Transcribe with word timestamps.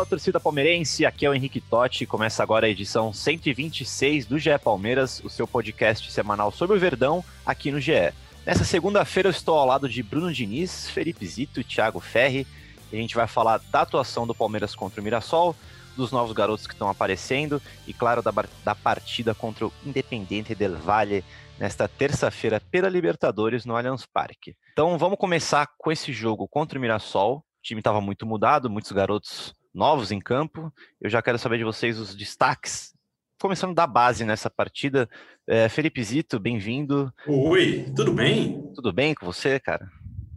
Fala, 0.00 0.08
torcida 0.08 0.40
palmeirense, 0.40 1.04
aqui 1.04 1.26
é 1.26 1.28
o 1.28 1.34
Henrique 1.34 1.60
Totti. 1.60 2.06
Começa 2.06 2.42
agora 2.42 2.64
a 2.64 2.70
edição 2.70 3.12
126 3.12 4.24
do 4.24 4.38
GE 4.38 4.58
Palmeiras, 4.58 5.20
o 5.22 5.28
seu 5.28 5.46
podcast 5.46 6.10
semanal 6.10 6.50
sobre 6.50 6.74
o 6.74 6.80
Verdão, 6.80 7.22
aqui 7.44 7.70
no 7.70 7.78
GE. 7.78 8.10
Nessa 8.46 8.64
segunda-feira 8.64 9.28
eu 9.28 9.30
estou 9.30 9.58
ao 9.58 9.66
lado 9.66 9.86
de 9.86 10.02
Bruno 10.02 10.32
Diniz, 10.32 10.88
Felipe 10.88 11.26
Zito 11.26 11.60
e 11.60 11.64
Thiago 11.64 12.00
Ferri. 12.00 12.46
A 12.90 12.96
gente 12.96 13.14
vai 13.14 13.26
falar 13.26 13.60
da 13.70 13.82
atuação 13.82 14.26
do 14.26 14.34
Palmeiras 14.34 14.74
contra 14.74 15.02
o 15.02 15.04
Mirassol, 15.04 15.54
dos 15.94 16.10
novos 16.10 16.32
garotos 16.32 16.66
que 16.66 16.72
estão 16.72 16.88
aparecendo 16.88 17.60
e, 17.86 17.92
claro, 17.92 18.22
da, 18.22 18.32
da 18.64 18.74
partida 18.74 19.34
contra 19.34 19.66
o 19.66 19.72
Independente 19.84 20.54
del 20.54 20.78
Valle 20.78 21.22
nesta 21.58 21.86
terça-feira 21.86 22.58
pela 22.58 22.88
Libertadores 22.88 23.66
no 23.66 23.76
Allianz 23.76 24.06
Parque. 24.10 24.56
Então 24.72 24.96
vamos 24.96 25.18
começar 25.18 25.68
com 25.76 25.92
esse 25.92 26.10
jogo 26.10 26.48
contra 26.48 26.78
o 26.78 26.80
Mirassol. 26.80 27.36
O 27.36 27.62
time 27.62 27.80
estava 27.80 28.00
muito 28.00 28.24
mudado, 28.24 28.70
muitos 28.70 28.92
garotos 28.92 29.54
novos 29.80 30.12
em 30.12 30.18
campo. 30.20 30.70
Eu 31.00 31.08
já 31.08 31.22
quero 31.22 31.38
saber 31.38 31.56
de 31.56 31.64
vocês 31.64 31.98
os 31.98 32.14
destaques. 32.14 32.92
Começando 33.40 33.74
da 33.74 33.86
base 33.86 34.26
nessa 34.26 34.50
partida. 34.50 35.08
É, 35.48 35.70
Felipe 35.70 36.04
Zito, 36.04 36.38
bem-vindo. 36.38 37.10
Oi, 37.26 37.90
tudo 37.96 38.12
bem? 38.12 38.70
Tudo 38.74 38.92
bem 38.92 39.14
com 39.14 39.24
você, 39.24 39.58
cara? 39.58 39.90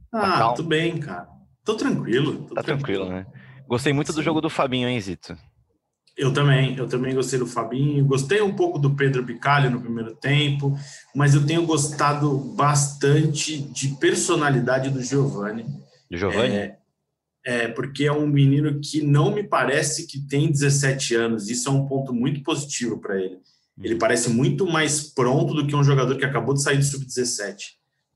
Tá 0.10 0.52
ah, 0.52 0.54
tudo 0.54 0.70
bem, 0.70 0.98
cara. 0.98 1.28
Tô 1.66 1.76
tranquilo. 1.76 2.46
Tô 2.46 2.56
tá 2.56 2.64
tranquilo, 2.64 3.06
tranquilo, 3.06 3.32
né? 3.34 3.42
Gostei 3.68 3.92
muito 3.92 4.14
Sim. 4.14 4.20
do 4.20 4.24
jogo 4.24 4.40
do 4.40 4.50
Fabinho, 4.50 4.88
hein, 4.88 5.02
Zito? 5.02 5.38
Eu 6.16 6.32
também, 6.32 6.78
eu 6.78 6.88
também 6.88 7.14
gostei 7.14 7.38
do 7.38 7.48
Fabinho, 7.48 8.06
gostei 8.06 8.42
um 8.42 8.56
pouco 8.56 8.80
do 8.80 8.96
Pedro 8.96 9.24
Bicalho 9.24 9.70
no 9.70 9.82
primeiro 9.82 10.16
tempo, 10.16 10.74
mas 11.14 11.36
eu 11.36 11.46
tenho 11.46 11.66
gostado 11.66 12.38
bastante 12.56 13.58
de 13.58 13.90
personalidade 13.98 14.90
do 14.90 15.02
Giovani. 15.02 15.66
Do 16.10 16.18
Giovani? 16.18 16.56
É, 16.56 16.78
é, 17.46 17.68
porque 17.68 18.06
é 18.06 18.12
um 18.12 18.28
menino 18.28 18.80
que 18.80 19.02
não 19.02 19.34
me 19.34 19.44
parece 19.44 20.08
que 20.08 20.20
tem 20.20 20.50
17 20.50 21.16
anos. 21.16 21.50
Isso 21.50 21.68
é 21.68 21.72
um 21.72 21.86
ponto 21.86 22.14
muito 22.14 22.42
positivo 22.42 23.00
para 23.00 23.20
ele. 23.20 23.38
Ele 23.82 23.96
parece 23.96 24.30
muito 24.30 24.66
mais 24.66 25.02
pronto 25.02 25.54
do 25.54 25.66
que 25.66 25.76
um 25.76 25.84
jogador 25.84 26.16
que 26.16 26.26
acabou 26.26 26.54
de 26.54 26.62
sair 26.62 26.78
do 26.78 26.84
sub-17. 26.84 27.56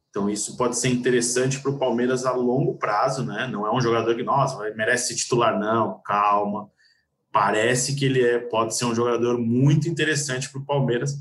Então, 0.09 0.29
isso 0.29 0.55
pode 0.55 0.77
ser 0.77 0.89
interessante 0.89 1.59
para 1.59 1.71
o 1.71 1.77
Palmeiras 1.77 2.25
a 2.25 2.31
longo 2.31 2.77
prazo, 2.77 3.25
né? 3.25 3.47
Não 3.51 3.67
é 3.67 3.75
um 3.75 3.81
jogador 3.81 4.15
que, 4.15 4.23
nossa, 4.23 4.57
merece 4.75 5.09
ser 5.09 5.15
titular, 5.15 5.59
não, 5.59 5.99
calma. 6.05 6.69
Parece 7.31 7.95
que 7.95 8.05
ele 8.05 8.23
é, 8.23 8.39
pode 8.39 8.75
ser 8.77 8.85
um 8.85 8.95
jogador 8.95 9.37
muito 9.37 9.89
interessante 9.89 10.49
para 10.49 10.61
o 10.61 10.65
Palmeiras, 10.65 11.15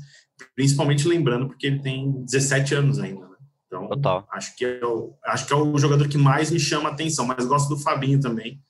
principalmente 0.55 1.07
lembrando 1.07 1.47
porque 1.47 1.67
ele 1.67 1.79
tem 1.79 2.11
17 2.23 2.75
anos 2.75 2.99
ainda. 2.99 3.26
Então, 3.67 3.87
Total. 3.89 4.27
acho 4.31 4.55
que 4.55 4.65
é 4.65 4.85
o, 4.85 5.13
acho 5.25 5.45
que 5.45 5.53
é 5.53 5.55
o 5.55 5.77
jogador 5.77 6.07
que 6.07 6.17
mais 6.17 6.49
me 6.49 6.59
chama 6.59 6.89
a 6.89 6.93
atenção, 6.93 7.25
mas 7.25 7.45
gosto 7.45 7.69
do 7.69 7.77
Fabinho 7.77 8.19
também. 8.19 8.61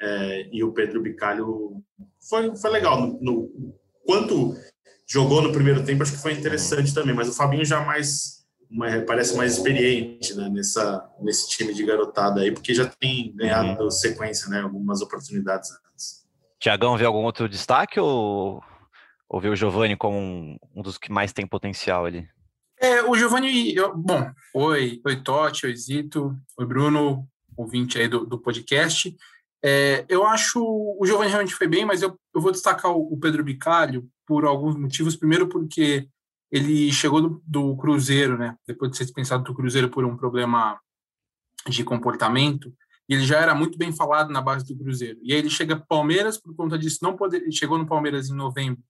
É, 0.00 0.48
e 0.52 0.62
o 0.62 0.72
Pedro 0.72 1.02
Bicalho 1.02 1.82
foi, 2.28 2.54
foi 2.56 2.70
legal. 2.70 3.00
No, 3.00 3.18
no, 3.20 3.74
quanto 4.06 4.54
jogou 5.06 5.42
no 5.42 5.52
primeiro 5.52 5.84
tempo, 5.84 6.02
acho 6.02 6.12
que 6.12 6.22
foi 6.22 6.32
interessante 6.32 6.94
também, 6.94 7.14
mas 7.14 7.28
o 7.28 7.34
Fabinho 7.34 7.64
já 7.64 7.84
mais, 7.84 8.44
mais 8.70 9.04
parece 9.04 9.36
mais 9.36 9.56
experiente 9.56 10.34
né, 10.34 10.48
nessa, 10.48 11.10
nesse 11.20 11.48
time 11.48 11.74
de 11.74 11.84
garotada 11.84 12.40
aí, 12.40 12.52
porque 12.52 12.74
já 12.74 12.86
tem 12.86 13.34
ganhado 13.34 13.82
uhum. 13.82 13.90
sequência, 13.90 14.48
né, 14.48 14.60
algumas 14.60 15.00
oportunidades 15.00 15.70
antes. 15.70 16.24
Tiagão, 16.60 16.96
vê 16.96 17.04
algum 17.04 17.24
outro 17.24 17.48
destaque 17.48 17.98
ou, 17.98 18.62
ou 19.28 19.40
vê 19.40 19.48
o 19.48 19.56
Giovani 19.56 19.96
como 19.96 20.16
um, 20.16 20.56
um 20.74 20.82
dos 20.82 20.96
que 20.96 21.12
mais 21.12 21.32
tem 21.32 21.46
potencial 21.46 22.06
ali? 22.06 22.28
É, 22.80 23.02
o 23.02 23.16
Giovanni, 23.16 23.74
eu, 23.74 23.96
bom, 23.96 24.30
oi, 24.52 25.00
oi 25.04 25.16
Totti, 25.16 25.66
oi 25.66 25.76
Zito, 25.76 26.36
oi 26.56 26.66
Bruno, 26.66 27.26
ouvinte 27.56 27.98
aí 27.98 28.08
do, 28.08 28.26
do 28.26 28.38
podcast. 28.38 29.16
É, 29.62 30.04
eu 30.08 30.26
acho 30.26 30.60
o 30.62 31.06
Giovanni 31.06 31.30
realmente 31.30 31.54
foi 31.54 31.66
bem, 31.66 31.84
mas 31.84 32.02
eu, 32.02 32.18
eu 32.34 32.40
vou 32.40 32.52
destacar 32.52 32.90
o, 32.90 33.12
o, 33.12 33.18
Pedro 33.18 33.44
Bicalho 33.44 34.06
por 34.26 34.44
alguns 34.44 34.76
motivos. 34.76 35.16
Primeiro, 35.16 35.48
porque 35.48 36.08
ele 36.50 36.92
chegou 36.92 37.20
do, 37.20 37.42
do, 37.46 37.76
Cruzeiro, 37.76 38.36
né? 38.36 38.56
Depois 38.66 38.90
de 38.90 38.96
ser 38.96 39.04
dispensado 39.04 39.44
do 39.44 39.54
Cruzeiro 39.54 39.88
por 39.88 40.04
um 40.04 40.16
problema 40.16 40.78
de 41.68 41.82
comportamento, 41.82 42.74
e 43.08 43.14
ele 43.14 43.24
já 43.24 43.38
era 43.38 43.54
muito 43.54 43.78
bem 43.78 43.92
falado 43.92 44.30
na 44.30 44.42
base 44.42 44.66
do 44.66 44.76
Cruzeiro. 44.76 45.18
E 45.22 45.32
aí 45.32 45.38
ele 45.38 45.48
chega 45.48 45.76
para 45.76 45.86
Palmeiras 45.86 46.36
por 46.38 46.54
conta 46.54 46.78
disso, 46.78 46.98
não 47.02 47.16
poder, 47.16 47.50
chegou 47.50 47.78
no 47.78 47.86
Palmeiras 47.86 48.28
em 48.28 48.34
novembro 48.34 48.82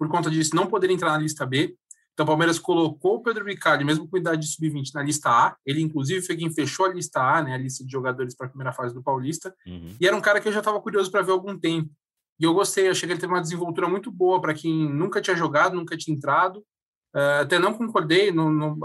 por 0.00 0.08
conta 0.08 0.30
disso 0.30 0.56
não 0.56 0.66
poder 0.66 0.90
entrar 0.90 1.10
na 1.10 1.18
lista 1.18 1.44
B. 1.44 1.76
Então, 2.12 2.24
o 2.24 2.26
Palmeiras 2.26 2.58
colocou 2.58 3.16
o 3.16 3.22
Pedro 3.22 3.44
Bicalho, 3.44 3.86
mesmo 3.86 4.06
com 4.06 4.16
idade 4.16 4.42
de 4.42 4.48
sub-20, 4.48 4.92
na 4.94 5.02
lista 5.02 5.30
A. 5.30 5.56
Ele, 5.64 5.80
inclusive, 5.80 6.24
foi 6.24 6.36
quem 6.36 6.52
fechou 6.52 6.86
a 6.86 6.92
lista 6.92 7.20
A, 7.20 7.42
né, 7.42 7.54
a 7.54 7.58
lista 7.58 7.84
de 7.84 7.90
jogadores 7.90 8.34
para 8.34 8.46
a 8.46 8.50
primeira 8.50 8.72
fase 8.72 8.94
do 8.94 9.02
Paulista. 9.02 9.54
Uhum. 9.66 9.94
E 9.98 10.06
era 10.06 10.14
um 10.14 10.20
cara 10.20 10.40
que 10.40 10.48
eu 10.48 10.52
já 10.52 10.58
estava 10.58 10.80
curioso 10.80 11.10
para 11.10 11.22
ver 11.22 11.30
há 11.30 11.34
algum 11.34 11.58
tempo. 11.58 11.90
E 12.38 12.44
eu 12.44 12.54
gostei, 12.54 12.88
achei 12.88 13.06
que 13.06 13.12
ele 13.12 13.20
teve 13.20 13.32
uma 13.32 13.40
desenvoltura 13.40 13.88
muito 13.88 14.10
boa 14.10 14.40
para 14.40 14.54
quem 14.54 14.88
nunca 14.88 15.20
tinha 15.20 15.36
jogado, 15.36 15.76
nunca 15.76 15.96
tinha 15.96 16.16
entrado. 16.16 16.64
Uh, 17.14 17.42
até 17.42 17.58
não 17.58 17.74
concordei, 17.74 18.30
no, 18.30 18.50
no, 18.50 18.78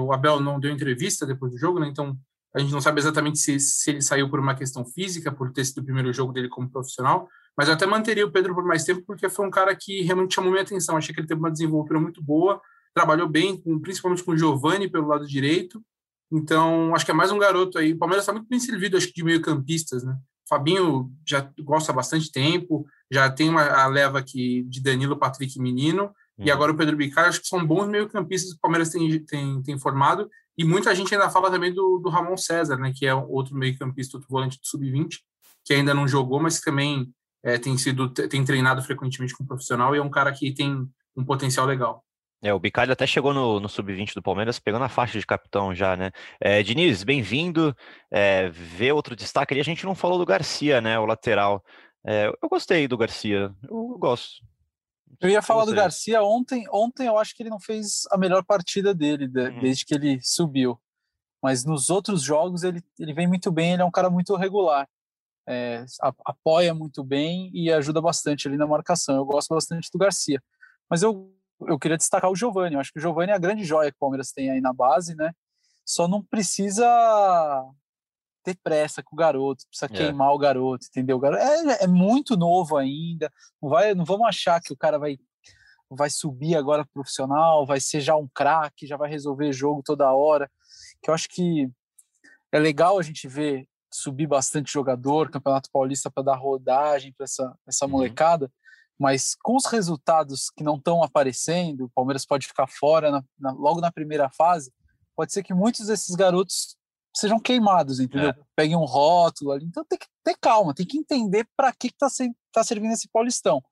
o 0.00 0.12
Abel 0.12 0.40
não 0.40 0.58
deu 0.58 0.70
entrevista 0.70 1.26
depois 1.26 1.52
do 1.52 1.58
jogo, 1.58 1.80
né, 1.80 1.88
então 1.88 2.16
a 2.54 2.60
gente 2.60 2.72
não 2.72 2.80
sabe 2.80 3.00
exatamente 3.00 3.38
se, 3.38 3.58
se 3.58 3.90
ele 3.90 4.02
saiu 4.02 4.28
por 4.28 4.38
uma 4.38 4.54
questão 4.54 4.84
física, 4.84 5.32
por 5.32 5.52
ter 5.52 5.64
sido 5.64 5.78
o 5.78 5.84
primeiro 5.84 6.12
jogo 6.12 6.32
dele 6.32 6.48
como 6.48 6.70
profissional, 6.70 7.28
mas 7.56 7.68
eu 7.68 7.74
até 7.74 7.86
manteria 7.86 8.26
o 8.26 8.30
Pedro 8.30 8.54
por 8.54 8.64
mais 8.64 8.84
tempo, 8.84 9.02
porque 9.06 9.28
foi 9.28 9.46
um 9.46 9.50
cara 9.50 9.74
que 9.74 10.02
realmente 10.02 10.34
chamou 10.34 10.50
minha 10.50 10.62
atenção. 10.62 10.96
Achei 10.96 11.14
que 11.14 11.20
ele 11.20 11.28
teve 11.28 11.40
uma 11.40 11.50
desenvoltura 11.50 12.00
muito 12.00 12.22
boa, 12.22 12.60
trabalhou 12.94 13.28
bem, 13.28 13.56
com, 13.56 13.78
principalmente 13.78 14.22
com 14.22 14.32
o 14.32 14.36
Giovani 14.36 14.88
pelo 14.88 15.08
lado 15.08 15.26
direito. 15.26 15.82
Então, 16.30 16.94
acho 16.94 17.04
que 17.04 17.10
é 17.10 17.14
mais 17.14 17.30
um 17.30 17.38
garoto 17.38 17.78
aí. 17.78 17.92
O 17.92 17.98
Palmeiras 17.98 18.24
está 18.24 18.32
muito 18.32 18.48
bem 18.48 18.58
servido, 18.58 18.96
acho 18.96 19.06
que, 19.08 19.14
de 19.14 19.24
meio-campistas, 19.24 20.02
né? 20.02 20.16
Fabinho 20.48 21.10
já 21.26 21.50
gosta 21.60 21.92
há 21.92 21.94
bastante 21.94 22.30
tempo, 22.30 22.86
já 23.10 23.30
tem 23.30 23.48
uma, 23.48 23.62
a 23.62 23.86
leva 23.86 24.18
aqui 24.18 24.62
de 24.64 24.82
Danilo, 24.82 25.18
Patrick 25.18 25.58
e 25.58 25.62
Menino, 25.62 26.10
uhum. 26.38 26.46
e 26.46 26.50
agora 26.50 26.72
o 26.72 26.76
Pedro 26.76 26.96
Bicalho, 26.96 27.28
acho 27.28 27.40
que 27.40 27.46
são 27.46 27.64
bons 27.64 27.88
meio-campistas 27.88 28.52
que 28.52 28.58
o 28.58 28.60
Palmeiras 28.60 28.90
tem, 28.90 29.24
tem, 29.24 29.62
tem 29.62 29.78
formado, 29.78 30.28
e 30.56 30.64
muita 30.64 30.94
gente 30.94 31.14
ainda 31.14 31.30
fala 31.30 31.50
também 31.50 31.72
do, 31.72 31.98
do 31.98 32.08
Ramon 32.08 32.36
César, 32.36 32.76
né, 32.76 32.92
que 32.94 33.06
é 33.06 33.14
outro 33.14 33.54
meio-campista, 33.54 34.16
outro 34.16 34.30
volante 34.30 34.58
do 34.58 34.66
Sub-20, 34.66 35.18
que 35.64 35.74
ainda 35.74 35.94
não 35.94 36.06
jogou, 36.06 36.40
mas 36.40 36.58
que 36.58 36.64
também 36.64 37.12
é, 37.42 37.58
tem 37.58 37.76
sido 37.76 38.08
tem 38.08 38.44
treinado 38.44 38.82
frequentemente 38.82 39.34
com 39.34 39.44
o 39.44 39.46
profissional 39.46 39.94
e 39.94 39.98
é 39.98 40.02
um 40.02 40.10
cara 40.10 40.32
que 40.32 40.52
tem 40.52 40.86
um 41.16 41.24
potencial 41.24 41.66
legal. 41.66 42.04
É, 42.44 42.52
o 42.52 42.58
Bicalho 42.58 42.92
até 42.92 43.06
chegou 43.06 43.32
no, 43.32 43.60
no 43.60 43.68
sub-20 43.68 44.14
do 44.14 44.22
Palmeiras, 44.22 44.58
pegando 44.58 44.84
a 44.84 44.88
faixa 44.88 45.16
de 45.16 45.24
capitão 45.24 45.72
já, 45.72 45.96
né? 45.96 46.10
É, 46.40 46.60
Diniz, 46.60 47.04
bem-vindo. 47.04 47.74
É, 48.10 48.50
vê 48.50 48.90
outro 48.90 49.14
destaque 49.14 49.54
ali. 49.54 49.60
A 49.60 49.64
gente 49.64 49.84
não 49.84 49.94
falou 49.94 50.18
do 50.18 50.26
Garcia, 50.26 50.80
né? 50.80 50.98
O 50.98 51.06
lateral. 51.06 51.64
É, 52.04 52.26
eu 52.42 52.48
gostei 52.48 52.88
do 52.88 52.98
Garcia, 52.98 53.54
eu 53.62 53.96
gosto. 53.96 54.42
Eu 55.22 55.30
ia 55.30 55.40
falar 55.40 55.64
do 55.64 55.74
Garcia 55.74 56.22
ontem. 56.22 56.66
Ontem 56.70 57.06
eu 57.06 57.16
acho 57.16 57.34
que 57.34 57.42
ele 57.42 57.50
não 57.50 57.60
fez 57.60 58.02
a 58.10 58.18
melhor 58.18 58.44
partida 58.44 58.92
dele 58.92 59.28
de, 59.28 59.40
uhum. 59.40 59.60
desde 59.60 59.84
que 59.84 59.94
ele 59.94 60.20
subiu. 60.22 60.80
Mas 61.42 61.64
nos 61.64 61.90
outros 61.90 62.22
jogos 62.22 62.62
ele, 62.64 62.82
ele 62.98 63.14
vem 63.14 63.26
muito 63.26 63.50
bem, 63.50 63.72
ele 63.72 63.82
é 63.82 63.84
um 63.84 63.90
cara 63.90 64.10
muito 64.10 64.34
regular. 64.36 64.88
É, 65.48 65.84
apoia 66.24 66.72
muito 66.74 67.02
bem 67.02 67.50
e 67.52 67.72
ajuda 67.72 68.00
bastante 68.00 68.46
ali 68.46 68.56
na 68.56 68.66
marcação. 68.66 69.16
Eu 69.16 69.24
gosto 69.24 69.54
bastante 69.54 69.88
do 69.92 69.98
Garcia. 69.98 70.42
Mas 70.90 71.02
eu 71.02 71.32
eu 71.68 71.78
queria 71.78 71.96
destacar 71.96 72.30
o 72.30 72.36
Giovani. 72.36 72.74
Eu 72.74 72.80
acho 72.80 72.92
que 72.92 72.98
o 72.98 73.02
Giovani 73.02 73.30
é 73.30 73.34
a 73.34 73.38
grande 73.38 73.64
joia 73.64 73.90
que 73.90 73.96
o 73.96 74.00
Palmeiras 74.00 74.32
tem 74.32 74.50
aí 74.50 74.60
na 74.60 74.72
base, 74.72 75.14
né? 75.14 75.32
Só 75.84 76.06
não 76.06 76.22
precisa 76.22 76.84
ter 78.42 78.56
pressa 78.62 79.02
com 79.02 79.14
o 79.14 79.18
garoto, 79.18 79.64
precisa 79.68 79.86
é. 79.86 79.96
queimar 79.96 80.32
o 80.32 80.38
garoto, 80.38 80.86
entendeu? 80.88 81.16
O 81.16 81.20
garoto 81.20 81.42
é, 81.42 81.84
é, 81.84 81.86
muito 81.86 82.36
novo 82.36 82.76
ainda. 82.76 83.30
Não 83.60 83.70
vai, 83.70 83.94
não 83.94 84.04
vamos 84.04 84.26
achar 84.26 84.60
que 84.60 84.72
o 84.72 84.76
cara 84.76 84.98
vai 84.98 85.18
vai 85.94 86.08
subir 86.08 86.56
agora 86.56 86.86
profissional, 86.86 87.66
vai 87.66 87.78
ser 87.78 88.00
já 88.00 88.16
um 88.16 88.26
craque, 88.26 88.86
já 88.86 88.96
vai 88.96 89.10
resolver 89.10 89.52
jogo 89.52 89.82
toda 89.84 90.10
hora. 90.10 90.50
Que 91.02 91.10
eu 91.10 91.14
acho 91.14 91.28
que 91.28 91.70
é 92.50 92.58
legal 92.58 92.98
a 92.98 93.02
gente 93.02 93.28
ver 93.28 93.68
subir 93.92 94.26
bastante 94.26 94.72
jogador, 94.72 95.30
Campeonato 95.30 95.68
Paulista 95.70 96.10
para 96.10 96.22
dar 96.22 96.36
rodagem 96.36 97.12
para 97.12 97.24
essa 97.24 97.54
essa 97.66 97.84
uhum. 97.84 97.90
molecada 97.92 98.50
Mas 98.98 99.34
com 99.42 99.54
os 99.54 99.66
resultados 99.66 100.50
que 100.56 100.64
não 100.64 100.76
estão 100.76 101.02
aparecendo, 101.02 101.84
o 101.84 101.90
Palmeiras 101.90 102.24
pode 102.24 102.46
ficar 102.46 102.66
fora 102.66 103.10
na, 103.10 103.22
na, 103.38 103.52
logo 103.52 103.80
na 103.80 103.92
primeira 103.92 104.30
fase. 104.30 104.72
Pode 105.14 105.30
ser 105.32 105.42
que 105.42 105.52
muitos 105.52 105.88
desses 105.88 106.14
garotos 106.14 106.76
sejam 107.14 107.38
queimados, 107.38 108.00
entendeu? 108.00 108.30
É. 108.30 108.36
Peguem 108.56 108.76
um 108.76 108.84
rótulo 108.84 109.52
ali. 109.52 109.64
Então 109.64 109.84
tem 109.84 109.98
que 109.98 110.06
ter 110.24 110.36
calma, 110.40 110.74
tem 110.74 110.86
que 110.86 110.98
entender 110.98 111.46
para 111.56 111.72
que 111.72 111.88
está 111.88 112.08
tá 112.52 112.64
servindo 112.64 112.92
esse 112.92 113.08
Paulistão. 113.08 113.62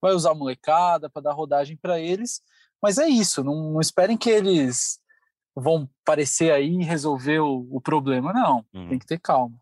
Vai 0.00 0.12
usar 0.12 0.32
a 0.32 0.34
molecada 0.34 1.10
para 1.10 1.22
dar 1.22 1.32
rodagem 1.32 1.76
para 1.76 1.98
eles, 1.98 2.40
mas 2.82 2.98
é 2.98 3.08
isso. 3.08 3.42
Não, 3.42 3.72
não, 3.72 3.80
esperem 3.80 4.16
que 4.16 4.30
eles 4.30 5.00
vão 5.54 5.88
parecer 6.04 6.52
aí 6.52 6.68
e 6.68 6.84
resolver 6.84 7.40
o, 7.40 7.66
o 7.70 7.80
problema. 7.80 8.32
Não, 8.32 8.64
hum. 8.72 8.88
tem 8.88 8.98
que 8.98 9.06
ter 9.06 9.18
calma. 9.18 9.56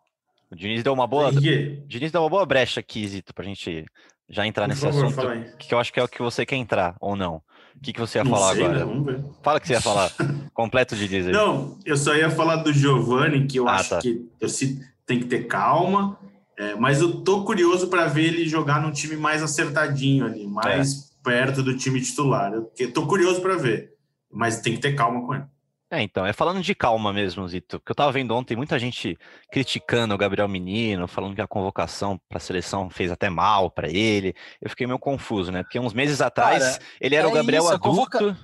O 0.50 0.55
Diniz 0.55 0.82
deu 0.82 0.93
uma 0.93 1.06
boa. 1.06 1.32
Diniz 1.32 2.12
deu 2.12 2.23
uma 2.23 2.31
boa 2.31 2.47
brecha 2.47 2.81
aqui, 2.81 3.06
Zito, 3.09 3.35
pra 3.35 3.44
gente 3.44 3.85
já 4.29 4.47
entrar 4.47 4.65
Por 4.65 4.69
nesse 4.69 4.82
favor, 4.82 5.06
assunto. 5.06 5.56
Que 5.56 5.75
eu 5.75 5.79
acho 5.79 5.93
que 5.93 5.99
é 5.99 6.03
o 6.03 6.09
que 6.09 6.23
você 6.23 6.47
quer 6.47 6.56
entrar, 6.56 6.97
ou 7.00 7.17
não. 7.17 7.43
O 7.76 7.81
que, 7.81 7.93
que 7.93 8.00
você 8.00 8.19
ia 8.19 8.25
não 8.25 8.32
falar 8.32 8.55
sei, 8.55 8.64
agora? 8.64 8.87
Né? 8.87 9.25
Fala 9.43 9.61
que 9.61 9.69
você 9.69 9.75
ia 9.75 9.81
falar. 9.81 10.11
Completo 10.52 10.96
de 10.96 11.06
dizer. 11.06 11.32
Não, 11.32 11.78
eu 11.84 11.96
só 11.96 12.14
ia 12.14 12.31
falar 12.31 12.56
do 12.56 12.73
Giovanni, 12.73 13.46
que 13.46 13.58
eu 13.58 13.69
ah, 13.69 13.76
acho 13.76 13.90
tá. 13.90 13.99
que 14.00 14.26
tem 15.05 15.20
que 15.20 15.26
ter 15.26 15.46
calma. 15.46 16.19
É, 16.58 16.75
mas 16.75 17.00
eu 17.00 17.20
tô 17.20 17.44
curioso 17.44 17.88
para 17.88 18.06
ver 18.06 18.25
ele 18.25 18.49
jogar 18.49 18.81
num 18.81 18.90
time 18.90 19.14
mais 19.14 19.43
acertadinho 19.43 20.25
ali, 20.25 20.46
mais 20.46 20.94
é. 20.94 21.23
perto 21.23 21.62
do 21.62 21.76
time 21.76 22.00
titular. 22.00 22.52
Eu 22.78 22.93
tô 22.93 23.06
curioso 23.06 23.43
para 23.43 23.56
ver, 23.56 23.93
mas 24.32 24.61
tem 24.61 24.75
que 24.75 24.81
ter 24.81 24.94
calma 24.94 25.25
com 25.26 25.34
ele. 25.34 25.44
É, 25.88 26.03
então, 26.03 26.27
é 26.27 26.33
falando 26.33 26.61
de 26.61 26.75
calma 26.75 27.12
mesmo, 27.12 27.47
Zito, 27.47 27.79
porque 27.79 27.93
eu 27.93 27.97
tava 27.97 28.11
vendo 28.11 28.35
ontem 28.35 28.56
muita 28.56 28.77
gente 28.77 29.17
criticando 29.53 30.15
o 30.15 30.19
Gabriel 30.19 30.49
Menino, 30.49 31.06
falando 31.06 31.35
que 31.37 31.41
a 31.41 31.47
convocação 31.47 32.21
para 32.29 32.38
a 32.38 32.41
seleção 32.41 32.91
fez 32.91 33.12
até 33.12 33.31
mal 33.31 33.71
para 33.71 33.88
ele. 33.88 34.35
Eu 34.61 34.69
fiquei 34.69 34.85
meio 34.85 34.99
confuso, 34.99 35.53
né? 35.53 35.62
Porque 35.62 35.79
uns 35.79 35.94
meses 35.94 36.21
atrás 36.21 36.65
Cara, 36.65 36.79
ele 37.00 37.15
era 37.15 37.29
é 37.29 37.31
o 37.31 37.33
Gabriel 37.33 37.62
isso, 37.62 37.73
adulto, 37.73 38.19
convoca... 38.19 38.37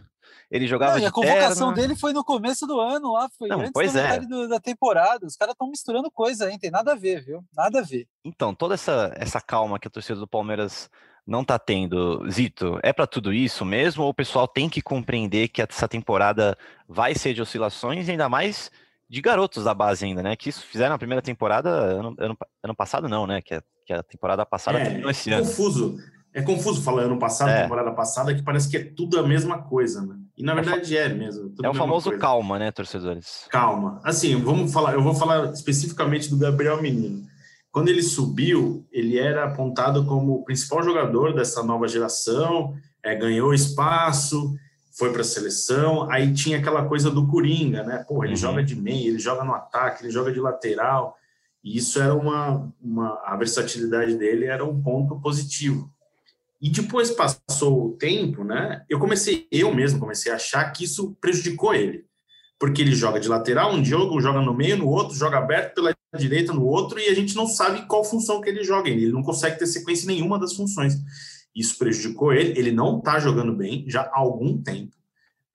ele 0.52 0.68
jogava 0.68 0.92
não, 0.92 0.98
de 1.00 1.04
e 1.04 1.06
a 1.08 1.10
convocação 1.10 1.72
dele 1.72 1.96
foi 1.96 2.12
no 2.12 2.22
começo 2.22 2.64
do 2.64 2.78
ano 2.78 3.12
lá, 3.12 3.28
foi 3.36 3.48
não, 3.48 3.58
antes 3.58 3.72
pois 3.72 3.92
da, 3.92 4.00
é. 4.02 4.20
do, 4.20 4.46
da 4.46 4.60
temporada. 4.60 5.26
Os 5.26 5.34
caras 5.34 5.54
estão 5.54 5.68
misturando 5.68 6.12
coisa 6.12 6.46
aí, 6.46 6.56
tem 6.60 6.70
nada 6.70 6.92
a 6.92 6.96
ver, 6.96 7.24
viu? 7.24 7.44
Nada 7.52 7.80
a 7.80 7.82
ver. 7.82 8.06
Então, 8.24 8.54
toda 8.54 8.74
essa, 8.74 9.12
essa 9.16 9.40
calma 9.40 9.80
que 9.80 9.88
a 9.88 9.90
torcida 9.90 10.20
do 10.20 10.28
Palmeiras 10.28 10.88
não 11.26 11.44
tá 11.44 11.58
tendo. 11.58 12.28
Zito, 12.30 12.78
é 12.82 12.92
para 12.92 13.06
tudo 13.06 13.32
isso 13.32 13.64
mesmo? 13.64 14.04
Ou 14.04 14.10
o 14.10 14.14
pessoal 14.14 14.46
tem 14.46 14.68
que 14.68 14.82
compreender 14.82 15.48
que 15.48 15.62
essa 15.62 15.88
temporada 15.88 16.56
vai 16.88 17.14
ser 17.14 17.34
de 17.34 17.42
oscilações, 17.42 18.08
ainda 18.08 18.28
mais 18.28 18.70
de 19.08 19.20
garotos 19.20 19.64
da 19.64 19.74
base 19.74 20.04
ainda, 20.04 20.22
né? 20.22 20.34
Que 20.34 20.48
isso 20.48 20.64
fizeram 20.64 20.90
na 20.90 20.98
primeira 20.98 21.20
temporada, 21.20 21.68
ano, 21.68 22.14
ano, 22.18 22.38
ano 22.62 22.74
passado 22.74 23.08
não, 23.08 23.26
né? 23.26 23.42
Que, 23.42 23.54
a, 23.54 23.62
que 23.84 23.92
a 23.92 24.02
temporada 24.02 24.44
passada 24.46 24.78
é, 24.78 24.84
terminou 24.84 25.10
esse 25.10 25.30
é 25.30 25.34
ano. 25.34 25.46
Confuso. 25.46 25.98
É 26.34 26.40
confuso 26.40 26.80
falar 26.80 27.02
ano 27.02 27.18
passado, 27.18 27.50
é. 27.50 27.62
temporada 27.62 27.92
passada, 27.92 28.34
que 28.34 28.42
parece 28.42 28.70
que 28.70 28.76
é 28.78 28.84
tudo 28.84 29.20
a 29.20 29.22
mesma 29.22 29.58
coisa, 29.64 30.00
né? 30.00 30.16
E 30.34 30.42
na 30.42 30.54
verdade 30.54 30.96
é 30.96 31.10
mesmo. 31.10 31.54
É 31.62 31.68
o 31.68 31.74
famoso 31.74 32.08
coisa. 32.08 32.20
calma, 32.22 32.58
né, 32.58 32.72
torcedores? 32.72 33.46
Calma. 33.50 34.00
Assim, 34.02 34.40
vamos 34.40 34.72
falar, 34.72 34.94
eu 34.94 35.02
vou 35.02 35.14
falar 35.14 35.52
especificamente 35.52 36.30
do 36.30 36.38
Gabriel 36.38 36.80
Menino. 36.80 37.26
Quando 37.72 37.88
ele 37.88 38.02
subiu, 38.02 38.86
ele 38.92 39.18
era 39.18 39.44
apontado 39.44 40.04
como 40.04 40.34
o 40.34 40.44
principal 40.44 40.82
jogador 40.82 41.34
dessa 41.34 41.62
nova 41.62 41.88
geração, 41.88 42.76
é, 43.02 43.14
ganhou 43.14 43.54
espaço, 43.54 44.54
foi 44.92 45.10
para 45.10 45.22
a 45.22 45.24
seleção. 45.24 46.08
Aí 46.10 46.34
tinha 46.34 46.58
aquela 46.58 46.84
coisa 46.84 47.10
do 47.10 47.26
Coringa, 47.26 47.82
né? 47.82 48.04
Pô, 48.06 48.22
ele 48.22 48.34
uhum. 48.34 48.36
joga 48.36 48.62
de 48.62 48.76
meio, 48.76 49.08
ele 49.08 49.18
joga 49.18 49.42
no 49.42 49.54
ataque, 49.54 50.04
ele 50.04 50.12
joga 50.12 50.30
de 50.30 50.38
lateral. 50.38 51.16
E 51.64 51.78
isso 51.78 51.98
era 51.98 52.14
uma, 52.14 52.70
uma. 52.78 53.18
A 53.24 53.36
versatilidade 53.36 54.16
dele 54.16 54.44
era 54.44 54.62
um 54.62 54.82
ponto 54.82 55.18
positivo. 55.18 55.90
E 56.60 56.68
depois 56.68 57.10
passou 57.10 57.86
o 57.86 57.92
tempo, 57.96 58.44
né? 58.44 58.84
Eu 58.86 58.98
comecei, 58.98 59.48
eu 59.50 59.74
mesmo 59.74 59.98
comecei 59.98 60.30
a 60.30 60.36
achar 60.36 60.70
que 60.72 60.84
isso 60.84 61.16
prejudicou 61.20 61.74
ele 61.74 62.04
porque 62.62 62.80
ele 62.80 62.94
joga 62.94 63.18
de 63.18 63.26
lateral 63.26 63.72
um 63.72 63.84
jogo, 63.84 64.20
joga 64.20 64.40
no 64.40 64.54
meio, 64.54 64.76
no 64.76 64.86
outro, 64.86 65.16
joga 65.16 65.36
aberto 65.36 65.74
pela 65.74 65.90
direita 66.18 66.52
no 66.52 66.64
outro, 66.64 66.98
e 66.98 67.08
a 67.08 67.14
gente 67.14 67.34
não 67.34 67.46
sabe 67.46 67.86
qual 67.86 68.04
função 68.04 68.40
que 68.40 68.48
ele 68.48 68.62
joga. 68.62 68.88
Ele 68.88 69.10
não 69.10 69.22
consegue 69.22 69.58
ter 69.58 69.66
sequência 69.66 70.06
nenhuma 70.06 70.38
das 70.38 70.54
funções. 70.54 70.94
Isso 71.54 71.76
prejudicou 71.78 72.32
ele, 72.32 72.58
ele 72.58 72.72
não 72.72 72.98
está 72.98 73.18
jogando 73.18 73.54
bem 73.54 73.84
já 73.88 74.02
há 74.02 74.18
algum 74.18 74.60
tempo. 74.62 74.96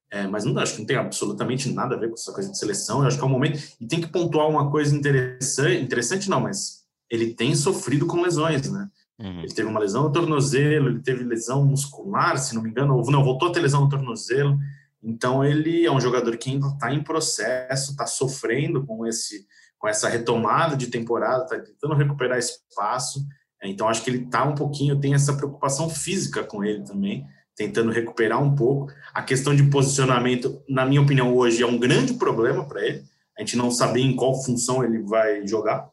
É, 0.10 0.26
mas 0.26 0.46
não 0.46 0.58
acho 0.58 0.74
que 0.74 0.80
não 0.80 0.86
tem 0.86 0.96
absolutamente 0.96 1.70
nada 1.72 1.96
a 1.96 1.98
ver 1.98 2.08
com 2.08 2.14
essa 2.14 2.32
coisa 2.32 2.50
de 2.50 2.58
seleção. 2.58 3.02
Eu 3.02 3.08
acho 3.08 3.18
que 3.18 3.24
é 3.24 3.28
um 3.28 3.32
momento. 3.32 3.62
E 3.80 3.86
tem 3.86 4.00
que 4.00 4.08
pontuar 4.08 4.48
uma 4.48 4.72
coisa 4.72 4.96
interessante, 4.96 5.84
interessante 5.84 6.30
não, 6.30 6.40
mas 6.40 6.86
ele 7.10 7.34
tem 7.34 7.54
sofrido 7.56 8.06
com 8.06 8.22
lesões, 8.22 8.72
né? 8.72 8.90
Uhum. 9.20 9.40
Ele 9.42 9.54
teve 9.54 9.68
uma 9.68 9.80
lesão 9.80 10.04
no 10.04 10.12
tornozelo, 10.12 10.90
ele 10.90 11.00
teve 11.00 11.24
lesão 11.24 11.66
muscular, 11.66 12.38
se 12.38 12.56
não 12.56 12.62
me 12.62 12.70
engano, 12.70 12.96
ou 12.96 13.12
não, 13.12 13.24
voltou 13.24 13.50
a 13.50 13.52
ter 13.52 13.60
lesão 13.60 13.82
no 13.82 13.90
tornozelo. 13.90 14.58
Então 15.04 15.44
ele 15.44 15.86
é 15.86 15.92
um 15.92 16.00
jogador 16.00 16.38
que 16.38 16.50
ainda 16.50 16.68
está 16.68 16.94
em 16.94 17.04
processo, 17.04 17.92
está 17.92 18.06
sofrendo 18.06 18.86
com 18.86 19.06
esse 19.06 19.46
com 19.80 19.88
essa 19.88 20.10
retomada 20.10 20.76
de 20.76 20.88
temporada, 20.88 21.44
está 21.44 21.60
tentando 21.60 21.96
recuperar 21.96 22.38
espaço. 22.38 23.26
Então 23.64 23.88
acho 23.88 24.04
que 24.04 24.10
ele 24.10 24.24
está 24.24 24.44
um 24.44 24.56
pouquinho, 24.56 25.00
tem 25.00 25.14
essa 25.14 25.34
preocupação 25.34 25.90
física 25.90 26.44
com 26.44 26.64
ele 26.64 26.84
também, 26.84 27.26
tentando 27.56 27.92
recuperar 27.92 28.42
um 28.42 28.56
pouco. 28.56 28.92
A 29.14 29.22
questão 29.22 29.56
de 29.56 29.64
posicionamento, 29.64 30.62
na 30.70 30.86
minha 30.86 31.02
opinião, 31.02 31.36
hoje 31.36 31.64
é 31.64 31.66
um 31.66 31.78
grande 31.78 32.14
problema 32.14 32.66
para 32.66 32.86
ele. 32.86 33.04
A 33.38 33.42
gente 33.42 33.58
não 33.58 33.70
sabe 33.70 34.02
em 34.02 34.16
qual 34.16 34.44
função 34.44 34.84
ele 34.84 35.00
vai 35.00 35.46
jogar. 35.48 35.90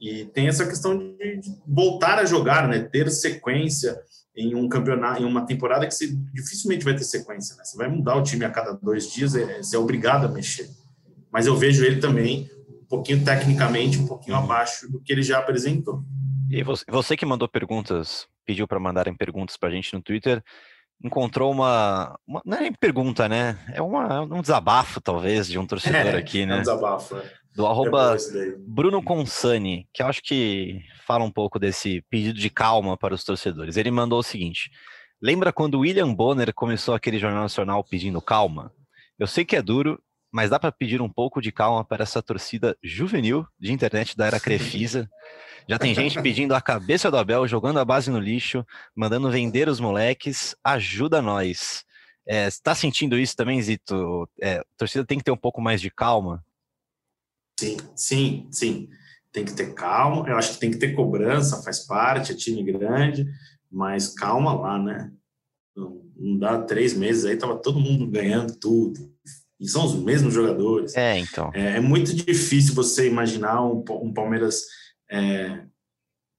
E 0.00 0.24
tem 0.26 0.48
essa 0.48 0.66
questão 0.66 0.98
de, 0.98 1.40
voltar 1.66 2.18
a 2.18 2.24
jogar, 2.24 2.66
né? 2.66 2.80
Ter 2.80 3.08
sequência 3.08 4.00
em 4.34 4.54
um 4.54 4.68
campeonato, 4.68 5.22
em 5.22 5.24
uma 5.24 5.46
temporada 5.46 5.86
que 5.86 5.94
você 5.94 6.08
dificilmente 6.32 6.84
vai 6.84 6.96
ter 6.96 7.04
sequência, 7.04 7.54
né? 7.54 7.64
Você 7.64 7.76
vai 7.76 7.88
mudar 7.88 8.16
o 8.16 8.22
time 8.22 8.44
a 8.44 8.50
cada 8.50 8.72
dois 8.72 9.12
dias, 9.12 9.36
é, 9.36 9.62
você 9.62 9.76
é 9.76 9.78
obrigado 9.78 10.26
a 10.26 10.28
mexer. 10.28 10.68
Mas 11.30 11.46
eu 11.46 11.56
vejo 11.56 11.84
ele 11.84 12.00
também 12.00 12.50
pouquinho 12.92 13.24
tecnicamente, 13.24 13.98
um 13.98 14.06
pouquinho 14.06 14.36
uhum. 14.36 14.44
abaixo 14.44 14.90
do 14.90 15.00
que 15.00 15.10
ele 15.10 15.22
já 15.22 15.38
apresentou. 15.38 16.04
E 16.50 16.62
você, 16.62 16.84
você 16.88 17.16
que 17.16 17.24
mandou 17.24 17.48
perguntas, 17.48 18.28
pediu 18.44 18.68
para 18.68 18.78
mandarem 18.78 19.14
perguntas 19.14 19.56
para 19.56 19.70
a 19.70 19.72
gente 19.72 19.94
no 19.94 20.02
Twitter, 20.02 20.42
encontrou 21.02 21.50
uma, 21.50 22.18
uma, 22.26 22.42
não 22.44 22.58
é 22.58 22.60
nem 22.60 22.72
pergunta, 22.72 23.28
né? 23.28 23.58
É 23.72 23.80
uma, 23.80 24.20
um 24.20 24.42
desabafo 24.42 25.00
talvez 25.00 25.48
de 25.48 25.58
um 25.58 25.66
torcedor 25.66 26.00
é, 26.14 26.16
aqui, 26.16 26.44
né? 26.44 26.56
É 26.56 26.58
um 26.58 26.60
desabafo. 26.60 27.16
É 27.16 27.42
do 27.54 27.66
arroba 27.66 28.16
Bruno 28.66 29.02
Consani, 29.02 29.86
que 29.92 30.02
eu 30.02 30.06
acho 30.06 30.22
que 30.22 30.80
fala 31.06 31.22
um 31.22 31.30
pouco 31.30 31.58
desse 31.58 32.02
pedido 32.08 32.38
de 32.38 32.48
calma 32.48 32.96
para 32.96 33.14
os 33.14 33.24
torcedores. 33.24 33.76
Ele 33.76 33.90
mandou 33.90 34.18
o 34.18 34.22
seguinte: 34.22 34.70
Lembra 35.20 35.52
quando 35.52 35.80
William 35.80 36.12
Bonner 36.12 36.52
começou 36.54 36.94
aquele 36.94 37.18
jornal 37.18 37.42
nacional 37.42 37.84
pedindo 37.84 38.20
calma? 38.22 38.72
Eu 39.18 39.26
sei 39.26 39.44
que 39.44 39.54
é 39.54 39.62
duro, 39.62 40.02
mas 40.32 40.50
dá 40.50 40.58
para 40.58 40.72
pedir 40.72 41.02
um 41.02 41.08
pouco 41.08 41.40
de 41.40 41.52
calma 41.52 41.84
para 41.84 42.02
essa 42.02 42.22
torcida 42.22 42.76
juvenil 42.82 43.46
de 43.60 43.72
internet 43.72 44.16
da 44.16 44.26
era 44.26 44.40
Crefisa. 44.40 45.08
Já 45.68 45.78
tem 45.78 45.94
gente 45.94 46.20
pedindo 46.22 46.54
a 46.54 46.60
cabeça 46.60 47.10
do 47.10 47.18
Abel, 47.18 47.46
jogando 47.46 47.78
a 47.78 47.84
base 47.84 48.10
no 48.10 48.18
lixo, 48.18 48.66
mandando 48.96 49.30
vender 49.30 49.68
os 49.68 49.78
moleques. 49.78 50.56
Ajuda 50.64 51.20
nós. 51.20 51.84
Está 52.26 52.70
é, 52.70 52.74
sentindo 52.74 53.18
isso 53.18 53.36
também, 53.36 53.60
Zito? 53.60 54.28
É, 54.40 54.58
a 54.58 54.64
torcida 54.76 55.04
tem 55.04 55.18
que 55.18 55.24
ter 55.24 55.32
um 55.32 55.36
pouco 55.36 55.60
mais 55.60 55.80
de 55.80 55.90
calma 55.90 56.42
Sim, 57.62 57.76
sim, 57.94 58.48
sim. 58.50 58.88
Tem 59.30 59.44
que 59.44 59.54
ter 59.54 59.72
calma. 59.74 60.28
Eu 60.28 60.36
acho 60.36 60.54
que 60.54 60.58
tem 60.58 60.70
que 60.70 60.78
ter 60.78 60.94
cobrança, 60.94 61.62
faz 61.62 61.86
parte, 61.86 62.32
é 62.32 62.34
time 62.34 62.62
grande, 62.64 63.24
mas 63.70 64.08
calma 64.08 64.52
lá, 64.52 64.78
né? 64.82 65.12
Não, 65.76 66.02
não 66.16 66.38
dá 66.38 66.62
três 66.62 66.92
meses 66.94 67.24
aí, 67.24 67.36
tava 67.36 67.56
todo 67.56 67.78
mundo 67.78 68.06
ganhando 68.08 68.58
tudo. 68.58 69.12
E 69.62 69.68
são 69.68 69.84
os 69.84 69.94
mesmos 69.94 70.34
jogadores. 70.34 70.96
É, 70.96 71.16
então. 71.18 71.52
É, 71.54 71.76
é 71.76 71.80
muito 71.80 72.12
difícil 72.12 72.74
você 72.74 73.06
imaginar 73.06 73.64
um, 73.64 73.84
um 74.02 74.12
Palmeiras 74.12 74.64
é, 75.08 75.60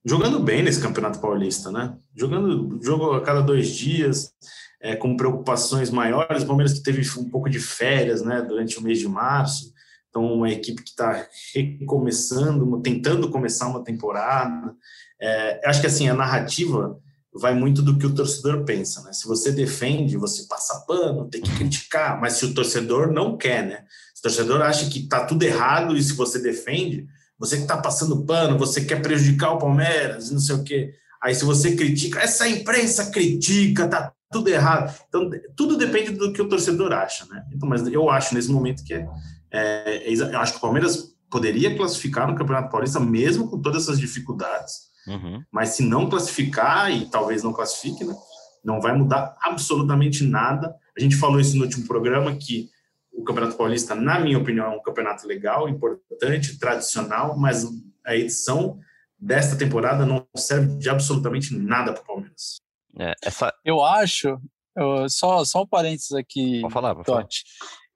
jogando 0.06 0.42
bem 0.42 0.62
nesse 0.62 0.82
Campeonato 0.82 1.20
Paulista, 1.20 1.72
né? 1.72 1.96
Jogando 2.14 2.78
jogo 2.84 3.14
a 3.14 3.22
cada 3.22 3.42
dois 3.42 3.70
dias, 3.70 4.34
é, 4.82 4.98
com 4.98 5.16
preocupações 5.16 5.90
maiores. 5.90 6.44
O 6.44 6.48
Palmeiras 6.48 6.74
que 6.74 6.84
teve 6.84 7.02
um 7.18 7.30
pouco 7.30 7.50
de 7.50 7.60
férias, 7.62 8.22
né, 8.22 8.42
durante 8.42 8.78
o 8.78 8.82
mês 8.82 9.00
de 9.00 9.08
março. 9.08 9.72
Então, 10.10 10.26
uma 10.26 10.52
equipe 10.52 10.84
que 10.84 10.90
está 10.90 11.26
recomeçando, 11.56 12.82
tentando 12.82 13.30
começar 13.30 13.68
uma 13.68 13.86
temporada. 13.86 14.76
É, 15.20 15.62
acho 15.66 15.80
que 15.80 15.88
assim 15.88 16.10
a 16.10 16.14
narrativa 16.14 17.00
vai 17.34 17.54
muito 17.54 17.82
do 17.82 17.98
que 17.98 18.06
o 18.06 18.14
torcedor 18.14 18.64
pensa, 18.64 19.02
né? 19.04 19.14
Se 19.14 19.28
você 19.28 19.52
defende, 19.52 20.18
você 20.18 20.44
passa 20.44 20.84
pano, 20.88 21.30
tem 21.30 21.42
que 21.42 21.56
criticar, 21.56 22.20
mas 22.20 22.34
se 22.34 22.46
o 22.46 22.54
torcedor 22.54 23.12
não 23.12 23.38
quer, 23.38 23.66
né? 23.66 23.86
Se 24.14 24.20
o 24.20 24.24
torcedor 24.24 24.62
acha 24.62 24.90
que 24.90 25.00
está 25.00 25.26
tudo 25.26 25.44
errado 25.44 25.98
e 25.98 26.04
se 26.04 26.14
você 26.14 26.40
defende, 26.40 27.08
você 27.38 27.58
que 27.58 27.64
está 27.64 27.78
passando 27.78 28.24
pano, 28.26 28.58
você 28.58 28.86
quer 28.86 29.02
prejudicar 29.02 29.54
o 29.54 29.58
Palmeiras, 29.58 30.32
não 30.32 30.40
sei 30.40 30.56
o 30.56 30.64
quê. 30.64 30.94
Aí 31.22 31.34
se 31.34 31.46
você 31.46 31.76
critica, 31.76 32.20
essa 32.20 32.48
imprensa 32.48 33.10
critica, 33.10 33.88
tá 33.88 34.14
tudo 34.32 34.50
errado. 34.50 34.94
Então 35.08 35.30
tudo 35.56 35.78
depende 35.78 36.12
do 36.12 36.32
que 36.32 36.42
o 36.42 36.48
torcedor 36.48 36.94
acha, 36.94 37.26
né? 37.26 37.44
Então, 37.54 37.68
mas 37.68 37.86
eu 37.88 38.10
acho 38.10 38.36
nesse 38.36 38.52
momento 38.52 38.84
que 38.84 38.94
é 38.94 39.08
é, 39.54 40.12
eu 40.12 40.40
acho 40.40 40.54
que 40.54 40.58
o 40.58 40.62
Palmeiras 40.62 41.16
poderia 41.30 41.78
classificar 41.78 42.28
no 42.28 42.36
Campeonato 42.36 42.72
Paulista 42.72 43.00
mesmo 43.00 43.48
com 43.48 43.62
todas 43.62 43.84
essas 43.84 44.00
dificuldades. 44.00 44.92
Uhum. 45.08 45.44
Mas 45.52 45.70
se 45.70 45.84
não 45.84 46.10
classificar, 46.10 46.92
e 46.92 47.10
talvez 47.10 47.44
não 47.44 47.54
classifique, 47.54 48.04
né? 48.04 48.16
Não 48.64 48.80
vai 48.80 48.96
mudar 48.96 49.36
absolutamente 49.42 50.24
nada. 50.24 50.76
A 50.98 51.00
gente 51.00 51.16
falou 51.16 51.40
isso 51.40 51.58
no 51.58 51.64
último 51.64 51.86
programa, 51.86 52.36
que 52.36 52.70
o 53.12 53.24
Campeonato 53.24 53.58
Paulista, 53.58 53.94
na 53.94 54.20
minha 54.20 54.38
opinião, 54.38 54.66
é 54.66 54.76
um 54.76 54.82
campeonato 54.82 55.28
legal, 55.28 55.68
importante, 55.70 56.58
tradicional, 56.58 57.38
mas 57.38 57.66
a 58.06 58.16
edição 58.16 58.80
desta 59.20 59.56
temporada 59.56 60.06
não 60.06 60.26
serve 60.36 60.78
de 60.78 60.90
absolutamente 60.90 61.56
nada 61.56 61.94
para 61.94 62.02
o 62.02 62.06
Palmeiras. 62.06 62.58
É, 62.98 63.14
essa... 63.24 63.54
Eu 63.64 63.84
acho, 63.84 64.40
eu, 64.76 65.10
só, 65.10 65.44
só 65.46 65.64
um 65.64 65.68
parênteses 65.68 66.14
aqui, 66.14 66.62
Vou 66.62 66.70
falar, 66.70 66.94
vou 66.94 67.04
falar. 67.04 67.28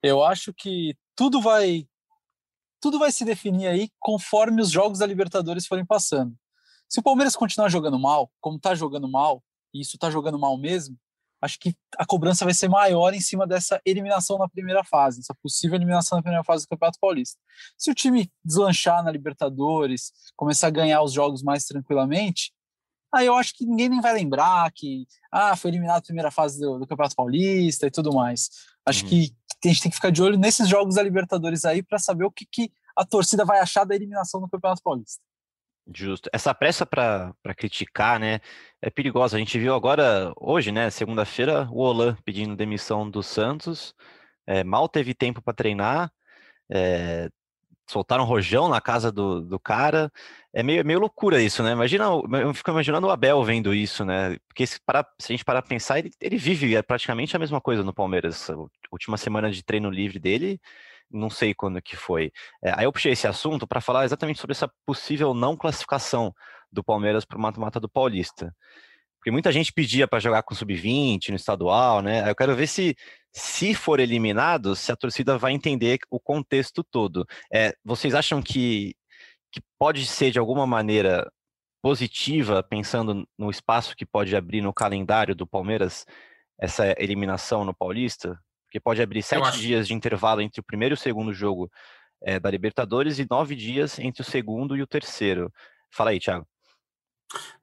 Eu 0.03 0.23
acho 0.23 0.53
que 0.53 0.95
tudo 1.15 1.41
vai 1.41 1.87
tudo 2.79 2.99
vai 2.99 3.11
se 3.11 3.25
definir 3.25 3.67
aí 3.67 3.89
conforme 3.99 4.61
os 4.61 4.69
jogos 4.69 4.99
da 4.99 5.05
Libertadores 5.05 5.65
forem 5.65 5.85
passando. 5.85 6.33
Se 6.89 6.99
o 6.99 7.03
Palmeiras 7.03 7.35
continuar 7.35 7.69
jogando 7.69 7.99
mal, 7.99 8.31
como 8.39 8.57
está 8.57 8.73
jogando 8.73 9.09
mal, 9.09 9.43
e 9.73 9.81
isso 9.81 9.95
está 9.95 10.09
jogando 10.09 10.39
mal 10.39 10.57
mesmo, 10.57 10.97
acho 11.41 11.59
que 11.59 11.75
a 11.97 12.05
cobrança 12.05 12.45
vai 12.45 12.53
ser 12.53 12.67
maior 12.67 13.13
em 13.13 13.19
cima 13.19 13.45
dessa 13.45 13.79
eliminação 13.85 14.37
na 14.37 14.49
primeira 14.49 14.83
fase, 14.83 15.19
essa 15.19 15.35
possível 15.35 15.75
eliminação 15.75 16.17
na 16.17 16.23
primeira 16.23 16.43
fase 16.43 16.65
do 16.65 16.69
Campeonato 16.69 16.99
Paulista. 16.99 17.39
Se 17.77 17.91
o 17.91 17.95
time 17.95 18.31
deslanchar 18.43 19.03
na 19.03 19.11
Libertadores, 19.11 20.11
começar 20.35 20.67
a 20.67 20.71
ganhar 20.71 21.01
os 21.01 21.13
jogos 21.13 21.43
mais 21.43 21.65
tranquilamente, 21.65 22.53
aí 23.13 23.27
eu 23.27 23.35
acho 23.35 23.53
que 23.53 23.65
ninguém 23.65 23.89
nem 23.89 24.01
vai 24.01 24.13
lembrar 24.13 24.71
que 24.73 25.05
ah, 25.31 25.55
foi 25.55 25.71
eliminado 25.71 25.97
na 25.97 26.01
primeira 26.01 26.31
fase 26.31 26.59
do, 26.59 26.79
do 26.79 26.87
Campeonato 26.87 27.15
Paulista 27.15 27.87
e 27.87 27.91
tudo 27.91 28.13
mais. 28.13 28.49
Acho 28.85 29.03
uhum. 29.03 29.09
que 29.09 29.35
a 29.63 29.67
gente 29.67 29.81
tem 29.81 29.89
que 29.89 29.95
ficar 29.95 30.11
de 30.11 30.21
olho 30.21 30.37
nesses 30.37 30.67
jogos 30.67 30.95
da 30.95 31.03
Libertadores 31.03 31.65
aí 31.65 31.83
para 31.83 31.99
saber 31.99 32.25
o 32.25 32.31
que, 32.31 32.45
que 32.45 32.71
a 32.95 33.05
torcida 33.05 33.45
vai 33.45 33.59
achar 33.59 33.85
da 33.85 33.95
eliminação 33.95 34.41
do 34.41 34.49
Campeonato 34.49 34.81
Paulista. 34.81 35.21
Justo. 35.93 36.29
Essa 36.33 36.53
pressa 36.53 36.85
para 36.85 37.33
criticar, 37.55 38.19
né, 38.19 38.39
é 38.81 38.89
perigosa. 38.89 39.37
A 39.37 39.39
gente 39.39 39.57
viu 39.57 39.73
agora, 39.73 40.33
hoje, 40.37 40.71
né, 40.71 40.89
segunda-feira, 40.89 41.67
o 41.71 41.79
Olan 41.79 42.15
pedindo 42.25 42.55
demissão 42.55 43.09
do 43.09 43.23
Santos. 43.23 43.95
É, 44.45 44.63
mal 44.63 44.89
teve 44.89 45.13
tempo 45.13 45.41
para 45.41 45.53
treinar. 45.53 46.11
É, 46.69 47.29
soltaram 47.89 48.25
rojão 48.25 48.67
na 48.69 48.81
casa 48.81 49.11
do, 49.11 49.41
do 49.41 49.59
cara. 49.59 50.11
É 50.53 50.61
meio, 50.61 50.85
meio 50.85 50.99
loucura 50.99 51.41
isso, 51.41 51.63
né? 51.63 51.71
Imagina, 51.71 52.05
eu 52.05 52.53
fico 52.53 52.71
imaginando 52.71 53.07
o 53.07 53.11
Abel 53.11 53.43
vendo 53.43 53.73
isso, 53.73 54.03
né? 54.03 54.37
Porque 54.47 54.67
se, 54.67 54.79
para, 54.85 55.07
se 55.19 55.31
a 55.31 55.33
gente 55.33 55.45
parar 55.45 55.61
para 55.61 55.69
pensar, 55.69 55.99
ele, 55.99 56.11
ele 56.19 56.37
vive 56.37 56.75
é 56.75 56.81
praticamente 56.81 57.35
a 57.35 57.39
mesma 57.39 57.61
coisa 57.61 57.83
no 57.83 57.93
Palmeiras. 57.93 58.49
A 58.49 58.55
última 58.91 59.17
semana 59.17 59.49
de 59.51 59.63
treino 59.63 59.89
livre 59.89 60.19
dele 60.19 60.59
não 61.11 61.29
sei 61.29 61.53
quando 61.53 61.81
que 61.81 61.95
foi. 61.95 62.31
É, 62.63 62.71
aí 62.75 62.85
eu 62.85 62.91
puxei 62.91 63.11
esse 63.11 63.27
assunto 63.27 63.67
para 63.67 63.81
falar 63.81 64.05
exatamente 64.05 64.39
sobre 64.39 64.53
essa 64.53 64.69
possível 64.85 65.33
não 65.33 65.55
classificação 65.55 66.33
do 66.71 66.83
Palmeiras 66.83 67.25
para 67.25 67.37
o 67.37 67.41
mata-mata 67.41 67.79
do 67.79 67.89
Paulista. 67.89 68.53
Porque 69.17 69.31
muita 69.31 69.51
gente 69.51 69.73
pedia 69.73 70.07
para 70.07 70.19
jogar 70.19 70.43
com 70.43 70.55
sub-20 70.55 71.29
no 71.29 71.35
estadual, 71.35 72.01
né? 72.01 72.29
Eu 72.29 72.35
quero 72.35 72.55
ver 72.55 72.67
se, 72.67 72.95
se 73.31 73.73
for 73.73 73.99
eliminado, 73.99 74.75
se 74.75 74.91
a 74.91 74.95
torcida 74.95 75.37
vai 75.37 75.53
entender 75.53 75.99
o 76.09 76.19
contexto 76.19 76.83
todo. 76.83 77.25
É, 77.51 77.75
vocês 77.83 78.13
acham 78.13 78.41
que, 78.41 78.95
que 79.51 79.61
pode 79.79 80.05
ser 80.05 80.31
de 80.31 80.39
alguma 80.39 80.67
maneira 80.67 81.29
positiva, 81.81 82.63
pensando 82.63 83.27
no 83.37 83.49
espaço 83.49 83.95
que 83.95 84.05
pode 84.05 84.35
abrir 84.35 84.61
no 84.61 84.73
calendário 84.73 85.35
do 85.35 85.47
Palmeiras, 85.47 86.05
essa 86.59 86.95
eliminação 86.97 87.65
no 87.65 87.73
Paulista? 87.73 88.39
Porque 88.77 88.79
pode 88.79 89.01
abrir 89.01 89.23
sete 89.23 89.59
dias 89.59 89.87
de 89.87 89.93
intervalo 89.93 90.41
entre 90.41 90.59
o 90.59 90.63
primeiro 90.63 90.93
e 90.93 90.97
o 90.97 90.99
segundo 90.99 91.33
jogo 91.33 91.69
é, 92.21 92.39
da 92.39 92.49
Libertadores 92.49 93.17
e 93.17 93.27
nove 93.29 93.55
dias 93.55 93.97
entre 93.97 94.21
o 94.21 94.25
segundo 94.25 94.75
e 94.75 94.81
o 94.81 94.87
terceiro. 94.87 95.51
Fala 95.91 96.11
aí, 96.11 96.19
Thiago. 96.19 96.47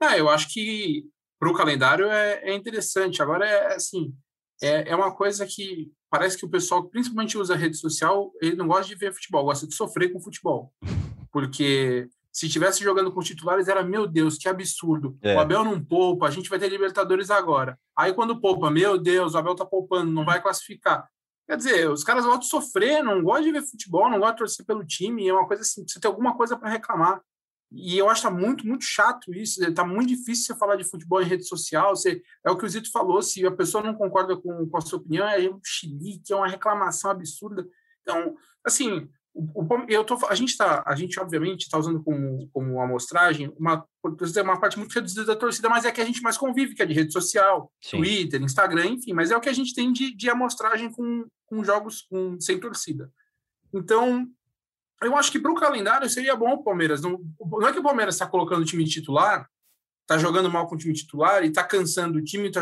Ah, 0.01 0.19
eu 0.19 0.29
acho 0.29 0.53
que 0.53 1.05
para 1.39 1.49
o 1.49 1.55
calendário 1.55 2.07
é, 2.11 2.51
é, 2.51 2.55
interessante. 2.55 3.23
Agora, 3.23 3.47
é 3.49 3.75
assim, 3.75 4.13
é, 4.61 4.91
é 4.91 4.97
uma 4.97 5.15
coisa 5.15 5.47
que 5.47 5.91
parece 6.11 6.37
que 6.37 6.45
o 6.45 6.51
pessoal, 6.51 6.85
principalmente 6.85 7.39
usa 7.39 7.57
rede 7.57 7.77
social, 7.77 8.33
ele 8.43 8.57
não 8.57 8.67
gosta 8.67 8.87
de 8.87 8.97
ver 8.97 9.13
futebol, 9.13 9.45
gosta 9.45 9.67
de 9.67 9.75
sofrer 9.75 10.13
com 10.13 10.21
futebol. 10.21 10.73
Porque 11.31 12.09
se 12.35 12.47
estivesse 12.47 12.83
jogando 12.83 13.13
com 13.13 13.21
titulares, 13.21 13.69
era, 13.69 13.85
meu 13.85 14.09
Deus, 14.09 14.37
que 14.37 14.49
absurdo. 14.49 15.17
É. 15.23 15.37
O 15.37 15.39
Abel 15.39 15.63
não 15.63 15.83
poupa, 15.83 16.27
a 16.27 16.31
gente 16.33 16.51
vai 16.51 16.59
ter 16.59 16.69
Libertadores 16.69 17.31
agora. 17.31 17.79
Aí 17.97 18.13
quando 18.13 18.41
poupa, 18.41 18.73
meu 18.73 18.99
Deus, 18.99 19.35
o 19.35 19.39
Abel 19.39 19.55
tá 19.55 19.65
poupando, 19.65 20.11
não 20.11 20.25
vai 20.25 20.43
classificar. 20.43 21.09
Quer 21.47 21.57
dizer, 21.57 21.89
os 21.89 22.03
caras 22.03 22.25
gostam 22.25 22.41
de 22.41 22.49
sofrer, 22.49 23.05
não 23.05 23.23
gostam 23.23 23.45
de 23.45 23.53
ver 23.53 23.63
futebol, 23.63 24.11
não 24.11 24.19
gostam 24.19 24.33
de 24.33 24.39
torcer 24.39 24.67
pelo 24.67 24.85
time, 24.85 25.29
é 25.29 25.33
uma 25.33 25.47
coisa 25.47 25.63
assim, 25.63 25.87
você 25.87 26.01
tem 26.01 26.09
alguma 26.09 26.37
coisa 26.37 26.57
para 26.57 26.69
reclamar. 26.69 27.23
E 27.71 27.97
eu 27.97 28.09
acho 28.09 28.23
que 28.23 28.29
tá 28.29 28.35
muito, 28.35 28.67
muito 28.67 28.85
chato 28.85 29.33
isso, 29.33 29.61
tá 29.73 29.85
muito 29.85 30.09
difícil 30.09 30.47
você 30.47 30.59
falar 30.59 30.75
de 30.75 30.85
futebol 30.85 31.23
em 31.23 31.27
rede 31.27 31.47
social, 31.47 31.95
você, 31.95 32.21
é 32.45 32.51
o 32.51 32.57
que 32.57 32.65
o 32.65 32.69
Zito 32.69 32.91
falou, 32.91 33.23
se 33.23 33.47
a 33.47 33.51
pessoa 33.53 33.85
não 33.85 33.95
concorda 33.95 34.37
com, 34.37 34.69
com 34.69 34.77
a 34.77 34.81
sua 34.81 34.99
opinião, 34.99 35.29
é 35.29 35.49
um 35.49 35.61
xilique, 35.63 36.33
é 36.33 36.37
uma 36.37 36.49
reclamação 36.49 37.13
absurda. 37.13 37.65
Então, 38.03 38.37
assim, 38.65 39.09
o, 39.35 39.67
eu 39.89 40.05
tô, 40.05 40.17
a 40.29 40.35
gente 40.35 40.57
tá, 40.57 40.85
a 40.87 40.95
gente 40.95 41.19
obviamente 41.19 41.63
está 41.63 41.77
usando 41.77 42.03
como, 42.03 42.49
como 42.53 42.81
amostragem 42.81 43.53
uma, 43.59 43.85
uma 44.05 44.61
parte 44.61 44.79
muito 44.79 44.93
reduzida 44.93 45.25
da 45.25 45.35
torcida, 45.35 45.69
mas 45.69 45.85
é 45.85 45.91
que 45.91 46.01
a 46.01 46.05
gente 46.05 46.23
mais 46.23 46.39
convive, 46.39 46.75
que 46.75 46.83
é 46.83 46.87
de 46.87 46.95
rede 46.95 47.13
social, 47.13 47.73
Sim. 47.83 47.99
Twitter, 47.99 48.41
Instagram, 48.41 48.87
enfim, 48.87 49.13
mas 49.13 49.33
é 49.33 49.37
o 49.37 49.41
que 49.41 49.49
a 49.49 49.53
gente 49.53 49.75
tem 49.75 49.93
de, 49.93 50.15
de 50.15 50.31
amostragem 50.31 50.91
com, 50.91 51.27
com 51.47 51.65
jogos 51.65 52.03
com, 52.03 52.41
sem 52.41 52.61
torcida. 52.61 53.11
Então, 53.73 54.25
eu 55.03 55.17
acho 55.17 55.33
que 55.33 55.41
para 55.41 55.51
o 55.51 55.57
calendário 55.57 56.09
seria 56.09 56.37
bom 56.37 56.53
o 56.53 56.63
Palmeiras. 56.63 57.03
Não, 57.03 57.21
não 57.41 57.67
é 57.67 57.73
que 57.73 57.81
o 57.81 57.83
Palmeiras 57.83 58.15
está 58.15 58.27
colocando 58.29 58.63
o 58.63 58.65
time 58.65 58.85
titular, 58.85 59.49
tá 60.07 60.19
jogando 60.19 60.51
mal 60.51 60.67
com 60.67 60.75
o 60.75 60.79
time 60.79 60.93
titular 60.93 61.45
e 61.45 61.51
tá 61.51 61.65
cansando 61.65 62.19
o 62.19 62.23
time, 62.23 62.51
tá, 62.51 62.61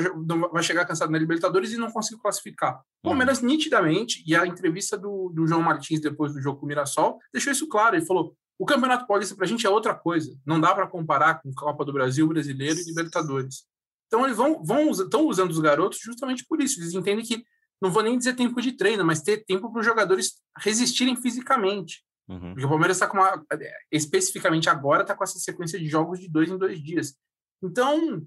vai 0.53 0.63
chegar 0.63 0.85
cansado 0.85 1.11
na 1.11 1.19
Libertadores 1.19 1.73
e 1.73 1.77
não 1.77 1.91
consegue 1.91 2.21
classificar. 2.21 2.81
O 3.03 3.09
Palmeiras, 3.09 3.41
uhum. 3.41 3.47
nitidamente, 3.47 4.23
e 4.27 4.37
a 4.37 4.47
entrevista 4.47 4.97
do, 4.97 5.31
do 5.35 5.47
João 5.47 5.63
Martins 5.63 6.01
depois 6.01 6.33
do 6.33 6.41
jogo 6.41 6.61
com 6.61 6.67
o 6.67 6.69
Mirassol 6.69 7.19
deixou 7.33 7.53
isso 7.53 7.69
claro. 7.69 7.97
Ele 7.97 8.07
falou: 8.07 8.37
o 8.59 8.65
Campeonato 8.65 9.07
Paulista 9.07 9.35
pra 9.35 9.47
gente 9.47 9.67
é 9.67 9.71
outra 9.71 9.95
coisa. 9.95 10.39
Não 10.47 10.61
dá 10.61 10.75
para 10.75 10.87
comparar 10.87 11.43
com 11.43 11.53
Copa 11.53 11.85
do 11.85 11.93
Brasil, 11.93 12.29
Brasileiro 12.29 12.79
e 12.79 12.85
Libertadores. 12.85 13.65
Então, 14.07 14.25
eles 14.25 14.37
vão, 14.37 14.63
vão 14.63 14.91
estão 14.91 15.27
usando 15.27 15.51
os 15.51 15.59
garotos 15.59 15.99
justamente 15.99 16.45
por 16.47 16.61
isso. 16.61 16.79
Eles 16.81 16.95
entendem 16.95 17.25
que 17.25 17.43
não 17.81 17.91
vou 17.91 18.03
nem 18.03 18.17
dizer 18.17 18.35
tempo 18.35 18.61
de 18.61 18.73
treino, 18.73 19.05
mas 19.05 19.23
ter 19.23 19.45
tempo 19.45 19.69
para 19.73 19.81
os 19.81 19.85
jogadores 19.85 20.35
resistirem 20.59 21.17
fisicamente. 21.17 22.05
Uhum. 22.29 22.53
Porque 22.53 22.65
o 22.65 22.69
Palmeiras 22.69 22.97
está 22.97 23.09
com 23.09 23.17
uma. 23.17 23.45
Especificamente 23.91 24.69
agora, 24.69 25.03
está 25.03 25.17
com 25.17 25.25
essa 25.25 25.39
sequência 25.39 25.79
de 25.79 25.89
jogos 25.89 26.21
de 26.21 26.29
dois 26.29 26.49
em 26.49 26.57
dois 26.57 26.81
dias. 26.81 27.17
Então, 27.63 28.27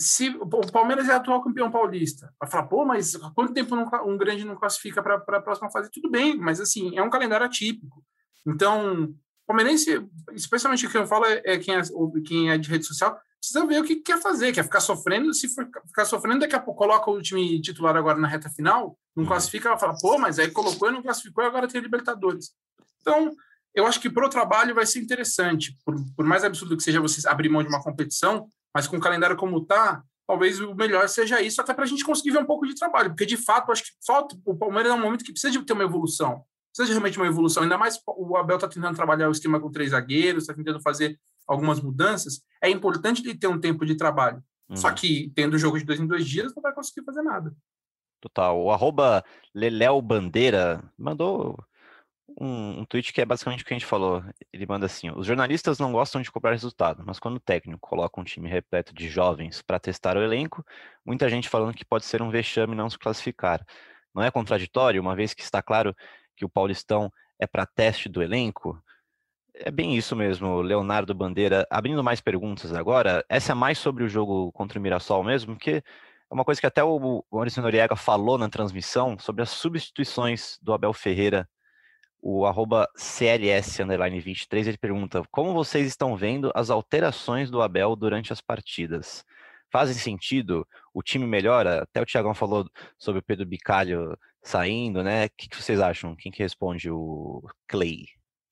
se 0.00 0.28
o 0.30 0.46
Palmeiras 0.72 1.08
é 1.08 1.12
atual 1.12 1.42
campeão 1.42 1.70
paulista, 1.70 2.32
vai 2.40 2.50
falar, 2.50 2.64
pô, 2.64 2.84
mas 2.84 3.14
há 3.14 3.30
quanto 3.30 3.52
tempo 3.52 3.74
um 3.76 4.18
grande 4.18 4.44
não 4.44 4.56
classifica 4.56 5.02
para 5.02 5.16
a 5.16 5.40
próxima 5.40 5.70
fase? 5.70 5.90
Tudo 5.90 6.10
bem, 6.10 6.36
mas 6.36 6.60
assim, 6.60 6.96
é 6.96 7.02
um 7.02 7.10
calendário 7.10 7.46
atípico. 7.46 8.04
Então, 8.46 9.14
palmeirense, 9.46 10.04
especialmente 10.32 10.86
o 10.86 10.90
que 10.90 10.98
eu 10.98 11.06
falo 11.06 11.26
é, 11.26 11.42
é 11.44 11.58
quem, 11.58 11.76
é 11.76 11.82
quem 12.24 12.50
é 12.50 12.58
de 12.58 12.68
rede 12.68 12.84
social, 12.84 13.18
precisa 13.38 13.66
ver 13.66 13.80
o 13.80 13.84
que 13.84 13.96
quer 13.96 14.20
fazer, 14.20 14.52
quer 14.52 14.64
ficar 14.64 14.80
sofrendo, 14.80 15.32
se 15.34 15.48
for 15.48 15.68
ficar 15.86 16.04
sofrendo, 16.04 16.40
daqui 16.40 16.54
a 16.54 16.60
pouco 16.60 16.78
coloca 16.78 17.10
o 17.10 17.20
time 17.20 17.60
titular 17.60 17.96
agora 17.96 18.18
na 18.18 18.28
reta 18.28 18.48
final, 18.48 18.98
não 19.16 19.24
uhum. 19.24 19.28
classifica, 19.28 19.68
ela 19.68 19.78
fala, 19.78 19.96
pô, 20.00 20.18
mas 20.18 20.38
aí 20.38 20.50
colocou 20.50 20.88
e 20.88 20.92
não 20.92 21.02
classificou, 21.02 21.42
e 21.42 21.46
agora 21.46 21.68
tem 21.68 21.80
Libertadores. 21.80 22.52
Então, 23.00 23.32
eu 23.74 23.86
acho 23.86 24.00
que 24.00 24.10
para 24.10 24.26
o 24.26 24.30
trabalho 24.30 24.74
vai 24.74 24.86
ser 24.86 25.00
interessante, 25.00 25.76
por, 25.84 25.96
por 26.16 26.24
mais 26.24 26.44
absurdo 26.44 26.76
que 26.76 26.82
seja 26.82 27.00
você 27.00 27.26
abrir 27.28 27.48
mão 27.48 27.62
de 27.62 27.68
uma 27.68 27.82
competição, 27.82 28.48
mas 28.74 28.86
com 28.86 28.96
o 28.96 29.00
calendário 29.00 29.36
como 29.36 29.58
está, 29.58 30.02
talvez 30.26 30.60
o 30.60 30.74
melhor 30.74 31.08
seja 31.08 31.40
isso, 31.40 31.60
até 31.60 31.74
para 31.74 31.84
a 31.84 31.86
gente 31.86 32.04
conseguir 32.04 32.30
ver 32.30 32.38
um 32.38 32.46
pouco 32.46 32.66
de 32.66 32.74
trabalho, 32.74 33.10
porque 33.10 33.26
de 33.26 33.36
fato 33.36 33.70
acho 33.72 33.84
que 33.84 33.90
falta. 34.06 34.36
O 34.44 34.56
Palmeiras 34.56 34.92
é 34.92 34.94
um 34.94 35.00
momento 35.00 35.24
que 35.24 35.32
precisa 35.32 35.52
de 35.52 35.64
ter 35.64 35.72
uma 35.72 35.84
evolução, 35.84 36.44
precisa 36.70 36.86
de 36.86 36.92
realmente 36.92 37.18
uma 37.18 37.26
evolução. 37.26 37.62
Ainda 37.62 37.76
mais 37.76 38.00
o 38.06 38.36
Abel 38.36 38.56
está 38.56 38.68
tentando 38.68 38.96
trabalhar 38.96 39.28
o 39.28 39.32
esquema 39.32 39.60
com 39.60 39.70
três 39.70 39.90
zagueiros, 39.90 40.44
está 40.44 40.54
tentando 40.54 40.80
fazer 40.80 41.18
algumas 41.46 41.80
mudanças. 41.80 42.42
É 42.62 42.70
importante 42.70 43.22
ele 43.22 43.36
ter 43.36 43.48
um 43.48 43.60
tempo 43.60 43.84
de 43.84 43.94
trabalho. 43.96 44.42
Uhum. 44.68 44.76
Só 44.76 44.90
que 44.90 45.30
tendo 45.34 45.54
o 45.54 45.58
jogo 45.58 45.78
de 45.78 45.84
dois 45.84 46.00
em 46.00 46.06
dois 46.06 46.26
dias, 46.26 46.54
não 46.54 46.62
vai 46.62 46.72
conseguir 46.72 47.04
fazer 47.04 47.22
nada. 47.22 47.54
Total. 48.20 48.58
O 48.58 48.70
arroba 48.70 49.24
Leléo 49.54 50.00
Bandeira 50.00 50.82
mandou 50.96 51.58
um, 52.42 52.80
um 52.80 52.84
tweet 52.84 53.12
que 53.12 53.20
é 53.20 53.24
basicamente 53.24 53.62
o 53.62 53.66
que 53.66 53.72
a 53.72 53.78
gente 53.78 53.86
falou. 53.86 54.22
Ele 54.52 54.66
manda 54.66 54.86
assim: 54.86 55.10
os 55.10 55.26
jornalistas 55.26 55.78
não 55.78 55.92
gostam 55.92 56.20
de 56.20 56.30
cobrar 56.30 56.50
resultado, 56.50 57.02
mas 57.06 57.20
quando 57.20 57.36
o 57.36 57.40
técnico 57.40 57.88
coloca 57.88 58.20
um 58.20 58.24
time 58.24 58.48
repleto 58.48 58.92
de 58.92 59.08
jovens 59.08 59.62
para 59.62 59.78
testar 59.78 60.16
o 60.16 60.22
elenco, 60.22 60.64
muita 61.06 61.28
gente 61.28 61.48
falando 61.48 61.74
que 61.74 61.84
pode 61.84 62.04
ser 62.04 62.20
um 62.20 62.30
vexame 62.30 62.74
não 62.74 62.90
se 62.90 62.98
classificar. 62.98 63.64
Não 64.12 64.22
é 64.22 64.30
contraditório, 64.30 65.00
uma 65.00 65.14
vez 65.14 65.32
que 65.32 65.42
está 65.42 65.62
claro 65.62 65.96
que 66.36 66.44
o 66.44 66.48
Paulistão 66.48 67.12
é 67.38 67.46
para 67.46 67.64
teste 67.64 68.08
do 68.08 68.22
elenco? 68.22 68.82
É 69.54 69.70
bem 69.70 69.96
isso 69.96 70.16
mesmo, 70.16 70.60
Leonardo 70.62 71.14
Bandeira. 71.14 71.66
Abrindo 71.70 72.02
mais 72.02 72.20
perguntas 72.20 72.72
agora, 72.72 73.24
essa 73.28 73.52
é 73.52 73.54
mais 73.54 73.78
sobre 73.78 74.02
o 74.02 74.08
jogo 74.08 74.50
contra 74.52 74.78
o 74.78 74.82
Mirassol 74.82 75.22
mesmo, 75.22 75.54
porque 75.54 75.82
é 76.30 76.34
uma 76.34 76.44
coisa 76.44 76.60
que 76.60 76.66
até 76.66 76.82
o 76.82 77.24
Maurício 77.30 77.62
Noriega 77.62 77.94
falou 77.94 78.36
na 78.36 78.48
transmissão 78.48 79.16
sobre 79.18 79.42
as 79.42 79.50
substituições 79.50 80.58
do 80.60 80.72
Abel 80.72 80.92
Ferreira 80.92 81.48
O 82.24 82.46
arroba 82.46 82.88
CLS23 82.96 84.68
ele 84.68 84.78
pergunta: 84.78 85.24
Como 85.28 85.52
vocês 85.52 85.88
estão 85.88 86.16
vendo 86.16 86.52
as 86.54 86.70
alterações 86.70 87.50
do 87.50 87.60
Abel 87.60 87.96
durante 87.96 88.32
as 88.32 88.40
partidas? 88.40 89.24
Fazem 89.72 89.96
sentido? 89.96 90.64
O 90.94 91.02
time 91.02 91.26
melhora? 91.26 91.82
Até 91.82 92.00
o 92.00 92.06
Tiagão 92.06 92.32
falou 92.32 92.70
sobre 92.96 93.18
o 93.18 93.22
Pedro 93.24 93.44
Bicalho 93.44 94.16
saindo, 94.40 95.02
né? 95.02 95.26
O 95.26 95.30
que, 95.36 95.48
que 95.48 95.60
vocês 95.60 95.80
acham? 95.80 96.14
Quem 96.14 96.30
que 96.30 96.42
responde? 96.42 96.88
O 96.90 97.42
Clay? 97.66 98.06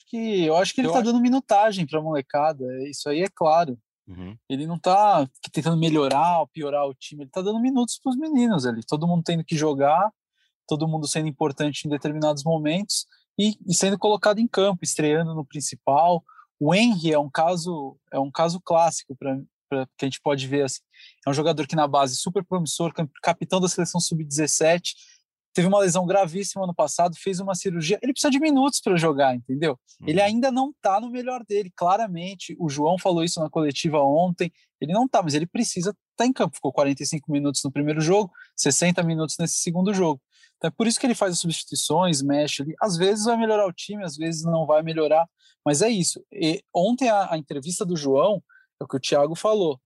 Que, 0.08 0.46
eu 0.46 0.56
acho 0.56 0.74
que 0.74 0.80
ele 0.80 0.88
eu 0.88 0.92
tá 0.92 0.98
acho... 0.98 1.12
dando 1.12 1.22
minutagem 1.22 1.86
pra 1.86 2.02
molecada, 2.02 2.64
isso 2.88 3.08
aí 3.08 3.22
é 3.22 3.28
claro. 3.32 3.78
Uhum. 4.08 4.36
Ele 4.48 4.66
não 4.66 4.80
tá 4.80 5.28
tentando 5.52 5.76
melhorar 5.76 6.40
ou 6.40 6.48
piorar 6.48 6.84
o 6.88 6.94
time, 6.94 7.22
ele 7.22 7.30
tá 7.30 7.40
dando 7.40 7.60
minutos 7.60 8.00
para 8.02 8.10
os 8.10 8.16
meninos 8.16 8.66
ali. 8.66 8.80
Todo 8.84 9.06
mundo 9.06 9.22
tendo 9.24 9.44
que 9.44 9.56
jogar, 9.56 10.10
todo 10.66 10.88
mundo 10.88 11.06
sendo 11.06 11.28
importante 11.28 11.86
em 11.86 11.90
determinados 11.90 12.42
momentos 12.42 13.06
e, 13.38 13.56
e 13.66 13.74
sendo 13.74 13.98
colocado 13.98 14.38
em 14.38 14.46
campo, 14.46 14.84
estreando 14.84 15.34
no 15.34 15.44
principal. 15.44 16.24
O 16.58 16.74
Henry 16.74 17.12
é 17.12 17.18
um 17.18 17.30
caso 17.30 17.96
é 18.12 18.18
um 18.18 18.30
caso 18.30 18.60
clássico 18.60 19.16
para 19.16 19.40
que 19.96 20.04
a 20.04 20.06
gente 20.06 20.20
pode 20.20 20.46
ver 20.46 20.64
assim. 20.64 20.80
É 21.26 21.30
um 21.30 21.34
jogador 21.34 21.66
que 21.66 21.76
na 21.76 21.86
base 21.86 22.16
super 22.16 22.44
promissor, 22.44 22.92
capitão 23.22 23.60
da 23.60 23.68
seleção 23.68 24.00
sub-17, 24.00 24.94
teve 25.52 25.68
uma 25.68 25.78
lesão 25.78 26.06
gravíssima 26.06 26.64
ano 26.64 26.74
passado, 26.74 27.16
fez 27.16 27.40
uma 27.40 27.54
cirurgia. 27.54 27.98
Ele 28.02 28.12
precisa 28.12 28.30
de 28.30 28.38
minutos 28.38 28.80
para 28.80 28.96
jogar, 28.96 29.34
entendeu? 29.34 29.78
Uhum. 30.00 30.08
Ele 30.08 30.20
ainda 30.20 30.50
não 30.50 30.70
está 30.70 31.00
no 31.00 31.10
melhor 31.10 31.44
dele, 31.44 31.72
claramente. 31.74 32.56
O 32.58 32.68
João 32.68 32.98
falou 32.98 33.24
isso 33.24 33.40
na 33.40 33.50
coletiva 33.50 34.00
ontem. 34.00 34.52
Ele 34.80 34.92
não 34.92 35.04
está, 35.04 35.22
mas 35.22 35.34
ele 35.34 35.46
precisa 35.46 35.90
estar 35.90 36.00
tá 36.16 36.26
em 36.26 36.32
campo. 36.32 36.56
Ficou 36.56 36.72
45 36.72 37.30
minutos 37.30 37.62
no 37.64 37.72
primeiro 37.72 38.00
jogo, 38.00 38.32
60 38.56 39.02
minutos 39.02 39.36
nesse 39.38 39.58
segundo 39.58 39.92
jogo. 39.92 40.20
Então 40.60 40.68
é 40.68 40.70
por 40.70 40.86
isso 40.86 41.00
que 41.00 41.06
ele 41.06 41.14
faz 41.14 41.32
as 41.32 41.38
substituições, 41.38 42.20
mexe 42.20 42.62
ali. 42.62 42.74
Às 42.78 42.98
vezes 42.98 43.24
vai 43.24 43.36
melhorar 43.38 43.66
o 43.66 43.72
time, 43.72 44.04
às 44.04 44.14
vezes 44.14 44.44
não 44.44 44.66
vai 44.66 44.82
melhorar, 44.82 45.26
mas 45.64 45.80
é 45.80 45.88
isso. 45.88 46.22
E 46.30 46.62
ontem 46.74 47.08
a, 47.08 47.32
a 47.32 47.38
entrevista 47.38 47.84
do 47.84 47.96
João, 47.96 48.42
é 48.78 48.84
o 48.84 48.86
que 48.86 48.96
o 48.96 49.00
Thiago 49.00 49.34
falou, 49.34 49.80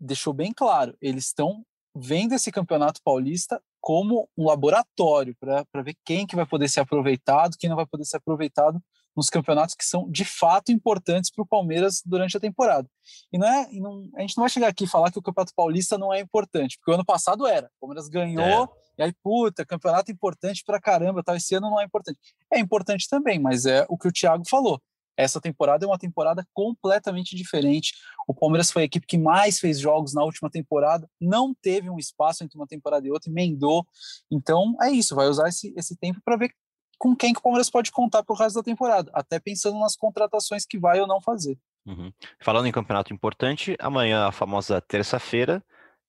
deixou 0.00 0.32
bem 0.32 0.52
claro. 0.52 0.96
Eles 1.00 1.26
estão 1.26 1.64
vendo 1.94 2.32
esse 2.32 2.50
campeonato 2.50 3.00
paulista 3.02 3.62
como 3.80 4.28
um 4.36 4.44
laboratório 4.46 5.36
para 5.38 5.82
ver 5.82 5.96
quem 6.04 6.26
que 6.26 6.34
vai 6.34 6.44
poder 6.44 6.68
ser 6.68 6.80
aproveitado, 6.80 7.56
quem 7.56 7.70
não 7.70 7.76
vai 7.76 7.86
poder 7.86 8.04
ser 8.04 8.16
aproveitado 8.16 8.82
nos 9.16 9.30
campeonatos 9.30 9.74
que 9.74 9.84
são 9.84 10.10
de 10.10 10.24
fato 10.24 10.70
importantes 10.70 11.30
para 11.30 11.42
o 11.42 11.46
Palmeiras 11.46 12.02
durante 12.04 12.36
a 12.36 12.40
temporada. 12.40 12.88
E 13.32 13.38
não 13.38 13.46
é, 13.46 13.68
não, 13.72 14.10
a 14.16 14.20
gente 14.20 14.36
não 14.36 14.42
vai 14.42 14.50
chegar 14.50 14.68
aqui 14.68 14.84
e 14.84 14.88
falar 14.88 15.10
que 15.10 15.18
o 15.18 15.22
Campeonato 15.22 15.54
Paulista 15.54 15.96
não 15.96 16.12
é 16.12 16.20
importante, 16.20 16.76
porque 16.76 16.90
o 16.90 16.94
ano 16.94 17.04
passado 17.04 17.46
era. 17.46 17.66
O 17.76 17.80
Palmeiras 17.86 18.08
ganhou, 18.08 18.64
é. 18.64 18.68
E 18.98 19.02
aí, 19.02 19.12
puta, 19.22 19.64
campeonato 19.64 20.10
importante 20.10 20.62
para 20.64 20.80
caramba, 20.80 21.22
tal, 21.22 21.36
esse 21.36 21.54
ano 21.54 21.70
não 21.70 21.80
é 21.80 21.84
importante. 21.84 22.18
É 22.52 22.58
importante 22.58 23.08
também, 23.08 23.38
mas 23.38 23.66
é 23.66 23.84
o 23.88 23.98
que 23.98 24.08
o 24.08 24.12
Thiago 24.12 24.44
falou. 24.48 24.80
Essa 25.16 25.40
temporada 25.40 25.84
é 25.84 25.88
uma 25.88 25.98
temporada 25.98 26.46
completamente 26.52 27.34
diferente. 27.34 27.94
O 28.28 28.34
Palmeiras 28.34 28.70
foi 28.70 28.82
a 28.82 28.84
equipe 28.84 29.06
que 29.06 29.16
mais 29.16 29.58
fez 29.58 29.80
jogos 29.80 30.12
na 30.12 30.22
última 30.22 30.50
temporada, 30.50 31.08
não 31.18 31.54
teve 31.54 31.88
um 31.88 31.98
espaço 31.98 32.44
entre 32.44 32.58
uma 32.58 32.66
temporada 32.66 33.06
e 33.06 33.10
outra, 33.10 33.30
emendou. 33.30 33.86
Então 34.30 34.76
é 34.82 34.90
isso, 34.90 35.14
vai 35.14 35.26
usar 35.26 35.48
esse, 35.48 35.72
esse 35.76 35.96
tempo 35.96 36.20
para 36.22 36.36
ver 36.36 36.50
com 36.98 37.14
quem 37.14 37.32
que 37.32 37.38
o 37.38 37.42
Palmeiras 37.42 37.70
pode 37.70 37.90
contar 37.90 38.22
para 38.22 38.34
o 38.34 38.36
resto 38.36 38.56
da 38.56 38.62
temporada, 38.62 39.10
até 39.14 39.38
pensando 39.38 39.78
nas 39.78 39.96
contratações 39.96 40.64
que 40.64 40.78
vai 40.78 41.00
ou 41.00 41.06
não 41.06 41.20
fazer. 41.20 41.58
Uhum. 41.86 42.12
Falando 42.40 42.66
em 42.66 42.72
campeonato 42.72 43.14
importante, 43.14 43.76
amanhã, 43.78 44.26
a 44.26 44.32
famosa 44.32 44.80
terça-feira, 44.80 45.62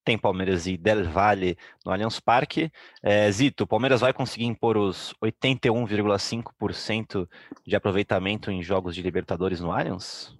tem 0.07 0.17
Palmeiras 0.17 0.65
e 0.67 0.77
Del 0.77 1.03
Valle 1.03 1.57
no 1.85 1.91
Allianz 1.91 2.17
Parque. 2.17 2.71
É, 3.03 3.29
Zito, 3.29 3.65
o 3.65 3.67
Palmeiras 3.67 3.99
vai 3.99 4.13
conseguir 4.13 4.45
impor 4.45 4.77
os 4.77 5.13
81,5% 5.21 7.27
de 7.65 7.75
aproveitamento 7.75 8.49
em 8.49 8.63
jogos 8.63 8.95
de 8.95 9.01
Libertadores 9.01 9.59
no 9.59 9.69
Allianz? 9.69 10.33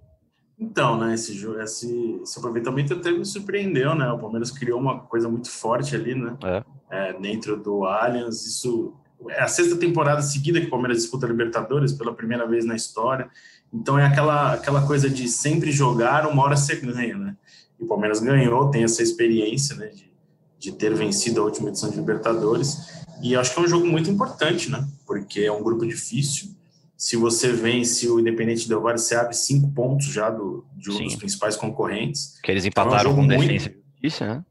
Então, 0.58 0.98
né, 0.98 1.12
esse, 1.12 1.46
esse, 1.60 2.20
esse 2.22 2.38
aproveitamento 2.38 2.94
até 2.94 3.10
me 3.10 3.26
surpreendeu, 3.26 3.94
né? 3.94 4.10
O 4.10 4.18
Palmeiras 4.18 4.50
criou 4.50 4.80
uma 4.80 5.00
coisa 5.00 5.28
muito 5.28 5.50
forte 5.50 5.94
ali, 5.94 6.14
né? 6.14 6.34
É. 6.42 6.64
É, 6.90 7.12
dentro 7.12 7.62
do 7.62 7.84
Allianz, 7.84 8.46
isso 8.46 8.94
é 9.28 9.42
a 9.42 9.48
sexta 9.48 9.76
temporada 9.76 10.22
seguida 10.22 10.58
que 10.58 10.68
o 10.68 10.70
Palmeiras 10.70 10.96
disputa 10.96 11.26
Libertadores 11.26 11.92
pela 11.92 12.14
primeira 12.14 12.46
vez 12.46 12.64
na 12.64 12.74
história. 12.74 13.28
Então 13.70 13.98
é 13.98 14.06
aquela, 14.06 14.54
aquela 14.54 14.86
coisa 14.86 15.10
de 15.10 15.28
sempre 15.28 15.70
jogar, 15.70 16.26
uma 16.26 16.42
hora 16.42 16.56
você 16.56 16.76
ganha, 16.76 17.18
né? 17.18 17.36
E 17.78 17.84
o 17.84 17.86
Palmeiras 17.86 18.20
ganhou, 18.20 18.70
tem 18.70 18.84
essa 18.84 19.02
experiência, 19.02 19.76
né, 19.76 19.88
de, 19.88 20.10
de 20.58 20.72
ter 20.72 20.94
vencido 20.94 21.40
a 21.40 21.44
última 21.44 21.68
edição 21.68 21.90
de 21.90 21.96
Libertadores. 21.96 23.04
E 23.22 23.36
acho 23.36 23.52
que 23.52 23.60
é 23.60 23.62
um 23.62 23.68
jogo 23.68 23.86
muito 23.86 24.10
importante, 24.10 24.70
né? 24.70 24.86
Porque 25.06 25.40
é 25.40 25.52
um 25.52 25.62
grupo 25.62 25.86
difícil. 25.86 26.50
Se 26.96 27.16
você 27.16 27.52
vence 27.52 28.08
o 28.08 28.18
Independente 28.18 28.68
Del 28.68 28.80
Valle, 28.80 28.98
você 28.98 29.14
abre 29.14 29.34
cinco 29.34 29.70
pontos 29.72 30.06
já 30.06 30.30
do, 30.30 30.64
de 30.76 30.90
um 30.90 31.04
dos 31.04 31.16
principais 31.16 31.56
concorrentes. 31.56 32.38
Que 32.42 32.50
eles 32.50 32.64
empataram 32.64 33.10
então 33.10 33.10
é 33.10 33.12
um 33.12 33.16
com 33.16 33.22
muito... 33.22 33.52
defesa 33.52 33.78
isso, 34.02 34.24
né? 34.24 34.44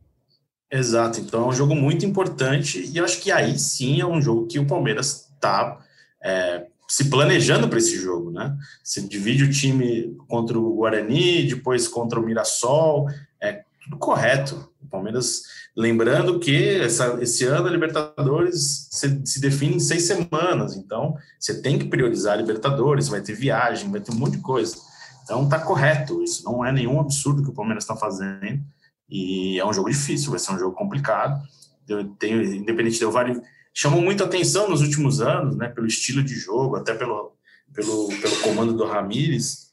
Exato, 0.69 1.21
então 1.21 1.45
é 1.45 1.47
um 1.47 1.53
jogo 1.53 1.73
muito 1.73 2.05
importante 2.05 2.89
e 2.91 2.99
acho 2.99 3.21
que 3.21 3.31
aí 3.31 3.57
sim 3.57 4.01
é 4.01 4.05
um 4.05 4.21
jogo 4.21 4.47
que 4.47 4.59
o 4.59 4.67
Palmeiras 4.67 5.29
está 5.33 5.79
é, 6.21 6.66
se 6.89 7.09
planejando 7.09 7.67
para 7.67 7.79
esse 7.79 7.97
jogo, 7.97 8.31
né? 8.31 8.55
Você 8.83 9.01
divide 9.01 9.43
o 9.43 9.51
time 9.51 10.15
contra 10.27 10.57
o 10.57 10.75
Guarani, 10.75 11.47
depois 11.47 11.87
contra 11.87 12.19
o 12.19 12.23
Mirassol, 12.23 13.09
é 13.41 13.63
tudo 13.83 13.97
correto. 13.97 14.69
O 14.81 14.87
Palmeiras, 14.87 15.43
lembrando 15.75 16.39
que 16.39 16.79
essa, 16.79 17.17
esse 17.21 17.43
ano 17.43 17.67
a 17.67 17.71
Libertadores 17.71 18.87
se, 18.89 19.21
se 19.25 19.41
define 19.41 19.75
em 19.75 19.79
seis 19.79 20.03
semanas, 20.03 20.77
então 20.77 21.15
você 21.37 21.61
tem 21.61 21.77
que 21.77 21.85
priorizar 21.85 22.33
a 22.33 22.37
Libertadores, 22.37 23.09
vai 23.09 23.21
ter 23.21 23.33
viagem, 23.33 23.91
vai 23.91 23.99
ter 23.99 24.13
um 24.13 24.15
monte 24.15 24.37
de 24.37 24.41
coisa. 24.41 24.77
Então 25.23 25.49
tá 25.49 25.59
correto, 25.59 26.23
isso 26.23 26.45
não 26.45 26.63
é 26.63 26.71
nenhum 26.71 27.01
absurdo 27.01 27.43
que 27.43 27.49
o 27.49 27.53
Palmeiras 27.53 27.83
está 27.83 27.97
fazendo. 27.97 28.63
E 29.09 29.59
é 29.59 29.65
um 29.65 29.73
jogo 29.73 29.89
difícil, 29.89 30.31
vai 30.31 30.39
ser 30.39 30.53
um 30.53 30.59
jogo 30.59 30.73
complicado. 30.73 31.41
Eu 31.87 32.05
tenho, 32.15 32.41
independente 32.41 32.97
de 32.97 33.03
eu 33.03 33.11
Vale, 33.11 33.41
chamou 33.77 34.01
muito 34.01 34.23
atenção 34.23 34.67
nos 34.67 34.81
últimos 34.81 35.21
anos, 35.21 35.55
né, 35.55 35.67
pelo 35.67 35.85
estilo 35.85 36.23
de 36.23 36.33
jogo, 36.33 36.77
até 36.77 36.95
pelo, 36.95 37.35
pelo, 37.71 38.07
pelo 38.07 38.35
comando 38.37 38.73
do 38.73 38.87
Ramires. 38.87 39.67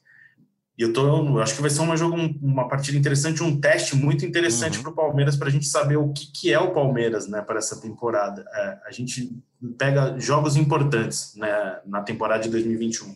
E 0.77 0.83
eu 0.83 0.93
tô, 0.93 1.39
acho 1.39 1.55
que 1.55 1.61
vai 1.61 1.71
ser 1.71 1.81
uma 1.81 1.97
jogo, 1.97 2.15
uma 2.39 2.67
partida 2.67 2.95
interessante, 2.95 3.41
um 3.41 3.59
teste 3.59 3.95
muito 3.95 4.23
interessante 4.23 4.77
uhum. 4.77 4.83
para 4.83 4.91
o 4.91 4.95
Palmeiras 4.95 5.35
para 5.35 5.47
a 5.47 5.51
gente 5.51 5.65
saber 5.65 5.97
o 5.97 6.13
que, 6.13 6.31
que 6.31 6.53
é 6.53 6.59
o 6.59 6.71
Palmeiras, 6.71 7.27
né, 7.27 7.41
para 7.41 7.57
essa 7.57 7.81
temporada. 7.81 8.45
É, 8.53 8.77
a 8.85 8.91
gente 8.91 9.41
pega 9.75 10.19
jogos 10.19 10.55
importantes, 10.55 11.33
né, 11.35 11.79
na 11.83 12.03
temporada 12.03 12.43
de 12.43 12.49
2021. 12.49 13.15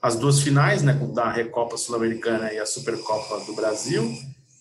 As 0.00 0.16
duas 0.16 0.40
finais, 0.40 0.82
né, 0.82 0.94
da 1.12 1.30
Recopa 1.30 1.76
Sul-Americana 1.76 2.50
e 2.54 2.58
a 2.58 2.64
Supercopa 2.64 3.44
do 3.44 3.54
Brasil 3.54 4.10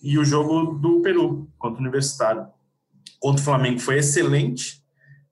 e 0.04 0.20
o 0.20 0.26
jogo 0.26 0.78
do 0.78 1.00
Peru 1.00 1.50
contra 1.58 1.78
o 1.78 1.82
Universitário. 1.82 2.46
Contra 3.22 3.42
o 3.42 3.46
Flamengo 3.46 3.80
foi 3.80 4.00
excelente, 4.00 4.84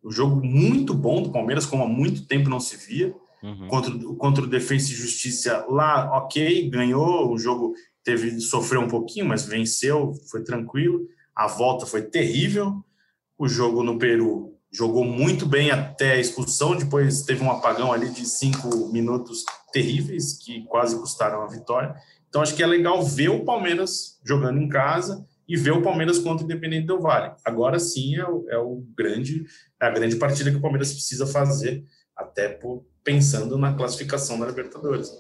um 0.04 0.12
jogo 0.12 0.46
muito 0.46 0.94
bom 0.94 1.22
do 1.22 1.32
Palmeiras, 1.32 1.66
como 1.66 1.84
há 1.84 1.88
muito 1.88 2.26
tempo 2.26 2.50
não 2.50 2.60
se 2.60 2.76
via. 2.76 3.16
Uhum. 3.42 3.68
Contra, 3.68 3.94
contra 4.18 4.44
o 4.44 4.48
Defensa 4.48 4.92
e 4.92 4.96
Justiça 4.96 5.66
lá, 5.70 6.18
ok, 6.18 6.70
ganhou, 6.70 7.32
o 7.32 7.38
jogo 7.38 7.74
teve 8.04 8.40
sofreu 8.40 8.82
um 8.82 8.88
pouquinho, 8.88 9.26
mas 9.26 9.46
venceu, 9.46 10.14
foi 10.30 10.44
tranquilo. 10.44 11.08
A 11.36 11.48
volta 11.48 11.86
foi 11.86 12.02
terrível. 12.02 12.84
O 13.38 13.48
jogo 13.48 13.84
no 13.84 13.98
Peru 13.98 14.54
jogou 14.72 15.04
muito 15.04 15.46
bem 15.46 15.72
até 15.72 16.14
a 16.14 16.20
expulsão, 16.20 16.76
depois 16.76 17.22
teve 17.22 17.44
um 17.44 17.52
apagão 17.52 17.92
ali 17.92 18.10
de 18.10 18.26
cinco 18.26 18.88
minutos 18.92 19.44
terríveis 19.72 20.34
que 20.34 20.64
quase 20.66 20.98
custaram 20.98 21.42
a 21.42 21.48
vitória. 21.48 21.96
Então, 22.28 22.42
acho 22.42 22.56
que 22.56 22.64
é 22.64 22.68
legal 22.68 23.04
ver 23.04 23.30
o 23.30 23.46
Palmeiras 23.46 24.20
jogando 24.26 24.60
em 24.60 24.68
casa 24.68 25.26
e 25.54 25.56
ver 25.56 25.70
o 25.70 25.84
Palmeiras 25.84 26.18
contra 26.18 26.44
o 26.44 26.50
Independente 26.50 26.88
do 26.88 27.00
Vale. 27.00 27.36
Agora 27.46 27.78
sim 27.78 28.16
é 28.16 28.28
o, 28.28 28.50
é 28.50 28.58
o 28.58 28.84
grande, 28.98 29.46
é 29.80 29.86
a 29.86 29.92
grande 29.92 30.16
partida 30.16 30.50
que 30.50 30.58
o 30.58 30.62
Palmeiras 30.62 30.92
precisa 30.92 31.28
fazer, 31.28 31.86
até 32.16 32.50
por, 32.50 32.84
pensando 33.04 33.56
na 33.56 33.72
classificação 33.72 34.40
da 34.40 34.48
Libertadores. 34.48 35.12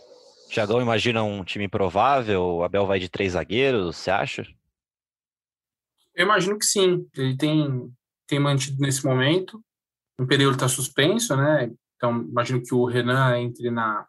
Tiagão, 0.49 0.81
imagina 0.81 1.21
um 1.21 1.43
time 1.43 1.67
provável? 1.67 2.41
O 2.41 2.63
Abel 2.63 2.87
vai 2.87 2.99
de 2.99 3.09
três 3.09 3.33
zagueiros, 3.33 3.95
você 3.95 4.09
acha? 4.09 4.43
Eu 6.15 6.25
imagino 6.25 6.57
que 6.57 6.65
sim. 6.65 7.07
Ele 7.15 7.37
tem, 7.37 7.93
tem 8.27 8.39
mantido 8.39 8.81
nesse 8.81 9.05
momento. 9.05 9.63
O 10.19 10.25
período 10.25 10.55
está 10.55 10.67
suspenso, 10.67 11.37
né? 11.37 11.71
Então, 11.95 12.23
imagino 12.23 12.59
que 12.59 12.73
o 12.73 12.85
Renan 12.85 13.39
entre 13.39 13.69
na, 13.69 14.07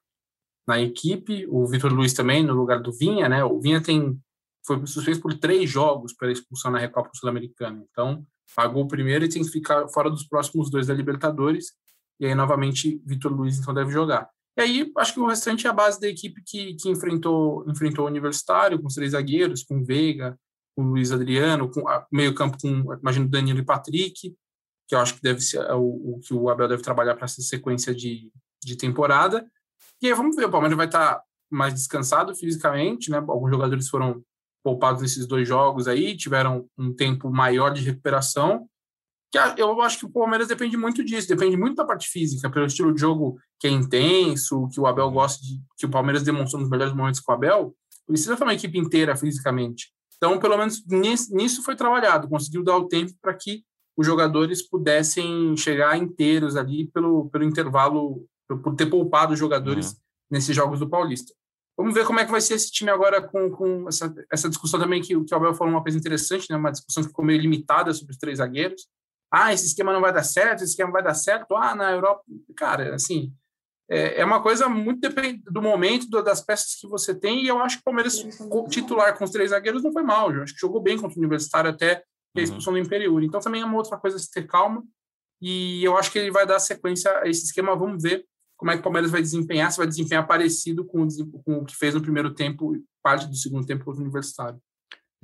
na 0.67 0.81
equipe, 0.81 1.47
o 1.51 1.67
Vitor 1.67 1.93
Luiz 1.93 2.15
também 2.15 2.43
no 2.43 2.55
lugar 2.55 2.81
do 2.81 2.93
Vinha, 2.93 3.29
né? 3.29 3.45
O 3.45 3.61
Vinha 3.61 3.83
tem 3.83 4.19
foi 4.67 4.85
suspenso 4.87 5.21
por 5.21 5.35
três 5.35 5.69
jogos 5.69 6.13
pela 6.13 6.33
expulsão 6.33 6.71
na 6.71 6.79
Recopa 6.79 7.11
Sul-Americana. 7.15 7.85
Então, 7.91 8.25
pagou 8.55 8.85
o 8.85 8.89
primeiro 8.89 9.25
e 9.25 9.29
tem 9.29 9.43
que 9.43 9.51
ficar 9.51 9.89
fora 9.89 10.11
dos 10.11 10.27
próximos 10.27 10.71
dois 10.71 10.87
da 10.87 10.95
Libertadores. 10.95 11.73
E 12.19 12.27
aí, 12.27 12.35
novamente, 12.35 13.01
Vitor 13.05 13.33
Luiz 13.33 13.59
então 13.59 13.75
deve 13.75 13.91
jogar. 13.91 14.29
E 14.57 14.63
aí, 14.63 14.93
acho 14.99 15.15
que 15.15 15.21
o 15.21 15.27
restante 15.27 15.67
é 15.67 15.71
a 15.71 15.73
base 15.73 16.01
da 16.01 16.09
equipe 16.09 16.43
que, 16.47 16.75
que 16.75 16.89
enfrentou, 16.89 17.69
enfrentou 17.69 18.05
o 18.05 18.09
Universitário, 18.09 18.81
com 18.81 18.87
os 18.87 18.95
três 18.95 19.13
zagueiros, 19.13 19.65
com 19.65 19.83
Veiga, 19.83 20.39
com 20.77 20.85
Luiz 20.85 21.13
Adriano, 21.13 21.71
com 21.71 21.83
meio 22.11 22.35
campo 22.35 22.57
com, 22.61 22.95
imagino, 22.95 23.29
Danilo 23.29 23.59
e 23.59 23.65
Patrick, 23.65 24.35
que 24.87 24.95
eu 24.95 24.99
acho 24.99 25.15
que 25.15 25.23
deve 25.23 25.41
ser 25.41 25.61
o, 25.73 26.15
o 26.15 26.21
que 26.21 26.33
o 26.33 26.49
Abel 26.49 26.69
deve 26.69 26.83
trabalhar 26.83 27.15
para 27.17 27.25
essa 27.25 27.43
sequência 27.43 27.95
de, 27.95 28.31
de 28.63 28.77
temporada. 28.77 29.47
E 30.01 30.07
aí 30.07 30.15
vamos 30.15 30.37
ver, 30.37 30.47
o 30.47 30.51
Palmeiras 30.51 30.77
vai 30.77 30.87
estar 30.87 31.23
mais 31.51 31.75
descansado 31.75 32.35
fisicamente, 32.35 33.11
né? 33.11 33.19
Alguns 33.19 33.51
jogadores 33.51 33.89
foram 33.89 34.23
poupados 34.65 35.03
nesses 35.03 35.27
dois 35.27 35.47
jogos 35.47 35.87
aí, 35.87 36.17
tiveram 36.17 36.67
um 36.77 36.93
tempo 36.93 37.31
maior 37.31 37.71
de 37.71 37.83
recuperação. 37.83 38.67
Que 39.31 39.39
eu 39.61 39.83
acho 39.83 39.99
que 39.99 40.07
o 40.07 40.11
Palmeiras 40.11 40.49
depende 40.49 40.77
muito 40.77 41.05
disso, 41.05 41.29
depende 41.29 41.57
muito 41.57 41.77
da 41.77 41.85
parte 41.85 42.09
física, 42.09 42.51
pelo 42.51 42.65
estilo 42.65 42.95
de 42.95 43.01
jogo 43.01 43.39
que 43.61 43.67
é 43.67 43.71
intenso, 43.71 44.69
que 44.73 44.81
o 44.81 44.87
Abel 44.87 45.11
gosta 45.11 45.43
de, 45.43 45.61
que 45.77 45.85
o 45.85 45.91
Palmeiras 45.91 46.23
demonstrou 46.23 46.63
nos 46.63 46.71
melhores 46.71 46.95
momentos 46.95 47.21
com 47.21 47.33
o 47.33 47.35
Abel, 47.35 47.75
precisa 48.07 48.37
ter 48.37 48.45
uma 48.45 48.55
equipe 48.55 48.79
inteira 48.79 49.15
fisicamente. 49.17 49.93
Então, 50.17 50.39
pelo 50.39 50.57
menos 50.57 50.83
nisso 50.87 51.63
foi 51.63 51.77
trabalhado, 51.77 52.29
conseguiu 52.29 52.65
dar 52.65 52.77
o 52.77 52.89
tempo 52.89 53.13
para 53.21 53.35
que 53.35 53.65
os 53.97 54.07
jogadores 54.07 54.67
pudessem 54.67 55.57
chegar 55.57 55.99
inteiros 55.99 56.57
ali 56.57 56.89
pelo, 56.89 57.29
pelo 57.29 57.45
intervalo, 57.45 58.25
por 58.49 58.75
ter 58.75 58.87
poupado 58.87 59.35
os 59.35 59.39
jogadores 59.39 59.91
uhum. 59.91 59.97
nesses 60.31 60.55
jogos 60.55 60.79
do 60.79 60.89
Paulista. 60.89 61.33
Vamos 61.77 61.95
ver 61.95 62.07
como 62.07 62.21
é 62.21 62.25
que 62.25 62.31
vai 62.31 62.41
ser 62.41 62.55
esse 62.55 62.71
time 62.71 62.91
agora 62.91 63.21
com, 63.21 63.51
com 63.51 63.89
essa, 63.89 64.15
essa 64.31 64.49
discussão 64.49 64.79
também 64.79 65.03
que, 65.03 65.09
que 65.25 65.35
o 65.35 65.37
Abel 65.37 65.55
falou 65.55 65.75
uma 65.75 65.83
coisa 65.83 65.99
interessante, 65.99 66.49
né? 66.49 66.57
uma 66.57 66.71
discussão 66.71 67.03
que 67.03 67.09
ficou 67.09 67.25
meio 67.25 67.41
limitada 67.41 67.93
sobre 67.93 68.13
os 68.13 68.19
três 68.19 68.39
zagueiros. 68.39 68.87
Ah, 69.33 69.53
esse 69.53 69.67
esquema 69.67 69.93
não 69.93 70.01
vai 70.01 70.13
dar 70.13 70.23
certo, 70.23 70.63
esse 70.63 70.73
esquema 70.73 70.93
vai 70.93 71.03
dar 71.03 71.15
certo. 71.15 71.57
Ah, 71.57 71.75
na 71.75 71.91
Europa... 71.91 72.23
Cara, 72.57 72.95
assim, 72.95 73.33
é, 73.89 74.21
é 74.21 74.25
uma 74.25 74.41
coisa 74.41 74.69
muito 74.69 75.01
depende 75.01 75.43
do 75.51 75.61
momento, 75.61 76.09
das 76.23 76.41
peças 76.41 76.77
que 76.77 76.87
você 76.87 77.15
tem, 77.15 77.43
e 77.43 77.49
eu 77.49 77.59
acho 77.59 77.77
que 77.77 77.81
o 77.81 77.85
Palmeiras 77.85 78.25
titular 78.71 79.17
com 79.17 79.25
os 79.25 79.31
três 79.31 79.51
zagueiros 79.51 79.83
não 79.83 79.93
foi 79.93 80.03
mal. 80.03 80.33
Eu 80.33 80.43
acho 80.43 80.55
que 80.55 80.61
jogou 80.61 80.81
bem 80.81 80.97
contra 80.97 81.17
o 81.17 81.21
Universitário 81.21 81.71
até 81.71 81.97
a 81.97 82.39
uhum. 82.39 82.45
expulsão 82.45 82.73
uhum. 82.73 82.81
do 82.81 82.87
Imperiur. 82.87 83.23
Então 83.23 83.41
também 83.41 83.63
é 83.63 83.65
uma 83.65 83.77
outra 83.77 83.99
coisa 83.99 84.19
se 84.19 84.31
ter 84.31 84.47
calma. 84.47 84.83
E 85.41 85.85
eu 85.85 85.99
acho 85.99 86.11
que 86.11 86.19
ele 86.19 86.31
vai 86.31 86.47
dar 86.47 86.59
sequência 86.59 87.11
a 87.19 87.29
esse 87.29 87.45
esquema. 87.45 87.77
Vamos 87.77 88.03
ver 88.03 88.25
como 88.57 88.71
é 88.71 88.75
que 88.75 88.81
o 88.81 88.83
Palmeiras 88.85 89.11
vai 89.11 89.21
desempenhar, 89.21 89.71
se 89.71 89.79
vai 89.79 89.87
desempenhar 89.87 90.27
parecido 90.27 90.85
com 90.85 91.03
o, 91.03 91.43
com 91.45 91.59
o 91.59 91.65
que 91.65 91.77
fez 91.77 91.95
no 91.95 92.03
primeiro 92.03 92.35
tempo, 92.35 92.73
parte 93.03 93.27
do 93.27 93.37
segundo 93.37 93.67
tempo 93.67 93.85
contra 93.85 94.01
o 94.01 94.05
Universitário. 94.05 94.61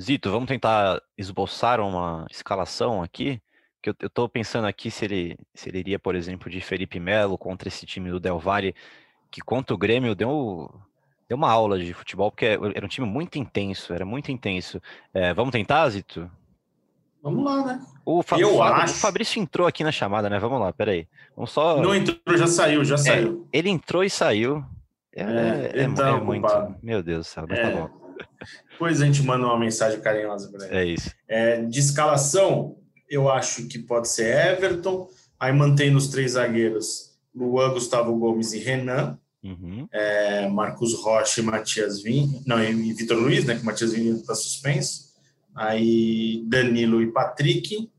Zito, 0.01 0.31
vamos 0.31 0.49
tentar 0.49 1.01
esboçar 1.16 1.81
uma 1.81 2.27
escalação 2.31 3.03
aqui 3.03 3.40
que 3.83 3.90
eu, 3.90 4.11
tô 4.11 4.29
pensando 4.29 4.66
aqui 4.66 4.90
se 4.90 5.05
ele, 5.05 5.38
se 5.55 5.69
ele 5.69 5.79
iria, 5.79 5.99
por 5.99 6.14
exemplo, 6.14 6.51
de 6.51 6.61
Felipe 6.61 7.01
Melo 7.01 7.38
contra 7.38 7.69
esse 7.69 7.87
time 7.87 8.11
do 8.11 8.21
Del 8.21 8.38
Valle, 8.38 8.75
que 9.31 9.40
contra 9.40 9.75
o 9.75 9.79
Grêmio 9.79 10.14
deu, 10.14 10.71
deu 11.29 11.37
uma 11.37 11.51
aula 11.51 11.79
de 11.79 11.95
futebol, 11.95 12.31
porque 12.31 12.47
era 12.75 12.85
um 12.85 12.88
time 12.88 13.07
muito 13.07 13.38
intenso, 13.38 13.93
era 13.93 14.05
muito 14.05 14.31
intenso. 14.31 14.81
É, 15.14 15.33
vamos 15.33 15.53
tentar, 15.53 15.88
Zito? 15.88 16.31
Vamos 17.23 17.45
lá, 17.45 17.65
né? 17.65 17.81
O, 18.05 18.23
Fa 18.23 18.39
eu 18.39 18.63
acho... 18.63 18.95
o 18.95 18.97
Fabrício 18.97 19.41
entrou 19.41 19.67
aqui 19.67 19.85
na 19.85 19.93
chamada, 19.93 20.31
né? 20.31 20.39
Vamos 20.39 20.61
lá, 20.61 20.73
peraí. 20.73 21.07
Vamos 21.37 21.51
só... 21.51 21.81
Não 21.81 21.95
entrou, 21.95 22.19
já 22.37 22.47
saiu, 22.47 22.85
já 22.85 22.95
é, 22.95 22.99
saiu. 22.99 23.49
Ele 23.53 23.69
entrou 23.69 24.03
e 24.03 24.11
saiu. 24.11 24.65
É, 25.15 25.23
é, 25.23 25.73
é, 25.75 25.83
é 25.83 26.21
muito. 26.21 26.49
Meu 26.83 27.03
Deus 27.03 27.27
do 27.27 27.31
céu, 27.31 27.47
mas 27.49 27.59
tá 27.59 27.69
é. 27.69 27.75
bom. 27.75 27.91
Depois 28.71 29.03
a 29.03 29.07
gente 29.07 29.23
manda 29.23 29.45
uma 29.45 29.59
mensagem 29.59 30.01
carinhosa 30.01 30.51
para 30.51 30.67
ele. 30.67 30.77
É 30.77 30.85
isso. 30.85 31.11
É, 31.29 31.63
de 31.63 31.79
escalação, 31.79 32.77
eu 33.09 33.29
acho 33.29 33.67
que 33.67 33.79
pode 33.79 34.09
ser 34.09 34.55
Everton, 34.55 35.09
aí 35.39 35.53
mantém 35.53 35.91
nos 35.91 36.09
três 36.09 36.33
zagueiros 36.33 37.11
Luan, 37.35 37.73
Gustavo 37.73 38.17
Gomes 38.17 38.53
e 38.53 38.59
Renan, 38.59 39.19
uhum. 39.43 39.87
é, 39.93 40.49
Marcos 40.49 40.95
Rocha 40.95 41.41
e 41.41 41.45
Matias 41.45 42.03
Vinha, 42.03 42.41
não, 42.47 42.63
e 42.63 42.93
Vitor 42.93 43.19
Luiz, 43.19 43.45
né, 43.45 43.55
que 43.55 43.63
o 43.63 43.67
Matias 43.67 43.93
Vinha 43.93 44.13
está 44.13 44.35
suspenso, 44.35 45.10
aí 45.55 46.45
Danilo 46.47 47.03
e 47.03 47.11
Patrick, 47.11 47.91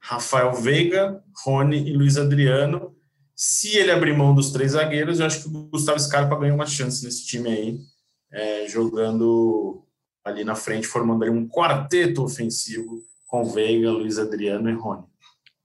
Rafael 0.00 0.52
Veiga, 0.52 1.22
Rony 1.44 1.88
e 1.88 1.92
Luiz 1.92 2.16
Adriano. 2.16 2.94
Se 3.34 3.76
ele 3.76 3.90
abrir 3.90 4.16
mão 4.16 4.34
dos 4.34 4.52
três 4.52 4.72
zagueiros, 4.72 5.18
eu 5.18 5.26
acho 5.26 5.42
que 5.42 5.48
o 5.48 5.64
Gustavo 5.64 5.98
Scarpa 5.98 6.38
ganha 6.38 6.54
uma 6.54 6.66
chance 6.66 7.04
nesse 7.04 7.26
time 7.26 7.48
aí, 7.48 7.78
é, 8.32 8.68
jogando 8.68 9.84
ali 10.24 10.44
na 10.44 10.54
frente, 10.54 10.86
formando 10.86 11.24
ali 11.24 11.32
um 11.32 11.48
quarteto 11.48 12.22
ofensivo 12.22 13.02
com 13.26 13.44
Veiga, 13.44 13.90
Luiz 13.90 14.18
Adriano 14.18 14.70
e 14.70 14.74
Rony. 14.74 15.04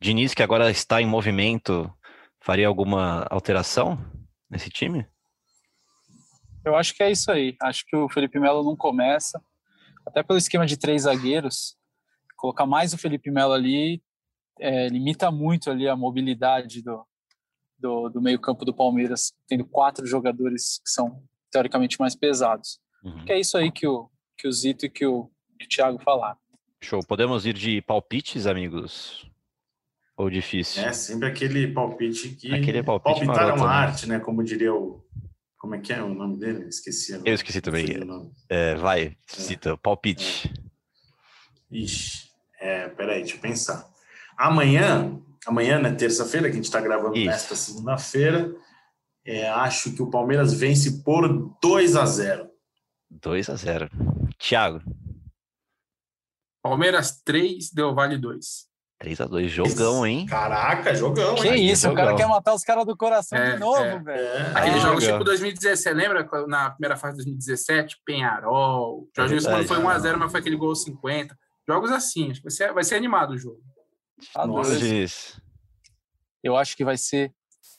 Diniz, 0.01 0.33
que 0.33 0.41
agora 0.41 0.71
está 0.71 1.01
em 1.01 1.05
movimento, 1.05 1.91
faria 2.39 2.67
alguma 2.67 3.27
alteração 3.29 3.99
nesse 4.49 4.69
time? 4.69 5.05
Eu 6.63 6.75
acho 6.75 6.95
que 6.95 7.03
é 7.03 7.11
isso 7.11 7.31
aí. 7.31 7.55
Acho 7.61 7.85
que 7.85 7.95
o 7.95 8.09
Felipe 8.09 8.39
Melo 8.39 8.63
não 8.63 8.75
começa, 8.75 9.41
até 10.09 10.23
pelo 10.23 10.37
esquema 10.37 10.65
de 10.65 10.77
três 10.77 11.03
zagueiros. 11.03 11.77
Colocar 12.35 12.65
mais 12.65 12.93
o 12.93 12.97
Felipe 12.97 13.31
Melo 13.31 13.53
ali 13.53 14.01
é, 14.59 14.87
limita 14.87 15.31
muito 15.31 15.69
ali 15.69 15.87
a 15.87 15.95
mobilidade 15.95 16.81
do, 16.81 17.05
do, 17.77 18.09
do 18.09 18.21
meio-campo 18.21 18.65
do 18.65 18.73
Palmeiras, 18.73 19.33
tendo 19.47 19.65
quatro 19.65 20.05
jogadores 20.05 20.81
que 20.83 20.91
são 20.91 21.23
teoricamente 21.51 21.99
mais 21.99 22.15
pesados. 22.15 22.79
Uhum. 23.03 23.25
Que 23.25 23.33
é 23.33 23.39
isso 23.39 23.57
aí 23.57 23.71
que 23.71 23.87
o, 23.87 24.09
que 24.37 24.47
o 24.47 24.51
Zito 24.51 24.85
e 24.85 24.89
que 24.89 25.05
o, 25.05 25.29
que 25.57 25.65
o 25.65 25.69
Thiago 25.69 25.99
falaram. 25.99 26.37
Show. 26.81 27.01
Podemos 27.05 27.45
ir 27.45 27.53
de 27.53 27.81
palpites, 27.81 28.47
amigos? 28.47 29.29
Ou 30.17 30.29
difícil? 30.29 30.83
É, 30.83 30.91
sempre 30.91 31.29
aquele 31.29 31.67
palpite 31.67 32.29
que. 32.29 32.53
Aquele 32.53 32.83
palpite 32.83 33.25
Palpitar 33.25 33.35
maroto, 33.35 33.51
é 33.51 33.63
uma 33.63 33.67
né? 33.67 33.73
arte, 33.73 34.07
né? 34.07 34.19
Como 34.19 34.43
diria 34.43 34.73
o. 34.73 35.05
Como 35.59 35.75
é 35.75 35.79
que 35.79 35.91
é 35.91 36.01
o 36.01 36.13
nome 36.13 36.37
dele? 36.37 36.69
Esqueci. 36.69 37.11
Eu 37.13 37.33
esqueci 37.33 37.59
também. 37.59 37.85
É, 38.47 38.75
vai, 38.75 39.07
é. 39.07 39.15
cita, 39.27 39.77
palpite. 39.77 40.51
É. 41.71 41.77
Ixi, 41.77 42.31
é, 42.59 42.87
peraí, 42.87 43.19
deixa 43.19 43.35
eu 43.35 43.41
pensar. 43.41 43.85
Amanhã, 44.37 45.21
amanhã, 45.45 45.77
né, 45.77 45.91
terça-feira, 45.91 46.47
que 46.47 46.53
a 46.53 46.55
gente 46.55 46.63
está 46.63 46.79
gravando 46.79 47.17
Isso. 47.17 47.25
nesta 47.25 47.55
segunda-feira, 47.57 48.55
é, 49.25 49.49
acho 49.49 49.93
que 49.93 50.01
o 50.01 50.09
Palmeiras 50.09 50.53
vence 50.53 51.03
por 51.03 51.27
2 51.61 51.95
a 51.97 52.05
0 52.05 52.49
2 53.11 53.49
a 53.49 53.55
0 53.55 53.89
Thiago. 54.37 54.81
Palmeiras 56.63 57.21
3, 57.21 57.71
Del 57.71 57.93
Vale 57.93 58.17
2. 58.17 58.68
3 58.99 59.21
a 59.21 59.25
2 59.25 59.49
jogão, 59.49 60.05
hein? 60.05 60.25
Caraca, 60.25 60.93
jogão, 60.93 61.35
que 61.35 61.47
hein? 61.47 61.53
Que 61.53 61.59
isso, 61.71 61.83
jogão. 61.83 61.93
o 61.93 62.05
cara 62.05 62.17
quer 62.17 62.27
matar 62.27 62.53
os 62.53 62.63
caras 62.63 62.85
do 62.85 62.97
coração 62.97 63.37
é, 63.37 63.53
de 63.53 63.59
novo, 63.59 63.81
é, 63.81 63.99
velho. 63.99 64.27
É. 64.27 64.51
Aquele 64.53 64.75
ah, 64.75 64.79
jogo 64.79 64.99
tipo 64.99 65.23
2017, 65.23 65.95
lembra? 65.95 66.29
Na 66.47 66.71
primeira 66.71 66.97
fase 66.97 67.13
de 67.13 67.23
2017, 67.23 68.01
Penharol. 68.05 69.07
Jorginho 69.15 69.41
Silva 69.41 69.63
foi 69.63 69.77
1x0, 69.77 70.03
né? 70.03 70.15
mas 70.17 70.31
foi 70.31 70.41
aquele 70.41 70.57
gol 70.57 70.75
50. 70.75 71.37
Jogos 71.67 71.91
assim, 71.91 72.31
acho 72.31 72.41
que 72.41 72.47
vai 72.47 72.51
ser, 72.51 72.73
vai 72.73 72.83
ser 72.83 72.95
animado 72.95 73.31
o 73.31 73.37
jogo. 73.37 73.61
Tá 74.33 74.45
Nossa, 74.45 74.71
Eu 76.43 76.57
acho 76.57 76.75
que 76.75 76.83
vai 76.83 76.97
ser 76.97 77.31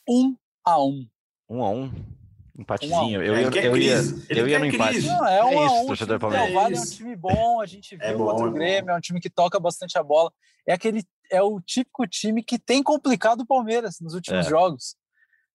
1x1. 0.08 1.06
1x1? 1.50 2.19
Empatezinho. 2.60 3.20
Um, 3.20 3.22
eu, 3.22 3.34
eu, 3.36 3.50
eu, 3.50 3.76
ia, 3.78 3.96
eu 4.28 4.46
ia 4.46 4.58
no 4.58 4.66
empate. 4.66 5.00
Não, 5.00 5.26
é, 5.26 5.42
uma, 5.42 5.62
é 5.62 5.66
isso, 5.66 5.74
um 5.76 5.86
torcedor 5.86 6.14
né? 6.14 6.18
Palmeiras. 6.18 6.50
O 6.50 6.54
Vale 6.54 6.76
é 6.76 6.80
um 6.80 6.84
time 6.84 7.16
bom, 7.16 7.60
a 7.60 7.66
gente 7.66 7.96
viu 7.96 8.06
é 8.06 8.14
bom, 8.14 8.46
o 8.46 8.50
Grêmio, 8.50 8.90
é 8.90 8.96
um 8.96 9.00
time 9.00 9.18
que 9.18 9.30
toca 9.30 9.58
bastante 9.58 9.96
a 9.96 10.02
bola. 10.02 10.30
É 10.66 10.74
aquele 10.74 11.02
é 11.32 11.40
o 11.40 11.58
típico 11.60 12.06
time 12.06 12.42
que 12.42 12.58
tem 12.58 12.82
complicado 12.82 13.40
o 13.40 13.46
Palmeiras 13.46 13.98
nos 14.00 14.14
últimos 14.14 14.46
é. 14.46 14.50
jogos. 14.50 14.94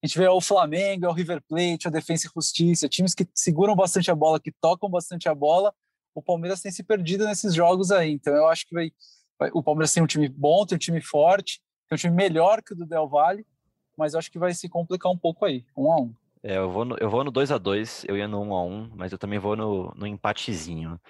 A 0.01 0.07
gente 0.07 0.17
vê 0.17 0.27
o 0.27 0.41
Flamengo, 0.41 1.05
é 1.05 1.09
o 1.09 1.11
River 1.11 1.43
Plate, 1.47 1.87
a 1.87 1.91
Defensa 1.91 2.27
e 2.27 2.31
Justiça, 2.33 2.89
times 2.89 3.13
que 3.13 3.27
seguram 3.35 3.75
bastante 3.75 4.09
a 4.09 4.15
bola, 4.15 4.39
que 4.39 4.51
tocam 4.51 4.89
bastante 4.89 5.29
a 5.29 5.35
bola. 5.35 5.73
O 6.15 6.23
Palmeiras 6.23 6.61
tem 6.61 6.71
se 6.71 6.83
perdido 6.83 7.25
nesses 7.25 7.53
jogos 7.53 7.91
aí. 7.91 8.11
Então 8.11 8.33
eu 8.33 8.47
acho 8.47 8.65
que 8.67 8.73
vai, 8.73 8.91
vai, 9.37 9.51
o 9.53 9.61
Palmeiras 9.61 9.93
tem 9.93 10.01
um 10.01 10.07
time 10.07 10.27
bom, 10.27 10.65
tem 10.65 10.75
um 10.75 10.79
time 10.79 11.01
forte, 11.01 11.61
tem 11.87 11.95
um 11.95 11.99
time 11.99 12.15
melhor 12.15 12.63
que 12.63 12.73
o 12.73 12.75
do 12.75 12.85
Del 12.85 13.07
Valle, 13.07 13.45
mas 13.95 14.13
eu 14.13 14.19
acho 14.19 14.31
que 14.31 14.39
vai 14.39 14.53
se 14.53 14.67
complicar 14.67 15.11
um 15.11 15.17
pouco 15.17 15.45
aí, 15.45 15.65
um 15.77 15.91
a 15.91 16.01
um. 16.01 16.15
É, 16.47 16.57
eu 16.57 16.69
vou 16.69 16.85
no, 16.85 16.95
eu 16.99 17.09
vou 17.09 17.23
no 17.23 17.31
2 17.31 17.51
a 17.51 17.57
2 17.57 18.05
eu 18.07 18.15
ia 18.15 18.27
no 18.27 18.39
1 18.39 18.53
a 18.53 18.63
1 18.63 18.91
mas 18.95 19.11
eu 19.11 19.17
também 19.17 19.39
vou 19.39 19.55
no, 19.55 19.91
no 19.95 20.05
empatezinho. 20.05 21.01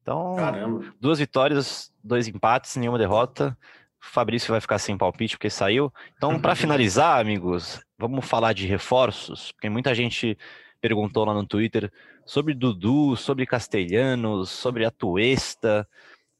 Então, 0.00 0.36
Caramba. 0.36 0.94
duas 1.00 1.18
vitórias, 1.18 1.92
dois 2.02 2.28
empates, 2.28 2.76
nenhuma 2.76 2.96
derrota. 2.96 3.58
O 4.00 4.06
Fabrício 4.06 4.52
vai 4.52 4.60
ficar 4.60 4.78
sem 4.78 4.96
palpite 4.96 5.36
porque 5.36 5.50
saiu. 5.50 5.92
Então, 6.16 6.38
para 6.38 6.54
finalizar, 6.54 7.20
amigos, 7.20 7.84
vamos 7.98 8.24
falar 8.24 8.52
de 8.52 8.68
reforços, 8.68 9.50
porque 9.50 9.68
muita 9.68 9.92
gente 9.96 10.38
perguntou 10.80 11.24
lá 11.24 11.34
no 11.34 11.44
Twitter 11.44 11.90
sobre 12.24 12.54
Dudu, 12.54 13.16
sobre 13.16 13.46
Castelhanos, 13.46 14.50
sobre 14.50 14.84
Atuesta. 14.84 15.88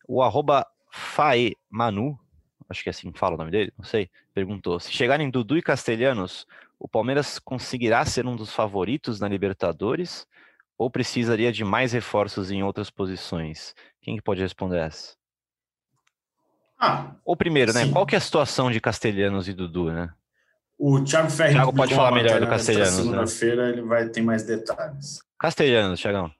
O 0.07 0.23
arroba 0.23 0.65
Faemanu, 0.93 2.17
acho 2.69 2.85
que 2.85 2.89
é 2.89 2.93
assim 2.93 3.11
que 3.11 3.19
fala 3.19 3.35
o 3.35 3.39
nome 3.39 3.51
dele, 3.51 3.73
não 3.77 3.85
sei, 3.85 4.09
perguntou: 4.33 4.79
se 4.79 4.93
chegarem 4.93 5.29
Dudu 5.29 5.57
e 5.57 5.63
Castelhanos, 5.63 6.47
o 6.85 6.89
Palmeiras 6.89 7.39
conseguirá 7.39 8.05
ser 8.05 8.27
um 8.27 8.37
dos 8.37 8.53
favoritos 8.53 9.19
na 9.19 9.27
Libertadores 9.27 10.27
ou 10.77 10.91
precisaria 10.91 11.51
de 11.51 11.65
mais 11.65 11.95
reforços 11.95 12.51
em 12.51 12.63
outras 12.63 12.91
posições? 12.91 13.75
Quem 14.03 14.17
que 14.17 14.23
pode 14.23 14.43
responder 14.43 14.81
essa? 14.81 15.17
Ah, 16.79 17.15
ou 17.25 17.35
primeiro, 17.35 17.73
né? 17.73 17.91
Qual 17.91 18.05
que 18.05 18.15
é 18.15 18.19
a 18.19 18.21
situação 18.21 18.71
de 18.71 18.83
Castelhanos 18.83 19.49
e 19.49 19.55
Dudu, 19.55 19.91
né? 19.91 20.13
O 20.79 21.03
Thiago 21.03 21.31
Ferreira 21.31 21.61
Thiago 21.61 21.75
pode 21.75 21.95
falar 21.95 22.13
melhor 22.13 22.39
do 22.39 22.47
Castelhanos. 22.47 22.99
Né? 22.99 23.03
Segunda-feira 23.03 23.63
né? 23.63 23.73
ele 23.73 23.83
vai 23.83 24.07
ter 24.11 24.21
mais 24.21 24.43
detalhes. 24.43 25.23
Castelhanos, 25.39 25.99
Thiagão. 25.99 26.31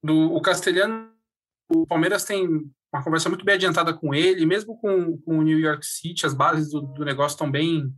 Do, 0.00 0.32
o 0.32 0.40
Castelhano, 0.40 1.10
o 1.68 1.84
Palmeiras 1.88 2.22
tem 2.22 2.46
uma 2.92 3.02
conversa 3.02 3.28
muito 3.28 3.44
bem 3.44 3.56
adiantada 3.56 3.92
com 3.92 4.14
ele, 4.14 4.46
mesmo 4.46 4.78
com, 4.78 5.18
com 5.18 5.38
o 5.40 5.42
New 5.42 5.58
York 5.58 5.84
City, 5.84 6.24
as 6.24 6.34
bases 6.34 6.70
do, 6.70 6.82
do 6.82 7.04
negócio 7.04 7.34
estão 7.34 7.50
bem 7.50 7.92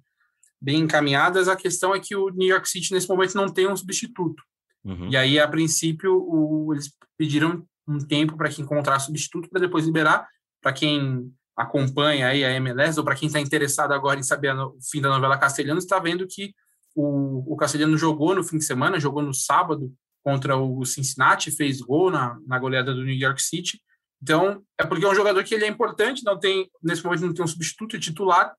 bem 0.60 0.80
encaminhadas. 0.80 1.48
A 1.48 1.56
questão 1.56 1.94
é 1.94 2.00
que 2.00 2.16
o 2.16 2.30
New 2.30 2.48
York 2.48 2.68
City, 2.68 2.92
nesse 2.92 3.08
momento, 3.08 3.34
não 3.34 3.48
tem 3.48 3.68
um 3.68 3.76
substituto. 3.76 4.42
Uhum. 4.84 5.08
E 5.10 5.16
aí, 5.16 5.38
a 5.38 5.48
princípio, 5.48 6.16
o, 6.16 6.72
eles 6.72 6.92
pediram 7.18 7.66
um 7.88 7.98
tempo 7.98 8.36
para 8.36 8.48
que 8.48 8.62
encontrar 8.62 8.98
substituto 8.98 9.48
para 9.48 9.60
depois 9.60 9.84
liberar. 9.84 10.26
Para 10.62 10.72
quem 10.72 11.32
acompanha 11.56 12.28
aí 12.28 12.44
a 12.44 12.52
MLS, 12.52 12.98
ou 12.98 13.04
para 13.04 13.14
quem 13.14 13.26
está 13.26 13.40
interessado 13.40 13.92
agora 13.92 14.20
em 14.20 14.22
saber 14.22 14.54
o 14.56 14.76
fim 14.90 15.00
da 15.00 15.08
novela 15.08 15.38
Castelhano, 15.38 15.78
está 15.78 15.98
vendo 15.98 16.26
que 16.26 16.52
o, 16.94 17.52
o 17.52 17.56
Castelhano 17.56 17.96
jogou 17.96 18.34
no 18.34 18.44
fim 18.44 18.58
de 18.58 18.64
semana, 18.64 19.00
jogou 19.00 19.22
no 19.22 19.32
sábado 19.32 19.92
contra 20.22 20.56
o 20.56 20.84
Cincinnati, 20.84 21.50
fez 21.50 21.80
gol 21.80 22.10
na, 22.10 22.38
na 22.46 22.58
goleada 22.58 22.92
do 22.92 23.04
New 23.04 23.14
York 23.14 23.40
City. 23.40 23.80
Então, 24.20 24.62
é 24.78 24.84
porque 24.84 25.04
é 25.04 25.08
um 25.08 25.14
jogador 25.14 25.44
que 25.44 25.54
ele 25.54 25.64
é 25.64 25.68
importante, 25.68 26.24
não 26.24 26.38
tem 26.38 26.68
nesse 26.82 27.04
momento 27.04 27.26
não 27.26 27.34
tem 27.34 27.44
um 27.44 27.48
substituto 27.48 27.98
titular, 27.98 28.52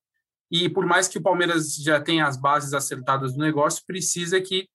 e 0.52 0.70
por 0.70 0.86
mais 0.86 1.08
que 1.08 1.18
o 1.18 1.22
Palmeiras 1.22 1.76
já 1.76 2.00
tenha 2.00 2.26
as 2.26 2.38
bases 2.38 2.74
acertadas 2.74 3.34
do 3.34 3.40
negócio, 3.40 3.84
precisa 3.86 4.40
que 4.40 4.70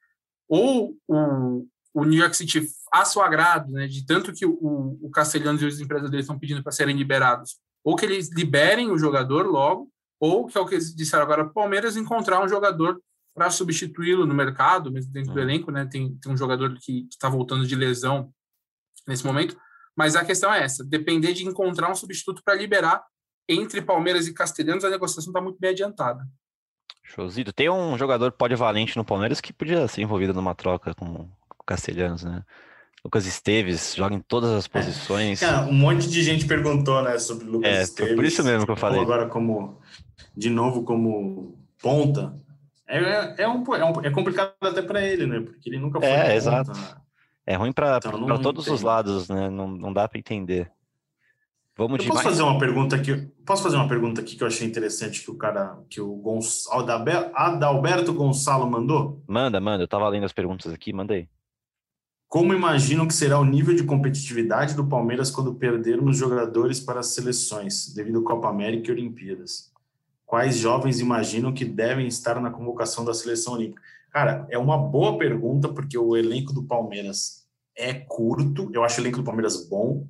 ou 0.49 0.97
o, 1.09 1.67
o 1.95 2.05
New 2.05 2.19
York 2.19 2.37
City 2.37 2.67
a 2.93 3.05
seu 3.05 3.23
agrado, 3.23 3.73
né, 3.73 3.87
de 3.87 4.05
tanto 4.05 4.33
que 4.33 4.45
o, 4.45 4.99
o 5.01 5.11
Castelhanos 5.11 5.63
e 5.63 5.67
os 5.67 5.81
empresários 5.81 6.11
dele 6.11 6.23
estão 6.23 6.39
pedindo 6.39 6.63
para 6.63 6.73
serem 6.73 6.97
liberados, 6.97 7.59
ou 7.83 7.97
que 7.97 8.05
eles 8.05 8.31
liberem 8.31 8.91
o 8.91 8.99
jogador 8.99 9.47
logo, 9.47 9.91
ou 10.21 10.47
que 10.47 10.57
é 10.57 10.61
o 10.61 10.67
que 10.67 10.75
eles 10.75 10.95
disseram 10.95 11.25
agora, 11.25 11.45
o 11.45 11.53
Palmeiras 11.53 11.97
encontrar 11.97 12.45
um 12.45 12.49
jogador 12.49 13.01
para 13.35 13.51
substituí-lo 13.51 14.27
no 14.27 14.35
mercado, 14.35 14.93
mesmo 14.93 15.13
dentro 15.13 15.33
do 15.33 15.41
elenco, 15.41 15.71
né? 15.71 15.87
Tem, 15.87 16.15
tem 16.17 16.31
um 16.31 16.37
jogador 16.37 16.75
que 16.79 17.09
está 17.11 17.29
voltando 17.29 17.67
de 17.67 17.75
lesão 17.75 18.33
nesse 19.09 19.25
momento. 19.25 19.57
Mas 19.97 20.15
a 20.17 20.25
questão 20.25 20.53
é 20.53 20.63
essa: 20.63 20.85
depender 20.85 21.33
de 21.33 21.47
encontrar 21.47 21.91
um 21.91 21.95
substituto 21.95 22.43
para 22.45 22.55
liberar 22.55 23.03
entre 23.49 23.83
Palmeiras 23.83 24.27
e 24.27 24.35
Castelhanos, 24.35 24.85
a 24.85 24.91
negociação 24.91 25.31
está 25.31 25.41
muito 25.41 25.59
bem 25.59 25.71
adiantada. 25.71 26.27
Showzito. 27.05 27.53
Tem 27.53 27.69
um 27.69 27.99
jogador 27.99 28.33
polivalente 28.33 28.97
no 28.97 29.05
Palmeiras 29.05 29.41
que 29.41 29.53
podia 29.53 29.87
ser 29.89 30.03
envolvido 30.03 30.33
numa 30.33 30.55
troca 30.55 30.95
com 30.95 31.07
o 31.07 31.65
Castelhanos, 31.67 32.25
né? 32.25 32.43
Lucas 33.05 33.27
Esteves 33.27 33.95
joga 33.97 34.15
em 34.15 34.21
todas 34.21 34.53
as 34.53 34.69
posições. 34.69 35.43
É, 35.43 35.59
um 35.63 35.73
monte 35.73 36.09
de 36.09 36.23
gente 36.23 36.47
perguntou, 36.47 37.03
né, 37.03 37.19
sobre 37.19 37.47
o 37.47 37.51
Lucas 37.51 37.71
é, 37.71 37.83
Esteves. 37.83 38.15
Por 38.15 38.25
isso 38.25 38.45
mesmo 38.45 38.65
que 38.65 38.71
eu 38.71 38.77
falei. 38.77 39.01
Agora 39.01 39.29
como 39.29 39.81
de 40.37 40.49
novo 40.49 40.85
como 40.85 41.59
ponta. 41.81 42.35
É, 42.87 42.99
é, 42.99 43.35
é, 43.39 43.49
um, 43.49 43.75
é, 43.75 43.85
um, 43.85 44.01
é 44.03 44.11
complicado 44.11 44.53
até 44.61 44.83
para 44.83 45.03
ele, 45.03 45.27
né? 45.27 45.41
Porque 45.41 45.69
ele 45.69 45.79
nunca 45.79 45.99
foi. 45.99 46.09
É, 46.09 46.37
exato. 46.37 46.71
Né? 46.73 46.97
É 47.45 47.57
ruim 47.57 47.73
para 47.73 47.99
então, 47.99 48.41
todos 48.41 48.69
os 48.69 48.83
lados, 48.83 49.29
né? 49.29 49.51
Não, 49.51 49.67
não 49.67 49.93
dá 49.93 50.07
para 50.07 50.19
entender. 50.19 50.71
Vamos 51.83 52.05
eu 52.05 52.13
posso 52.13 52.23
fazer 52.23 52.43
uma 52.43 52.59
pergunta 52.59 52.97
aqui? 52.97 53.29
Posso 53.45 53.63
fazer 53.63 53.77
uma 53.77 53.89
pergunta 53.89 54.21
aqui 54.21 54.37
que 54.37 54.43
eu 54.43 54.47
achei 54.47 54.67
interessante 54.67 55.23
que 55.23 55.31
o 55.31 55.37
cara, 55.37 55.79
que 55.89 56.01
o 56.01 56.15
Gonç... 56.17 56.67
Adalberto 57.35 58.13
Gonçalo 58.13 58.71
mandou? 58.71 59.23
Manda, 59.27 59.61
manda. 59.61 59.83
Eu 59.83 59.89
tava 59.89 60.09
lendo 60.09 60.25
as 60.25 60.33
perguntas 60.33 60.73
aqui, 60.73 60.93
mandei. 60.93 61.29
Como 62.29 62.55
imaginam 62.55 63.07
que 63.07 63.15
será 63.15 63.39
o 63.39 63.45
nível 63.45 63.75
de 63.75 63.85
competitividade 63.85 64.75
do 64.75 64.87
Palmeiras 64.87 65.31
quando 65.31 65.55
perdermos 65.55 66.17
jogadores 66.17 66.81
para 66.81 67.01
as 67.01 67.09
seleções, 67.09 67.93
devido 67.95 68.21
à 68.21 68.25
Copa 68.25 68.49
América 68.49 68.89
e 68.89 68.93
Olimpíadas? 68.93 69.73
quais 70.33 70.57
jovens 70.57 70.99
imaginam 70.99 71.53
que 71.53 71.63
devem 71.63 72.07
estar 72.07 72.41
na 72.41 72.51
convocação 72.51 73.05
da 73.05 73.13
seleção 73.13 73.53
olímpica? 73.53 73.83
Cara, 74.11 74.47
é 74.49 74.57
uma 74.57 74.79
boa 74.79 75.19
pergunta, 75.19 75.69
porque 75.69 75.99
o 75.99 76.17
elenco 76.17 76.55
do 76.55 76.63
Palmeiras 76.63 77.47
é 77.77 77.93
curto. 77.93 78.71
Eu 78.73 78.83
acho 78.83 78.99
o 78.99 79.05
elenco 79.05 79.19
do 79.19 79.25
Palmeiras 79.25 79.69
bom. 79.69 80.07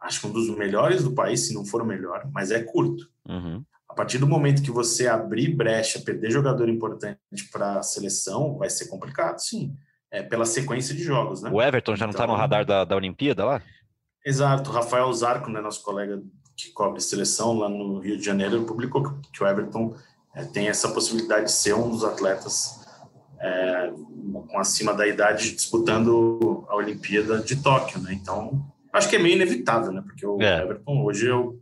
Acho 0.00 0.20
que 0.20 0.26
um 0.26 0.32
dos 0.32 0.48
melhores 0.56 1.04
do 1.04 1.12
país, 1.12 1.46
se 1.46 1.54
não 1.54 1.64
for 1.64 1.82
o 1.82 1.86
melhor, 1.86 2.28
mas 2.32 2.50
é 2.50 2.62
curto. 2.62 3.08
Uhum. 3.28 3.62
A 3.88 3.94
partir 3.94 4.18
do 4.18 4.26
momento 4.26 4.62
que 4.62 4.70
você 4.70 5.06
abrir 5.08 5.54
brecha, 5.54 6.00
perder 6.00 6.30
jogador 6.30 6.68
importante 6.68 7.18
para 7.52 7.80
a 7.80 7.82
seleção, 7.82 8.56
vai 8.56 8.70
ser 8.70 8.86
complicado, 8.86 9.38
sim. 9.38 9.74
É 10.10 10.22
pela 10.22 10.44
sequência 10.44 10.94
de 10.94 11.02
jogos, 11.02 11.42
né? 11.42 11.50
O 11.52 11.60
Everton 11.60 11.94
já 11.94 12.06
não 12.06 12.10
está 12.10 12.26
no 12.26 12.32
então, 12.32 12.40
radar 12.40 12.64
da, 12.64 12.84
da 12.84 12.96
Olimpíada 12.96 13.44
lá? 13.44 13.62
Exato. 14.24 14.70
Rafael 14.70 15.12
Zarco, 15.12 15.50
né, 15.50 15.60
nosso 15.60 15.82
colega 15.82 16.20
que 16.56 16.70
cobre 16.72 17.00
seleção 17.00 17.58
lá 17.58 17.68
no 17.68 18.00
Rio 18.00 18.16
de 18.18 18.24
Janeiro, 18.24 18.64
publicou 18.64 19.02
que 19.32 19.42
o 19.42 19.46
Everton 19.46 19.94
é, 20.34 20.44
tem 20.44 20.68
essa 20.68 20.88
possibilidade 20.90 21.46
de 21.46 21.52
ser 21.52 21.74
um 21.74 21.88
dos 21.90 22.04
atletas 22.04 22.80
é, 23.40 23.92
com 24.48 24.58
acima 24.58 24.92
da 24.92 25.06
idade 25.06 25.52
disputando 25.52 26.64
a 26.68 26.76
Olimpíada 26.76 27.38
de 27.38 27.56
Tóquio, 27.56 28.00
né? 28.00 28.12
Então, 28.12 28.64
acho 28.92 29.08
que 29.08 29.16
é 29.16 29.18
meio 29.18 29.36
inevitável, 29.36 29.92
né? 29.92 30.02
Porque 30.04 30.26
o 30.26 30.40
é. 30.40 30.62
Everton 30.62 31.04
hoje 31.04 31.26
eu, 31.26 31.60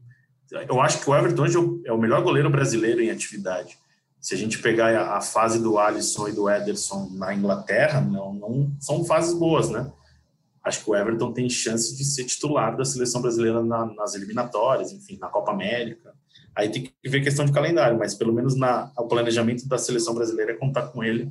eu 0.51 0.81
acho 0.81 1.01
que 1.01 1.11
o 1.11 1.15
Everton 1.15 1.43
hoje 1.43 1.57
é 1.85 1.93
o 1.93 1.99
melhor 1.99 2.23
goleiro 2.23 2.51
brasileiro 2.51 3.01
em 3.01 3.11
atividade. 3.11 3.79
Se 4.21 4.35
a 4.35 4.39
gente 4.39 4.59
pegar 4.59 4.97
a, 4.97 5.19
a 5.19 5.21
fase 5.21 5.63
do 5.63 5.79
Alisson 5.79 6.29
e 6.29 6.33
do 6.33 6.51
Ederson 6.51 7.11
na 7.13 7.35
Inglaterra, 7.35 8.01
não, 8.01 8.35
não 8.35 8.73
são 8.81 9.05
fases 9.05 9.35
boas, 9.35 9.71
né? 9.71 9.91
acho 10.69 10.85
que 10.85 10.91
o 10.91 10.95
Everton 10.95 11.33
tem 11.33 11.49
chance 11.49 11.97
de 11.97 12.05
ser 12.05 12.25
titular 12.25 12.77
da 12.77 12.85
seleção 12.85 13.21
brasileira 13.21 13.63
na, 13.63 13.87
nas 13.87 14.15
eliminatórias, 14.15 14.93
enfim, 14.93 15.19
na 15.19 15.29
Copa 15.29 15.53
América. 15.53 16.15
Aí 16.55 16.69
tem 16.69 16.83
que 16.83 16.93
ver 17.09 17.23
questão 17.23 17.45
de 17.45 17.53
calendário, 17.53 17.99
mas 17.99 18.15
pelo 18.15 18.33
menos 18.33 18.57
na, 18.57 18.93
o 18.97 19.07
planejamento 19.07 19.67
da 19.67 19.79
seleção 19.79 20.15
brasileira 20.15 20.53
é 20.53 20.57
contar 20.57 20.89
com 20.89 21.03
ele 21.03 21.31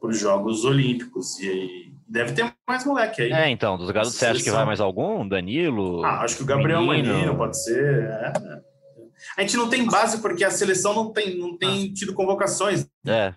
para 0.00 0.10
os 0.10 0.18
Jogos 0.18 0.64
Olímpicos. 0.64 1.38
E 1.40 1.93
deve 2.08 2.32
ter 2.32 2.54
mais 2.66 2.84
moleque 2.84 3.22
aí. 3.22 3.32
É, 3.32 3.50
então, 3.50 3.76
dos 3.76 3.90
garotos, 3.90 4.14
você 4.14 4.26
acha 4.26 4.42
que 4.42 4.50
vai 4.50 4.64
mais 4.64 4.80
algum? 4.80 5.26
Danilo? 5.26 6.04
Ah, 6.04 6.20
acho 6.22 6.36
que 6.36 6.42
o 6.42 6.46
Gabriel 6.46 6.82
Menino, 6.82 7.14
Menino 7.14 7.36
pode 7.36 7.62
ser. 7.62 8.04
É, 8.04 8.32
é. 8.36 8.60
A 9.36 9.40
gente 9.40 9.56
não 9.56 9.68
tem 9.68 9.86
base 9.86 10.18
porque 10.18 10.44
a 10.44 10.50
seleção 10.50 10.94
não 10.94 11.12
tem, 11.12 11.38
não 11.38 11.56
tem 11.56 11.90
ah. 11.90 11.94
tido 11.94 12.12
convocações. 12.12 12.86
É. 13.06 13.34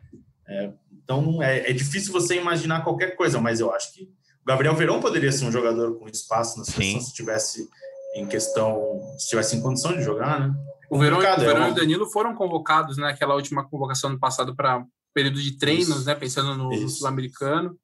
é 0.47 0.71
então 1.03 1.41
é, 1.41 1.69
é 1.69 1.73
difícil 1.73 2.11
você 2.11 2.35
imaginar 2.35 2.83
qualquer 2.83 3.15
coisa, 3.15 3.39
mas 3.39 3.59
eu 3.59 3.73
acho 3.73 3.93
que 3.93 4.09
Gabriel 4.45 4.75
Verão 4.75 4.99
poderia 4.99 5.31
ser 5.31 5.45
um 5.45 5.51
jogador 5.51 5.97
com 5.97 6.07
espaço 6.07 6.57
na 6.57 6.65
seleção 6.65 7.01
se 7.01 7.13
tivesse 7.13 7.67
em 8.15 8.25
questão, 8.25 8.99
se 9.17 9.29
tivesse 9.29 9.55
em 9.55 9.61
condição 9.61 9.93
de 9.93 10.01
jogar, 10.01 10.39
né? 10.39 10.53
O 10.89 10.97
Verão, 10.97 11.17
o 11.17 11.21
Verão 11.21 11.65
é 11.65 11.67
e 11.67 11.71
o 11.71 11.75
Danilo 11.75 12.05
foram 12.09 12.33
convocados 12.33 12.97
naquela 12.97 13.33
né, 13.33 13.35
última 13.35 13.67
convocação 13.67 14.09
do 14.09 14.19
passado 14.19 14.55
para 14.55 14.85
período 15.13 15.41
de 15.41 15.57
treinos, 15.57 15.89
Isso. 15.89 16.05
né? 16.05 16.15
Pensando 16.15 16.55
no, 16.55 16.69
no 16.69 16.89
sul-americano. 16.89 17.77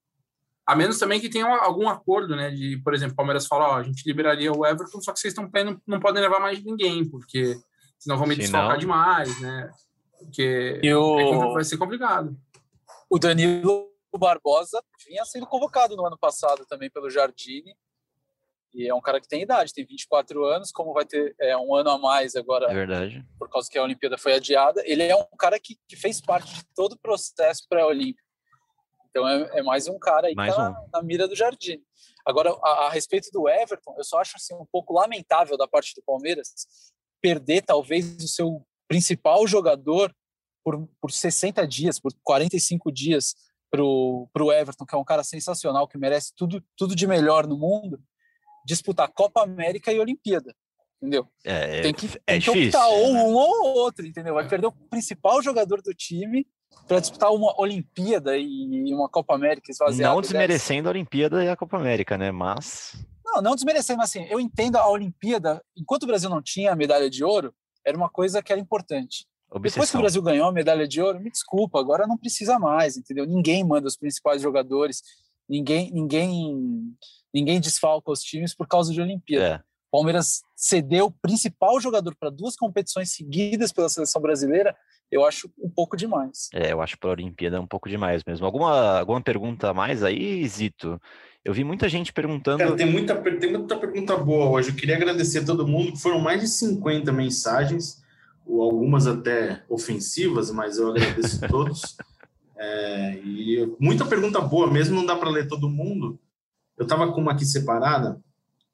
A 0.66 0.76
menos 0.76 0.98
também 0.98 1.20
que 1.20 1.30
tenha 1.30 1.46
algum 1.46 1.90
acordo, 1.90 2.36
né? 2.36 2.50
De, 2.50 2.78
por 2.84 2.94
exemplo, 2.94 3.14
o 3.14 3.18
Palmeiras 3.18 3.46
fala, 3.46 3.70
ó, 3.70 3.76
a 3.76 3.84
gente 3.84 4.08
liberaria 4.08 4.52
o 4.52 4.66
Everton, 4.66 5.02
só 5.02 5.12
que 5.12 5.20
vocês 5.20 5.34
estão 5.34 5.50
não, 5.66 5.82
não 5.86 6.00
podem 6.00 6.22
levar 6.22 6.40
mais 6.40 6.64
ninguém, 6.64 7.08
porque 7.08 7.58
senão 8.00 8.18
vão 8.18 8.28
me 8.28 8.36
desfalcar 8.36 8.78
demais, 8.78 9.40
né? 9.42 9.70
Porque 10.18 10.80
o... 10.94 11.20
é, 11.20 11.54
vai 11.54 11.64
ser 11.64 11.78
complicado. 11.78 12.36
O 13.10 13.20
Danilo 13.20 13.92
Barbosa 14.18 14.82
vinha 15.08 15.26
sendo 15.26 15.46
convocado 15.46 15.96
no 15.96 16.06
ano 16.06 16.18
passado 16.18 16.66
também 16.66 16.90
pelo 16.90 17.10
Jardine. 17.10 17.76
E 18.74 18.88
é 18.88 18.94
um 18.94 19.02
cara 19.02 19.22
que 19.22 19.28
tem 19.28 19.44
idade, 19.44 19.72
tem 19.72 19.86
24 19.86 20.44
anos, 20.46 20.72
como 20.72 20.94
vai 20.94 21.06
ter 21.06 21.36
é, 21.40 21.56
um 21.56 21.76
ano 21.76 21.92
a 21.92 21.98
mais 22.00 22.36
agora. 22.36 22.72
É 22.72 22.74
verdade. 22.74 23.24
Por 23.38 23.48
causa 23.48 23.70
que 23.70 23.78
a 23.78 23.84
Olimpíada 23.84 24.18
foi 24.18 24.34
adiada. 24.34 24.82
Ele 24.86 25.04
é 25.04 25.16
um 25.16 25.38
cara 25.38 25.60
que, 25.60 25.78
que 25.88 25.96
fez 25.96 26.20
parte 26.20 26.52
de 26.52 26.66
todo 26.76 26.94
o 26.94 26.98
processo 26.98 27.68
pré-olímpico. 27.70 28.23
Então 29.14 29.28
é, 29.28 29.60
é, 29.60 29.62
mais 29.62 29.88
um 29.88 30.00
cara 30.00 30.28
aí 30.28 30.34
mais 30.34 30.52
que 30.52 30.60
tá 30.60 30.72
um. 30.72 30.90
na, 30.92 31.04
mira 31.04 31.28
do 31.28 31.36
Jardine. 31.36 31.84
Agora, 32.26 32.50
a, 32.64 32.88
a, 32.88 32.90
respeito 32.90 33.30
do 33.32 33.48
Everton, 33.48 33.94
eu 33.96 34.04
só 34.04 34.20
acho 34.20 34.36
assim, 34.38 34.56
um 34.56 34.66
pouco 34.66 34.92
lamentável 34.92 35.56
da 35.56 35.68
parte 35.68 35.94
do 35.94 36.02
Palmeiras 36.02 36.50
perder 37.22 37.62
talvez 37.62 38.18
o 38.24 38.28
seu 38.28 38.66
principal 38.88 39.46
jogador 39.46 40.14
por, 40.64 40.90
por 41.00 41.12
60 41.12 41.68
dias, 41.68 42.00
por 42.00 42.12
45 42.24 42.92
dias 42.92 43.36
pro, 43.70 44.28
pro 44.34 44.52
Everton, 44.52 44.86
que 44.86 44.96
é 44.96 44.98
um 44.98 45.04
cara 45.04 45.24
sensacional, 45.24 45.88
que 45.88 45.98
merece 45.98 46.34
tudo, 46.36 46.64
tudo 46.76 46.96
de 46.96 47.06
melhor 47.06 47.46
no 47.46 47.58
mundo, 47.58 48.02
disputar 48.66 49.12
Copa 49.14 49.44
América 49.44 49.92
e 49.92 50.00
Olimpíada. 50.00 50.56
Entendeu? 51.00 51.28
É, 51.44 51.82
tem 51.82 51.94
que, 51.94 52.08
é 52.26 52.34
tem 52.34 52.40
que 52.40 52.52
difícil, 52.52 52.80
optar 52.80 52.88
ou 52.88 53.12
um 53.12 53.34
ou 53.36 53.78
outro, 53.78 54.06
entendeu? 54.08 54.34
Vai 54.34 54.48
perder 54.48 54.68
o 54.68 54.72
principal 54.72 55.42
jogador 55.42 55.82
do 55.82 55.94
time 55.94 56.48
para 56.88 57.00
disputar 57.00 57.32
uma 57.32 57.60
Olimpíada 57.60 58.38
e 58.38 58.94
uma 58.94 59.10
Copa 59.10 59.36
América 59.36 59.72
Não 59.80 60.22
desmerecendo 60.22 60.84
dessa. 60.84 60.90
a 60.90 60.92
Olimpíada 60.92 61.44
e 61.44 61.50
a 61.50 61.56
Copa 61.56 61.78
América, 61.78 62.18
né? 62.18 62.32
Mas. 62.32 62.94
Não, 63.26 63.42
não 63.42 63.56
desmerecendo, 63.56 63.98
mas 63.98 64.10
assim, 64.10 64.26
eu 64.30 64.40
entendo 64.40 64.76
a 64.76 64.88
Olimpíada, 64.90 65.64
enquanto 65.76 66.04
o 66.04 66.08
Brasil 66.08 66.30
não 66.30 66.42
tinha 66.42 66.74
a 66.74 66.76
medalha 66.76 67.10
de 67.10 67.24
ouro, 67.24 67.54
era 67.86 67.98
uma 67.98 68.10
coisa 68.10 68.44
que 68.44 68.52
era 68.52 68.62
importante. 68.62 69.26
Obsessão. 69.50 69.62
Depois 69.62 69.92
que 69.92 69.98
o 69.98 70.00
Brasil 70.00 70.22
ganhou 70.22 70.48
a 70.48 70.52
medalha 70.52 70.88
de 70.88 71.02
ouro, 71.02 71.20
me 71.20 71.30
desculpa, 71.30 71.80
agora 71.80 72.08
não 72.08 72.18
precisa 72.18 72.58
mais, 72.60 72.98
entendeu? 72.98 73.26
Ninguém 73.26 73.64
manda 73.64 73.88
os 73.88 73.96
principais 73.96 74.42
jogadores, 74.42 75.02
ninguém, 75.48 75.92
ninguém, 75.92 76.96
ninguém 77.34 77.60
desfalca 77.60 78.12
os 78.12 78.22
times 78.22 78.56
por 78.56 78.68
causa 78.68 78.92
de 78.92 79.00
Olimpíada. 79.00 79.46
É. 79.46 79.74
Palmeiras 79.92 80.42
cedeu 80.56 81.06
o 81.06 81.12
principal 81.12 81.80
jogador 81.80 82.16
para 82.20 82.32
duas 82.32 82.56
competições 82.56 83.14
seguidas 83.14 83.72
pela 83.72 83.88
seleção 83.90 84.20
brasileira, 84.20 84.76
eu 85.14 85.26
acho 85.26 85.50
um 85.60 85.70
pouco 85.70 85.96
demais. 85.96 86.50
É, 86.54 86.72
eu 86.72 86.82
acho 86.82 86.98
para 86.98 87.10
a 87.10 87.14
Olimpíada 87.14 87.62
um 87.62 87.68
pouco 87.68 87.90
demais 87.90 88.24
mesmo. 88.26 88.46
Alguma, 88.46 89.00
alguma 89.00 89.22
pergunta 89.22 89.70
a 89.70 89.74
mais 89.74 90.04
aí, 90.04 90.48
Zito? 90.48 91.00
Eu 91.44 91.54
vi 91.54 91.64
muita 91.64 91.90
gente 91.90 92.14
perguntando. 92.14 92.60
Cara, 92.60 92.76
tem 92.76 92.86
muita, 92.86 93.16
tem 93.16 93.52
muita 93.52 93.78
pergunta 93.78 94.16
boa 94.18 94.50
hoje. 94.50 94.70
Eu 94.70 94.76
queria 94.76 94.96
agradecer 94.96 95.40
a 95.40 95.46
todo 95.46 95.68
mundo, 95.68 95.98
foram 95.98 96.20
mais 96.20 96.42
de 96.42 96.48
50 96.48 97.12
mensagens 97.12 98.04
algumas 98.46 99.08
até 99.08 99.64
ofensivas, 99.70 100.52
mas 100.52 100.78
eu 100.78 100.90
agradeço 100.90 101.44
a 101.44 101.48
todos. 101.48 101.98
É, 102.66 103.16
e 103.26 103.76
muita 103.78 104.06
pergunta 104.06 104.40
boa 104.40 104.72
mesmo, 104.72 104.96
não 104.96 105.06
dá 105.06 105.18
para 105.18 105.30
ler 105.30 105.50
todo 105.50 105.70
mundo. 105.70 106.18
Eu 106.78 106.84
estava 106.84 107.12
com 107.12 107.20
uma 107.20 107.34
aqui 107.34 107.44
separada. 107.44 108.22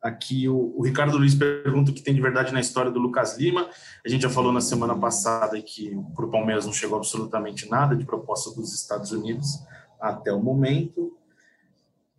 Aqui 0.02 0.48
o, 0.48 0.74
o, 0.78 0.84
Ricardo 0.84 1.18
Luiz 1.18 1.36
pergunta 1.36 1.92
o 1.92 1.94
que 1.94 2.02
tem 2.02 2.16
de 2.16 2.22
verdade 2.22 2.54
na 2.54 2.62
história 2.62 2.90
do 2.90 3.00
Lucas 3.00 3.38
Lima. 3.38 3.70
A 4.06 4.08
gente 4.08 4.22
já 4.22 4.30
falou 4.30 4.52
na 4.52 4.62
semana 4.62 4.98
passada 4.98 5.62
que 5.62 5.92
para 6.16 6.26
o 6.26 6.32
Palmeiras 6.32 6.66
não 6.66 6.72
chegou 6.72 6.98
absolutamente 6.98 7.70
nada 7.70 7.96
de 7.96 8.06
proposta 8.06 8.50
dos 8.56 8.74
Estados 8.74 9.12
Unidos 9.12 9.60
até 10.00 10.32
o 10.32 10.40
momento. 10.42 11.18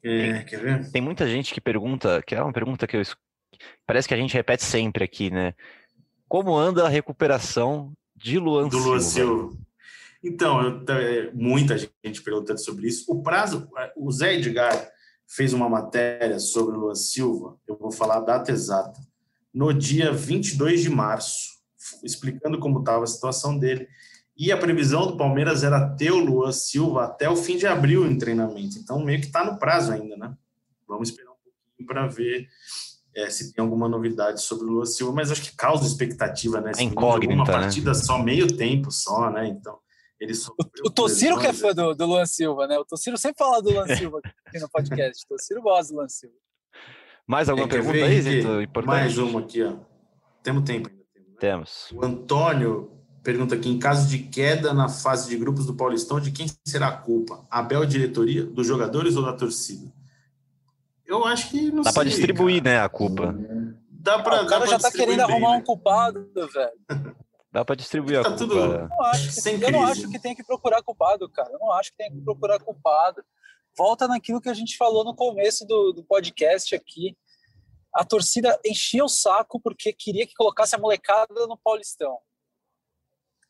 É, 0.02 0.32
tem, 0.32 0.44
quer 0.44 0.60
ver? 0.60 0.90
Tem 0.90 1.00
muita 1.00 1.26
gente 1.26 1.54
que 1.54 1.60
pergunta, 1.60 2.22
que 2.22 2.34
é 2.34 2.42
uma 2.42 2.52
pergunta 2.52 2.86
que 2.86 2.96
eu 2.96 3.02
parece 3.86 4.06
que 4.06 4.14
a 4.14 4.16
gente 4.16 4.34
repete 4.34 4.62
sempre 4.62 5.04
aqui, 5.04 5.30
né? 5.30 5.54
Como 6.28 6.56
anda 6.56 6.84
a 6.84 6.88
recuperação 6.88 7.92
de 8.14 8.38
Luan 8.38 8.68
do 8.68 8.78
Luan 8.78 9.00
Silva? 9.00 9.56
Então, 10.22 10.62
eu, 10.62 10.96
é, 10.96 11.30
muita 11.32 11.76
gente 11.78 12.22
perguntando 12.22 12.62
sobre 12.62 12.86
isso. 12.86 13.10
O 13.10 13.22
prazo, 13.22 13.68
o 13.96 14.12
Zé 14.12 14.34
Edgar 14.34 14.90
fez 15.30 15.52
uma 15.52 15.68
matéria 15.68 16.38
sobre 16.40 16.76
o 16.76 16.80
Luan 16.80 16.94
Silva, 16.94 17.56
eu 17.66 17.76
vou 17.76 17.92
falar 17.92 18.16
a 18.16 18.20
data 18.20 18.50
exata, 18.50 19.00
no 19.54 19.72
dia 19.72 20.12
22 20.12 20.82
de 20.82 20.90
março, 20.90 21.48
explicando 22.02 22.58
como 22.58 22.80
estava 22.80 23.04
a 23.04 23.06
situação 23.06 23.56
dele. 23.56 23.88
E 24.36 24.50
a 24.50 24.56
previsão 24.56 25.06
do 25.06 25.16
Palmeiras 25.16 25.62
era 25.62 25.88
ter 25.96 26.10
o 26.10 26.18
Luan 26.18 26.52
Silva 26.52 27.04
até 27.04 27.28
o 27.28 27.36
fim 27.36 27.56
de 27.56 27.66
abril 27.66 28.06
em 28.06 28.18
treinamento. 28.18 28.78
Então, 28.78 29.04
meio 29.04 29.20
que 29.20 29.26
está 29.26 29.44
no 29.44 29.58
prazo 29.58 29.92
ainda, 29.92 30.16
né? 30.16 30.34
Vamos 30.88 31.10
esperar 31.10 31.30
um 31.30 31.36
pouquinho 31.44 31.86
para 31.86 32.06
ver 32.06 32.48
é, 33.14 33.28
se 33.28 33.52
tem 33.52 33.62
alguma 33.62 33.88
novidade 33.88 34.40
sobre 34.40 34.66
o 34.66 34.70
Luan 34.70 34.86
Silva, 34.86 35.12
mas 35.12 35.30
acho 35.30 35.42
que 35.42 35.56
causa 35.56 35.86
expectativa, 35.86 36.60
né? 36.60 36.72
É 36.76 36.82
incógnita, 36.82 37.34
uma 37.34 37.44
né? 37.44 37.52
partida 37.52 37.92
só, 37.94 38.18
meio 38.18 38.56
tempo 38.56 38.90
só, 38.90 39.30
né? 39.30 39.46
Então, 39.48 39.78
ele 40.20 40.32
O, 40.58 40.88
o 40.88 40.90
Tociro 40.90 41.38
que 41.38 41.46
é 41.46 41.52
fã 41.52 41.72
do, 41.74 41.94
do 41.94 42.06
Luan 42.06 42.26
Silva, 42.26 42.66
né? 42.66 42.78
O 42.78 42.84
Tociro 42.84 43.16
sempre 43.16 43.38
fala 43.38 43.62
do 43.62 43.70
Luan 43.70 43.86
Silva 43.86 44.20
aqui 44.46 44.58
no 44.58 44.68
podcast. 44.70 45.24
O 45.24 45.28
Tociro 45.28 45.62
gosta 45.62 45.92
do 45.92 45.96
Luan 45.96 46.08
Silva. 46.08 46.34
Mais 47.26 47.48
alguma 47.48 47.66
é, 47.66 47.70
pergunta 47.70 47.96
aí, 47.96 48.20
Zito? 48.20 48.48
Mais 48.84 49.16
uma 49.16 49.40
aqui, 49.40 49.62
ó. 49.62 49.76
Temos 50.42 50.64
tempo 50.64 50.88
ainda. 50.88 51.00
Né? 51.30 51.36
Temos. 51.38 51.90
O 51.92 52.04
Antônio 52.04 52.90
pergunta 53.22 53.54
aqui: 53.54 53.68
em 53.68 53.78
caso 53.78 54.08
de 54.08 54.18
queda 54.18 54.74
na 54.74 54.88
fase 54.88 55.28
de 55.28 55.36
grupos 55.36 55.66
do 55.66 55.74
Paulistão, 55.74 56.20
de 56.20 56.30
quem 56.30 56.46
será 56.66 56.88
a 56.88 56.96
culpa? 56.96 57.46
Abel 57.50 57.86
diretoria, 57.86 58.44
dos 58.44 58.66
jogadores 58.66 59.16
ou 59.16 59.24
da 59.24 59.32
torcida? 59.32 59.90
Eu 61.06 61.24
acho 61.24 61.50
que 61.50 61.72
não 61.72 61.82
Dá 61.82 61.92
para 61.92 62.08
distribuir, 62.08 62.62
cara. 62.62 62.76
né, 62.76 62.84
a 62.84 62.88
culpa. 62.88 63.34
Dá 63.90 64.18
pra, 64.20 64.38
ah, 64.38 64.42
o 64.42 64.46
cara 64.46 64.66
já 64.66 64.78
tá 64.78 64.90
querendo 64.90 65.26
bem, 65.26 65.36
arrumar 65.36 65.52
né? 65.52 65.56
um 65.58 65.62
culpado, 65.62 66.30
velho. 66.34 66.72
Dá 67.52 67.64
para 67.64 67.74
distribuir 67.74 68.22
tá 68.22 68.28
a 68.28 68.36
culpa. 68.36 68.38
Tudo... 68.38 68.58
Eu 68.58 68.88
não, 68.88 69.02
acho 69.02 69.42
que, 69.42 69.48
eu 69.48 69.72
não 69.72 69.86
acho 69.86 70.10
que 70.10 70.18
tem 70.20 70.34
que 70.34 70.44
procurar 70.44 70.82
culpado, 70.82 71.28
cara. 71.28 71.50
Eu 71.50 71.58
não 71.58 71.72
acho 71.72 71.90
que 71.90 71.96
tem 71.96 72.12
que 72.12 72.20
procurar 72.20 72.60
culpado. 72.60 73.24
Volta 73.76 74.06
naquilo 74.06 74.40
que 74.40 74.48
a 74.48 74.54
gente 74.54 74.76
falou 74.76 75.04
no 75.04 75.14
começo 75.14 75.66
do, 75.66 75.92
do 75.92 76.04
podcast 76.04 76.74
aqui. 76.74 77.16
A 77.92 78.04
torcida 78.04 78.58
enchia 78.64 79.04
o 79.04 79.08
saco 79.08 79.60
porque 79.60 79.92
queria 79.92 80.26
que 80.26 80.34
colocasse 80.34 80.76
a 80.76 80.78
molecada 80.78 81.46
no 81.46 81.58
Paulistão. 81.58 82.18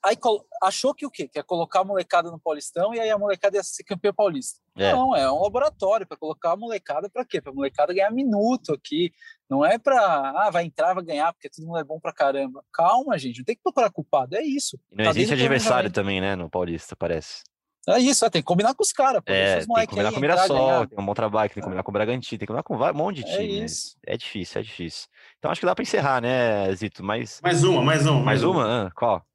Aí 0.02 0.16
achou 0.62 0.94
que 0.94 1.04
o 1.04 1.10
quê? 1.10 1.28
Que 1.28 1.38
é 1.38 1.42
colocar 1.42 1.80
a 1.80 1.84
molecada 1.84 2.30
no 2.30 2.40
Paulistão 2.40 2.94
e 2.94 3.00
aí 3.00 3.10
a 3.10 3.18
molecada 3.18 3.58
ia 3.58 3.62
ser 3.62 3.84
campeã 3.84 4.12
paulista. 4.14 4.58
É. 4.76 4.92
Não, 4.92 5.14
é 5.14 5.30
um 5.30 5.42
laboratório 5.42 6.06
para 6.06 6.16
colocar 6.16 6.52
a 6.52 6.56
molecada 6.56 7.10
para 7.10 7.24
quê? 7.24 7.40
Para 7.40 7.52
a 7.52 7.54
molecada 7.54 7.92
ganhar 7.92 8.10
minuto 8.10 8.72
aqui. 8.72 9.12
Não 9.48 9.64
é 9.64 9.78
para, 9.78 9.98
ah, 9.98 10.50
vai 10.50 10.64
entrar, 10.64 10.94
vai 10.94 11.04
ganhar, 11.04 11.32
porque 11.34 11.50
todo 11.50 11.66
mundo 11.66 11.78
é 11.78 11.84
bom 11.84 12.00
para 12.00 12.14
caramba. 12.14 12.64
Calma, 12.72 13.18
gente, 13.18 13.38
não 13.38 13.44
tem 13.44 13.56
que 13.56 13.62
procurar 13.62 13.90
culpado, 13.90 14.36
é 14.36 14.42
isso. 14.42 14.78
E 14.90 14.96
não 14.96 15.04
tá 15.04 15.10
existe 15.10 15.34
adversário 15.34 15.90
também, 15.90 16.20
né, 16.20 16.34
no 16.34 16.48
Paulista, 16.48 16.96
parece. 16.96 17.42
É 17.88 17.98
isso, 17.98 18.24
é, 18.24 18.30
tem 18.30 18.42
que 18.42 18.46
combinar 18.46 18.74
com 18.74 18.82
os 18.82 18.92
caras. 18.92 19.22
É, 19.26 19.58
tem 19.58 19.66
que 19.66 19.86
combinar 19.86 20.12
com 20.12 20.18
o 20.18 20.20
Mirassol, 20.20 20.86
tem 20.86 20.98
um 20.98 21.06
bom 21.06 21.14
trabalho, 21.14 21.48
tem 21.48 21.54
que 21.56 21.62
combinar 21.62 21.82
com 21.82 21.90
o 21.90 21.92
Bragantino, 21.92 22.38
tem 22.38 22.46
que 22.46 22.46
combinar 22.46 22.62
com 22.62 22.74
um 22.74 22.94
monte 22.94 23.16
de 23.16 23.30
é 23.30 23.36
time. 23.36 23.60
É, 23.60 23.64
isso. 23.64 23.96
é 24.06 24.16
difícil, 24.16 24.60
é 24.60 24.64
difícil. 24.64 25.08
Então 25.38 25.50
acho 25.50 25.60
que 25.60 25.66
dá 25.66 25.74
para 25.74 25.82
encerrar, 25.82 26.20
né, 26.20 26.72
Zito? 26.74 27.02
Mas... 27.02 27.40
Mais 27.42 27.64
uma, 27.64 27.82
mais 27.82 28.06
uma. 28.06 28.12
Mais, 28.12 28.24
mais 28.24 28.44
uma? 28.44 28.64
uma? 28.64 28.86
Ah, 28.86 28.90
qual? 28.92 29.26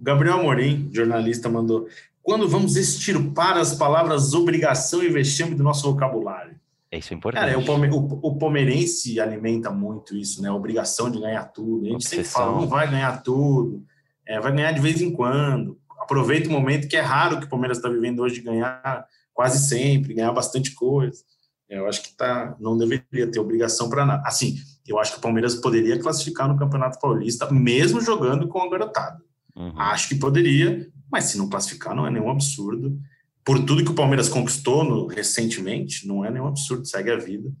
Gabriel 0.00 0.40
Amorim, 0.40 0.90
jornalista, 0.92 1.48
mandou. 1.48 1.88
Quando 2.22 2.48
vamos 2.48 2.76
extirpar 2.76 3.56
as 3.56 3.74
palavras 3.74 4.34
obrigação 4.34 5.02
e 5.02 5.08
vexame 5.08 5.54
do 5.54 5.62
nosso 5.62 5.90
vocabulário? 5.90 6.58
É 6.90 6.98
isso 6.98 7.12
é 7.12 7.16
importante. 7.16 7.40
Cara, 7.40 7.52
é, 7.52 7.56
o, 7.56 7.96
o, 7.96 8.20
o, 8.22 8.38
palmeirense 8.38 9.20
alimenta 9.20 9.70
muito 9.70 10.16
isso, 10.16 10.42
né? 10.42 10.48
A 10.48 10.54
obrigação 10.54 11.10
de 11.10 11.20
ganhar 11.20 11.44
tudo. 11.44 11.84
A 11.84 11.88
gente 11.88 11.94
Obsessão. 11.96 12.24
sempre 12.24 12.30
fala, 12.30 12.52
não 12.52 12.66
vai 12.66 12.90
ganhar 12.90 13.22
tudo, 13.22 13.84
é, 14.26 14.40
vai 14.40 14.52
ganhar 14.52 14.72
de 14.72 14.80
vez 14.80 15.00
em 15.00 15.10
quando. 15.10 15.78
Aproveita 15.98 16.48
o 16.48 16.52
momento 16.52 16.88
que 16.88 16.96
é 16.96 17.00
raro 17.00 17.38
que 17.38 17.46
o 17.46 17.48
Palmeiras 17.48 17.78
está 17.78 17.88
vivendo 17.88 18.20
hoje 18.20 18.36
de 18.36 18.42
ganhar 18.42 19.06
quase 19.34 19.68
sempre, 19.68 20.14
ganhar 20.14 20.32
bastante 20.32 20.74
coisa. 20.74 21.22
Eu 21.68 21.86
acho 21.86 22.02
que 22.02 22.16
tá, 22.16 22.56
não 22.58 22.78
deveria 22.78 23.30
ter 23.30 23.38
obrigação 23.38 23.90
para 23.90 24.06
nada. 24.06 24.22
Assim, 24.26 24.56
eu 24.86 24.98
acho 24.98 25.12
que 25.12 25.18
o 25.18 25.22
Palmeiras 25.22 25.54
poderia 25.56 25.98
classificar 25.98 26.48
no 26.48 26.58
Campeonato 26.58 26.98
Paulista, 26.98 27.50
mesmo 27.50 28.00
jogando 28.00 28.48
com 28.48 28.62
a 28.62 28.70
garotada. 28.70 29.22
Uhum. 29.58 29.72
Acho 29.76 30.08
que 30.08 30.14
poderia, 30.14 30.88
mas 31.10 31.24
se 31.24 31.36
não 31.36 31.48
classificar, 31.48 31.94
não 31.94 32.06
é 32.06 32.10
nenhum 32.10 32.30
absurdo. 32.30 32.96
Por 33.44 33.64
tudo 33.64 33.84
que 33.84 33.90
o 33.90 33.94
Palmeiras 33.94 34.28
conquistou 34.28 34.84
no, 34.84 35.06
recentemente, 35.06 36.06
não 36.06 36.24
é 36.24 36.30
nenhum 36.30 36.46
absurdo. 36.46 36.86
Segue 36.86 37.10
a 37.10 37.16
vida 37.16 37.52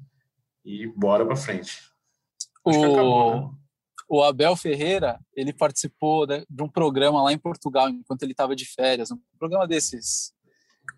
e 0.64 0.86
bora 0.86 1.26
para 1.26 1.34
frente. 1.34 1.80
o... 2.64 2.70
Acabou, 2.70 3.40
né? 3.40 3.50
o 4.08 4.22
Abel 4.22 4.56
Ferreira, 4.56 5.18
ele 5.34 5.52
participou 5.52 6.26
de, 6.26 6.46
de 6.48 6.62
um 6.62 6.68
programa 6.68 7.22
lá 7.22 7.32
em 7.32 7.38
Portugal 7.38 7.90
enquanto 7.90 8.22
ele 8.22 8.32
estava 8.32 8.56
de 8.56 8.64
férias, 8.64 9.10
um 9.10 9.18
programa 9.38 9.66
desses, 9.66 10.32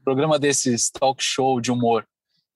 programa 0.04 0.38
desses 0.38 0.90
talk 0.90 1.22
show 1.22 1.60
de 1.60 1.72
humor. 1.72 2.06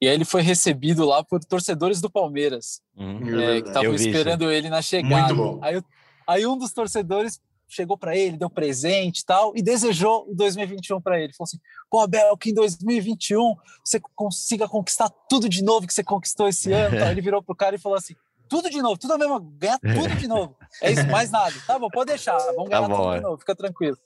E 0.01 0.09
aí 0.09 0.15
ele 0.15 0.25
foi 0.25 0.43
recebido 0.43 1.05
lá 1.07 1.25
por 1.25 1.43
torcedores 1.45 2.01
do 2.01 2.11
Palmeiras, 2.11 2.81
uhum, 2.97 3.41
é, 3.41 3.63
que 3.63 3.69
estavam 3.69 3.95
esperando 3.95 4.51
ele 4.51 4.69
na 4.69 4.83
chegada. 4.83 5.33
Muito 5.33 5.37
bom. 5.37 5.65
Aí, 5.65 5.83
aí 6.27 6.47
um 6.47 6.59
dos 6.59 6.73
torcedores 6.73 7.41
chegou 7.69 7.97
para 7.97 8.17
ele, 8.17 8.37
deu 8.37 8.51
presente 8.51 9.21
e 9.21 9.25
tal, 9.25 9.53
e 9.57 9.63
desejou 9.63 10.27
o 10.29 10.35
2021 10.35 11.01
para 11.01 11.21
ele. 11.21 11.33
Falou 11.33 11.47
assim: 11.47 11.59
pô, 11.91 12.01
Abel, 12.01 12.37
que 12.37 12.51
em 12.51 12.55
2021 12.55 13.55
você 13.85 14.01
consiga 14.15 14.69
conquistar 14.69 15.09
tudo 15.29 15.49
de 15.49 15.63
novo 15.63 15.87
que 15.87 15.95
você 15.95 16.05
conquistou 16.05 16.49
esse 16.49 16.73
ano. 16.73 16.97
Então, 16.97 17.11
ele 17.11 17.21
virou 17.21 17.43
pro 17.43 17.55
cara 17.55 17.77
e 17.77 17.79
falou 17.79 17.99
assim: 17.99 18.15
tudo 18.49 18.71
de 18.71 18.81
novo, 18.81 18.99
tudo 18.99 19.15
a 19.15 19.19
mesma, 19.19 19.41
ganhar 19.41 19.79
tudo 19.79 20.15
de 20.17 20.29
novo. 20.29 20.57
É 20.83 20.93
isso, 20.93 21.07
mais 21.09 21.31
nada. 21.31 21.55
Tá 21.67 21.79
bom, 21.79 21.89
pode 21.89 22.09
deixar, 22.09 22.39
vamos 22.39 22.69
ganhar 22.69 22.83
tá 22.83 22.89
bom, 22.89 22.97
tudo 22.97 23.13
é. 23.13 23.17
de 23.17 23.23
novo, 23.23 23.39
fica 23.39 23.57
tranquilo. 23.57 23.97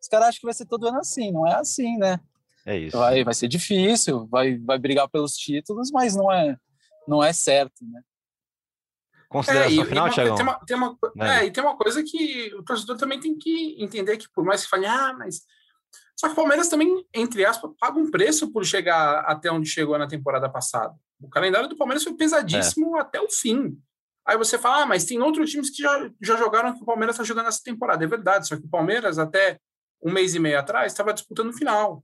Os 0.00 0.08
caras 0.08 0.28
acham 0.28 0.40
que 0.40 0.46
vai 0.46 0.54
ser 0.54 0.66
todo 0.66 0.86
ano 0.86 0.98
assim, 0.98 1.32
não 1.32 1.46
é 1.46 1.54
assim, 1.54 1.96
né? 1.96 2.20
É 2.64 2.76
isso. 2.76 2.96
Vai, 2.96 3.22
vai 3.22 3.34
ser 3.34 3.48
difícil, 3.48 4.26
vai, 4.26 4.58
vai 4.58 4.78
brigar 4.78 5.08
pelos 5.08 5.36
títulos, 5.36 5.90
mas 5.92 6.16
não 6.16 6.32
é, 6.32 6.56
não 7.06 7.22
é 7.22 7.32
certo, 7.32 7.84
né? 7.84 8.00
Consideração 9.28 9.82
é, 9.82 9.86
final, 9.86 10.10
Thiago? 10.10 10.36
Tem 10.36 10.44
uma, 10.44 10.54
tem 10.66 10.76
uma, 10.76 10.98
é. 11.20 11.28
é, 11.28 11.46
e 11.46 11.50
tem 11.50 11.62
uma 11.62 11.76
coisa 11.76 12.02
que 12.02 12.54
o 12.54 12.62
torcedor 12.62 12.96
também 12.96 13.18
tem 13.18 13.36
que 13.36 13.76
entender 13.82 14.16
que, 14.16 14.28
por 14.32 14.44
mais 14.44 14.64
que 14.64 14.70
fale, 14.70 14.86
ah, 14.86 15.14
mas. 15.18 15.42
Só 16.18 16.28
que 16.28 16.32
o 16.32 16.36
Palmeiras 16.36 16.68
também, 16.68 17.04
entre 17.12 17.44
aspas, 17.44 17.70
paga 17.78 17.98
um 17.98 18.10
preço 18.10 18.50
por 18.50 18.64
chegar 18.64 19.20
até 19.20 19.50
onde 19.50 19.68
chegou 19.68 19.98
na 19.98 20.06
temporada 20.06 20.48
passada. 20.48 20.94
O 21.20 21.28
calendário 21.28 21.68
do 21.68 21.76
Palmeiras 21.76 22.04
foi 22.04 22.14
pesadíssimo 22.14 22.96
é. 22.96 23.00
até 23.00 23.20
o 23.20 23.30
fim. 23.30 23.78
Aí 24.26 24.36
você 24.36 24.58
fala, 24.58 24.82
ah, 24.82 24.86
mas 24.86 25.04
tem 25.04 25.20
outros 25.20 25.50
times 25.50 25.70
que 25.70 25.82
já, 25.82 26.10
já 26.20 26.36
jogaram 26.36 26.74
que 26.74 26.82
o 26.82 26.86
Palmeiras 26.86 27.14
está 27.14 27.24
jogando 27.24 27.48
essa 27.48 27.62
temporada. 27.62 28.02
É 28.02 28.08
verdade, 28.08 28.48
só 28.48 28.56
que 28.56 28.64
o 28.64 28.68
Palmeiras, 28.68 29.18
até 29.18 29.58
um 30.02 30.10
mês 30.10 30.34
e 30.34 30.38
meio 30.38 30.58
atrás, 30.58 30.92
estava 30.92 31.12
disputando 31.12 31.50
o 31.50 31.56
final. 31.56 32.02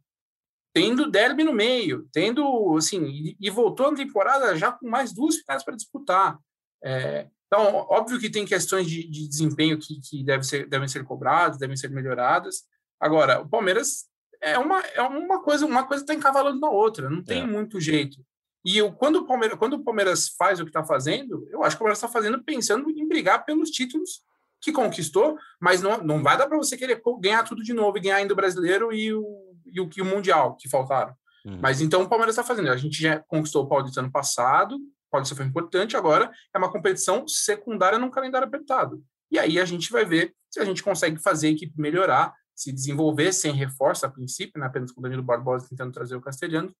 Tendo 0.75 1.11
derby 1.11 1.43
no 1.43 1.53
meio, 1.53 2.09
tendo, 2.13 2.77
assim, 2.77 3.05
e, 3.05 3.37
e 3.41 3.51
voltou 3.51 3.91
na 3.91 3.97
temporada 3.97 4.57
já 4.57 4.73
com 4.73 4.89
mais 4.89 5.13
duas 5.13 5.37
finais 5.37 5.65
para 5.65 5.75
disputar. 5.75 6.39
É, 6.83 7.27
então, 7.47 7.87
óbvio 7.89 8.19
que 8.19 8.31
tem 8.31 8.47
questões 8.47 8.87
de, 8.87 9.07
de 9.07 9.29
desempenho 9.29 9.79
que, 9.79 10.01
que 10.01 10.25
deve 10.25 10.43
ser, 10.45 10.67
devem 10.67 10.89
ser 10.89 11.05
cobradas, 11.05 11.59
devem 11.59 11.77
ser 11.77 11.91
melhoradas. 11.91 12.65
Agora, 12.99 13.41
o 13.41 13.49
Palmeiras 13.49 14.07
é 14.41 14.59
uma, 14.59 14.81
é 14.81 15.03
uma 15.03 15.43
coisa, 15.43 15.67
uma 15.67 15.85
coisa 15.85 16.03
está 16.03 16.15
encavalando 16.15 16.59
na 16.59 16.71
outra, 16.71 17.11
não 17.11 17.23
tem 17.23 17.43
é. 17.43 17.47
muito 17.47 17.81
jeito. 17.81 18.19
E 18.65 18.79
eu, 18.79 18.93
quando, 18.93 19.17
o 19.17 19.27
Palmeiras, 19.27 19.59
quando 19.59 19.75
o 19.75 19.85
Palmeiras 19.85 20.29
faz 20.29 20.61
o 20.61 20.65
que 20.65 20.71
está 20.71 20.85
fazendo, 20.85 21.47
eu 21.51 21.63
acho 21.63 21.77
que 21.77 21.83
o 21.83 21.85
Palmeiras 21.85 21.99
está 21.99 22.09
fazendo 22.09 22.43
pensando 22.43 22.89
em 22.91 23.07
brigar 23.07 23.45
pelos 23.45 23.71
títulos 23.71 24.23
que 24.61 24.73
conquistou, 24.73 25.37
mas 25.61 25.83
não, 25.83 25.99
não 25.99 26.23
vai 26.23 26.39
dar 26.39 26.47
para 26.47 26.57
você 26.57 26.77
querer 26.77 27.03
ganhar 27.19 27.43
tudo 27.43 27.63
de 27.63 27.73
novo 27.73 27.99
e 27.99 28.01
ganhar 28.01 28.17
ainda 28.17 28.33
o 28.33 28.37
brasileiro 28.37 28.93
e 28.93 29.13
o, 29.13 29.25
e 29.67 29.81
o, 29.81 29.91
e 29.97 30.01
o 30.01 30.05
Mundial 30.05 30.57
que 30.57 30.69
faltaram. 30.69 31.13
Uhum. 31.45 31.59
Mas 31.61 31.81
então 31.81 32.03
o 32.03 32.09
Palmeiras 32.09 32.35
está 32.35 32.45
fazendo. 32.45 32.71
A 32.71 32.77
gente 32.77 33.03
já 33.03 33.19
conquistou 33.19 33.65
o 33.65 33.69
Paulista 33.69 34.01
ano 34.01 34.13
passado, 34.13 34.79
Paulista 35.13 35.37
foi 35.37 35.45
importante, 35.45 35.97
agora 35.97 36.33
é 36.55 36.59
uma 36.59 36.73
competição 36.73 37.29
secundária 37.29 37.99
num 37.99 38.11
calendário 38.11 38.49
apertado. 38.49 39.05
E 39.31 39.39
aí 39.39 39.61
a 39.61 39.65
gente 39.65 39.93
vai 39.93 40.05
ver 40.07 40.35
se 40.51 40.59
a 40.59 40.65
gente 40.65 40.83
consegue 40.83 41.23
fazer 41.23 41.49
a 41.49 41.51
equipe 41.51 41.73
melhorar, 41.77 42.35
se 42.55 42.73
desenvolver 42.73 43.33
sem 43.33 43.53
reforço 43.53 44.07
a 44.07 44.11
princípio, 44.11 44.59
né, 44.59 44.67
apenas 44.67 44.91
com 44.91 45.01
o 45.01 45.03
Danilo 45.03 45.23
Barbosa 45.23 45.69
tentando 45.69 45.93
trazer 45.93 46.17
o 46.17 46.21
Castelhano, 46.21 46.75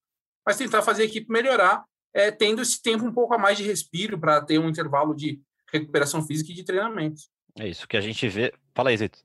mas 0.47 0.57
tentar 0.57 0.83
fazer 0.83 1.03
a 1.03 1.07
equipe 1.07 1.31
melhorar, 1.31 1.85
é, 2.15 2.31
tendo 2.31 2.63
esse 2.63 2.83
tempo 2.83 3.05
um 3.05 3.13
pouco 3.13 3.35
a 3.35 3.39
mais 3.39 3.59
de 3.59 3.65
respiro 3.65 4.19
para 4.19 4.41
ter 4.41 4.59
um 4.59 4.69
intervalo 4.69 5.15
de 5.15 5.41
recuperação 5.71 6.23
física 6.27 6.51
e 6.53 6.55
de 6.55 6.65
treinamento. 6.65 7.23
É 7.59 7.69
isso 7.69 7.87
que 7.87 7.97
a 7.97 8.01
gente 8.01 8.29
vê. 8.29 8.53
Fala 8.75 8.91
aí, 8.91 8.97
Zito. 8.97 9.19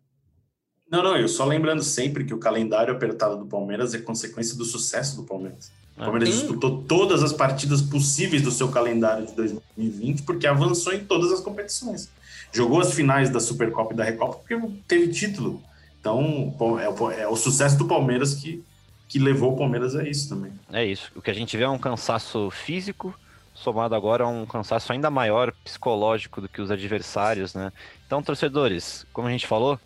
Não, 0.89 1.03
não, 1.03 1.17
eu 1.17 1.27
só 1.27 1.43
lembrando 1.45 1.83
sempre 1.83 2.23
que 2.23 2.33
o 2.33 2.37
calendário 2.37 2.93
apertado 2.93 3.37
do 3.37 3.45
Palmeiras 3.45 3.93
é 3.93 3.99
consequência 3.99 4.57
do 4.57 4.63
sucesso 4.63 5.17
do 5.17 5.23
Palmeiras. 5.23 5.71
O 5.97 5.99
Palmeiras 5.99 6.29
Sim. 6.29 6.41
disputou 6.41 6.83
todas 6.83 7.23
as 7.23 7.33
partidas 7.33 7.81
possíveis 7.81 8.41
do 8.41 8.51
seu 8.51 8.69
calendário 8.69 9.25
de 9.25 9.33
2020 9.33 10.21
porque 10.21 10.45
avançou 10.47 10.93
em 10.93 11.03
todas 11.03 11.31
as 11.31 11.39
competições. 11.39 12.09
Jogou 12.53 12.79
as 12.79 12.93
finais 12.93 13.29
da 13.29 13.39
Supercopa 13.39 13.93
e 13.93 13.97
da 13.97 14.03
Recopa 14.03 14.37
porque 14.37 14.57
teve 14.87 15.11
título. 15.11 15.61
Então, 15.99 16.55
é 16.79 16.87
o, 16.87 17.11
é 17.11 17.27
o 17.27 17.35
sucesso 17.35 17.77
do 17.77 17.85
Palmeiras 17.85 18.35
que, 18.35 18.63
que 19.09 19.19
levou 19.19 19.53
o 19.53 19.57
Palmeiras 19.57 19.95
a 19.95 20.07
isso 20.07 20.29
também. 20.29 20.51
É 20.71 20.85
isso. 20.85 21.11
O 21.15 21.21
que 21.21 21.31
a 21.31 21.33
gente 21.33 21.57
vê 21.57 21.63
é 21.63 21.69
um 21.69 21.79
cansaço 21.79 22.49
físico, 22.51 23.13
somado 23.53 23.95
agora 23.95 24.23
a 24.23 24.27
um 24.27 24.45
cansaço 24.45 24.93
ainda 24.93 25.09
maior 25.09 25.51
psicológico 25.63 26.39
do 26.39 26.47
que 26.47 26.61
os 26.61 26.71
adversários, 26.71 27.53
né? 27.53 27.73
Então, 28.05 28.21
torcedores, 28.23 29.05
como 29.11 29.27
a 29.27 29.31
gente 29.31 29.47
falou, 29.47 29.79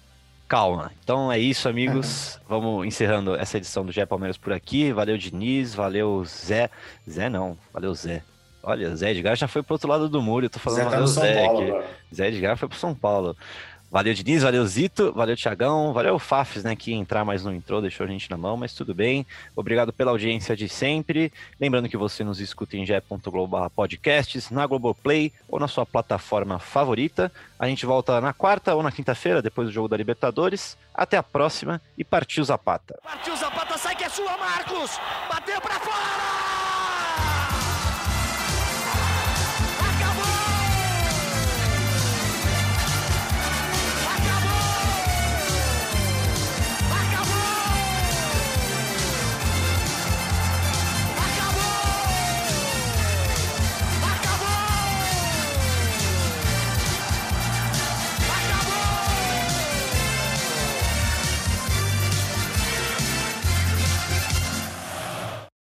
calma. 0.52 0.92
Então 1.02 1.32
é 1.32 1.40
isso, 1.40 1.70
amigos. 1.70 2.38
Vamos 2.46 2.86
encerrando 2.86 3.36
essa 3.36 3.56
edição 3.56 3.86
do 3.86 3.92
Gé 3.94 4.06
Palmeiras 4.06 4.38
por 4.38 4.52
aqui. 4.52 4.92
Valeu, 4.92 5.18
Diniz. 5.18 5.74
Valeu, 5.74 6.26
Zé. 6.26 6.70
Zé 7.10 7.30
não, 7.30 7.58
valeu, 7.74 7.96
Zé. 7.96 8.22
Olha, 8.62 8.94
Zé 8.94 9.12
Edgar 9.12 9.36
já 9.38 9.48
foi 9.48 9.64
pro 9.64 9.76
outro 9.76 9.88
lado 9.88 10.10
do 10.10 10.22
muro. 10.22 10.46
Eu 10.46 10.50
tô 10.50 10.60
falando 10.60 10.84
Zé 10.84 10.90
tá 10.90 11.06
Zé 11.06 11.46
Paulo. 11.46 11.84
Zé 12.14 12.28
Edgar 12.28 12.58
foi 12.58 12.68
pro 12.68 12.78
São 12.78 12.94
Paulo. 12.94 13.36
Valeu, 13.92 14.14
Diniz, 14.14 14.42
valeu, 14.42 14.66
Zito, 14.66 15.12
valeu, 15.12 15.36
Tiagão, 15.36 15.92
valeu, 15.92 16.18
Fafs, 16.18 16.64
né, 16.64 16.78
que 16.78 16.94
entrar, 16.94 17.26
mas 17.26 17.44
não 17.44 17.54
entrou, 17.54 17.82
deixou 17.82 18.06
a 18.06 18.10
gente 18.10 18.32
na 18.32 18.38
mão, 18.38 18.56
mas 18.56 18.74
tudo 18.74 18.96
bem. 18.96 19.28
Obrigado 19.54 19.92
pela 19.92 20.12
audiência 20.12 20.56
de 20.56 20.70
sempre. 20.70 21.30
Lembrando 21.60 21.90
que 21.90 21.98
você 21.98 22.24
nos 22.24 22.40
escuta 22.40 22.78
em 22.78 22.86
ge.globo 22.86 23.70
podcasts, 23.72 24.50
na 24.50 24.66
Globoplay 24.66 25.34
ou 25.46 25.60
na 25.60 25.68
sua 25.68 25.86
plataforma 25.86 26.58
favorita. 26.58 27.30
A 27.60 27.68
gente 27.68 27.86
volta 27.86 28.22
na 28.22 28.32
quarta 28.32 28.74
ou 28.74 28.82
na 28.82 28.94
quinta-feira, 28.94 29.42
depois 29.42 29.68
do 29.68 29.74
jogo 29.74 29.90
da 29.90 29.98
Libertadores. 29.98 30.78
Até 30.96 31.18
a 31.18 31.24
próxima 31.24 31.82
e 31.98 32.06
partiu 32.06 32.46
Zapata. 32.46 32.98
Partiu 33.04 33.36
Zapata, 33.36 33.78
sai 33.78 33.94
que 33.98 34.06
é 34.06 34.10
sua, 34.10 34.38
Marcos! 34.38 34.92
Bateu 35.30 35.60
pra 35.60 35.78
fora! 35.82 36.61